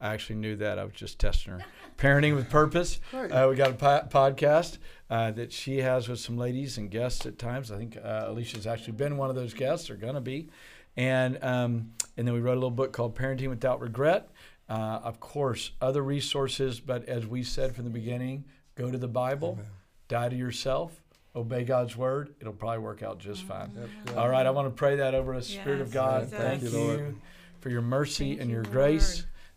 I 0.01 0.15
actually 0.15 0.37
knew 0.37 0.57
that. 0.57 0.79
I 0.79 0.85
was 0.85 0.95
just 0.95 1.19
testing 1.19 1.53
her. 1.53 1.65
Parenting 1.99 2.35
with 2.35 2.49
Purpose. 2.49 3.01
Right. 3.13 3.31
Uh, 3.31 3.49
we 3.51 3.57
got 3.57 3.71
a 3.71 3.75
po- 3.75 4.07
podcast 4.09 4.79
uh, 5.11 5.31
that 5.33 5.53
she 5.53 5.79
has 5.79 6.09
with 6.09 6.19
some 6.21 6.39
ladies 6.39 6.79
and 6.79 6.91
guests 6.91 7.27
at 7.27 7.39
times. 7.39 7.71
I 7.71 7.77
think 7.77 7.97
uh, 7.97 8.27
Alecia's 8.29 8.67
actually 8.67 8.95
been 8.95 9.19
one 9.19 9.29
of 9.29 9.37
those 9.37 9.53
guests, 9.53 9.91
or 9.91 9.97
gonna 9.97 10.21
be. 10.21 10.49
And 10.97 11.39
um, 11.43 11.93
and 12.17 12.27
then 12.27 12.35
we 12.35 12.41
wrote 12.41 12.55
a 12.55 12.61
little 12.61 12.71
book 12.71 12.93
called 12.93 13.15
Parenting 13.15 13.49
Without 13.49 13.81
Regret. 13.81 14.31
Uh, 14.69 15.01
of 15.03 15.19
course, 15.21 15.73
other 15.81 16.03
resources, 16.03 16.79
but 16.79 17.05
as 17.09 17.27
we 17.27 17.43
said 17.43 17.75
from 17.75 17.85
the 17.85 17.91
beginning, 17.91 18.45
go 18.77 18.89
to 18.91 18.99
the 18.99 19.09
Bible, 19.09 19.59
die 20.07 20.29
to 20.29 20.37
yourself, 20.37 21.03
obey 21.35 21.65
God's 21.65 21.97
word. 21.97 22.35
It'll 22.41 22.53
probably 22.53 22.79
work 22.79 23.03
out 23.03 23.19
just 23.19 23.43
fine. 23.43 23.73
Yep, 23.77 23.89
yep. 24.07 24.17
All 24.17 24.29
right, 24.29 24.47
I 24.47 24.51
want 24.51 24.69
to 24.69 24.75
pray 24.75 24.97
that 24.97 25.13
over 25.13 25.35
us, 25.35 25.49
Spirit 25.49 25.81
of 25.81 25.91
God. 25.91 26.23
Jesus. 26.23 26.39
Thank 26.39 26.61
Thank 26.61 26.73
you, 26.73 26.79
you, 26.79 26.87
Lord. 26.87 27.17
for 27.59 27.69
your 27.69 27.83
mercy 27.83 28.29
Thank 28.31 28.43
and 28.43 28.51
you, 28.51 28.57
your 28.57 28.65
Lord. 28.65 28.75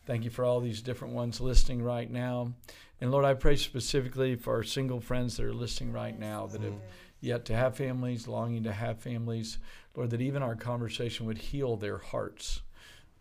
Thank 0.05 0.25
you 0.25 0.29
for 0.29 0.43
all 0.43 0.59
these 0.59 0.81
different 0.81 1.13
ones 1.13 1.39
listening 1.39 1.81
right 1.81 2.09
now. 2.09 2.53
And 2.99 3.11
Lord, 3.11 3.25
I 3.25 3.33
pray 3.33 3.55
specifically 3.55 4.35
for 4.35 4.55
our 4.55 4.63
single 4.63 4.99
friends 4.99 5.37
that 5.37 5.45
are 5.45 5.53
listening 5.53 5.93
right 5.93 6.17
now 6.17 6.47
that 6.47 6.61
have 6.61 6.73
yet 7.21 7.45
to 7.45 7.55
have 7.55 7.77
families, 7.77 8.27
longing 8.27 8.63
to 8.63 8.73
have 8.73 8.99
families. 8.99 9.59
Lord, 9.95 10.09
that 10.09 10.21
even 10.21 10.43
our 10.43 10.55
conversation 10.55 11.25
would 11.25 11.37
heal 11.37 11.77
their 11.77 11.97
hearts. 11.97 12.61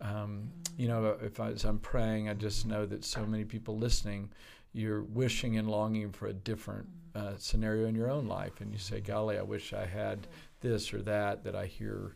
Um, 0.01 0.51
you 0.77 0.89
know, 0.89 1.17
if 1.21 1.39
I, 1.39 1.51
as 1.51 1.63
I'm 1.63 1.79
praying, 1.79 2.27
I 2.27 2.33
just 2.33 2.65
know 2.65 2.85
that 2.85 3.05
so 3.05 3.25
many 3.25 3.45
people 3.45 3.77
listening, 3.77 4.29
you're 4.73 5.03
wishing 5.03 5.57
and 5.57 5.69
longing 5.69 6.11
for 6.11 6.27
a 6.27 6.33
different 6.33 6.87
uh, 7.15 7.33
scenario 7.37 7.87
in 7.87 7.95
your 7.95 8.09
own 8.09 8.27
life, 8.27 8.59
and 8.59 8.73
you 8.73 8.79
say, 8.79 8.99
"Golly, 8.99 9.37
I 9.37 9.43
wish 9.43 9.71
I 9.71 9.85
had 9.85 10.27
this 10.61 10.93
or 10.93 11.01
that 11.03 11.43
that 11.43 11.55
I 11.55 11.67
hear 11.67 12.15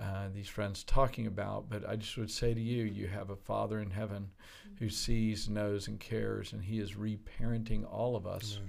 uh, 0.00 0.28
these 0.34 0.48
friends 0.48 0.84
talking 0.84 1.26
about." 1.26 1.68
But 1.68 1.88
I 1.88 1.96
just 1.96 2.16
would 2.16 2.30
say 2.30 2.54
to 2.54 2.60
you, 2.60 2.84
you 2.84 3.06
have 3.08 3.30
a 3.30 3.36
Father 3.36 3.80
in 3.80 3.90
heaven 3.90 4.30
who 4.78 4.88
sees, 4.88 5.48
knows, 5.48 5.88
and 5.88 6.00
cares, 6.00 6.52
and 6.52 6.62
He 6.62 6.78
is 6.78 6.94
reparenting 6.94 7.84
all 7.90 8.16
of 8.16 8.26
us 8.26 8.60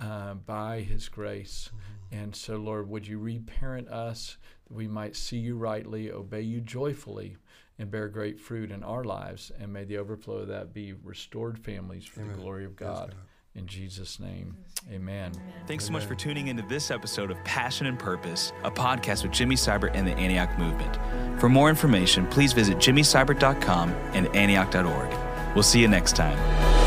uh, 0.00 0.34
by 0.34 0.80
His 0.80 1.08
grace. 1.08 1.70
And 2.12 2.34
so, 2.34 2.56
Lord, 2.56 2.88
would 2.88 3.06
you 3.06 3.18
reparent 3.18 3.88
us 3.88 4.36
that 4.68 4.74
we 4.74 4.86
might 4.86 5.16
see 5.16 5.38
you 5.38 5.56
rightly, 5.56 6.12
obey 6.12 6.42
you 6.42 6.60
joyfully, 6.60 7.36
and 7.78 7.90
bear 7.90 8.08
great 8.08 8.38
fruit 8.38 8.70
in 8.70 8.82
our 8.84 9.04
lives? 9.04 9.50
And 9.58 9.72
may 9.72 9.84
the 9.84 9.98
overflow 9.98 10.36
of 10.36 10.48
that 10.48 10.72
be 10.72 10.92
restored 10.92 11.58
families 11.58 12.04
for 12.04 12.20
the 12.20 12.34
glory 12.34 12.64
of 12.64 12.72
Yes, 12.72 12.88
God. 12.88 13.14
In 13.56 13.66
Jesus' 13.66 14.20
name, 14.20 14.54
amen. 14.92 15.32
Thanks 15.66 15.86
so 15.86 15.92
much 15.92 16.04
for 16.04 16.14
tuning 16.14 16.48
into 16.48 16.62
this 16.62 16.90
episode 16.90 17.30
of 17.30 17.42
Passion 17.44 17.86
and 17.86 17.98
Purpose, 17.98 18.52
a 18.64 18.70
podcast 18.70 19.22
with 19.22 19.32
Jimmy 19.32 19.56
Seibert 19.56 19.92
and 19.94 20.06
the 20.06 20.12
Antioch 20.12 20.58
Movement. 20.58 21.40
For 21.40 21.48
more 21.48 21.70
information, 21.70 22.26
please 22.26 22.52
visit 22.52 22.76
jimmyseibert.com 22.76 23.90
and 24.12 24.26
antioch.org. 24.36 25.54
We'll 25.54 25.62
see 25.62 25.80
you 25.80 25.88
next 25.88 26.16
time. 26.16 26.85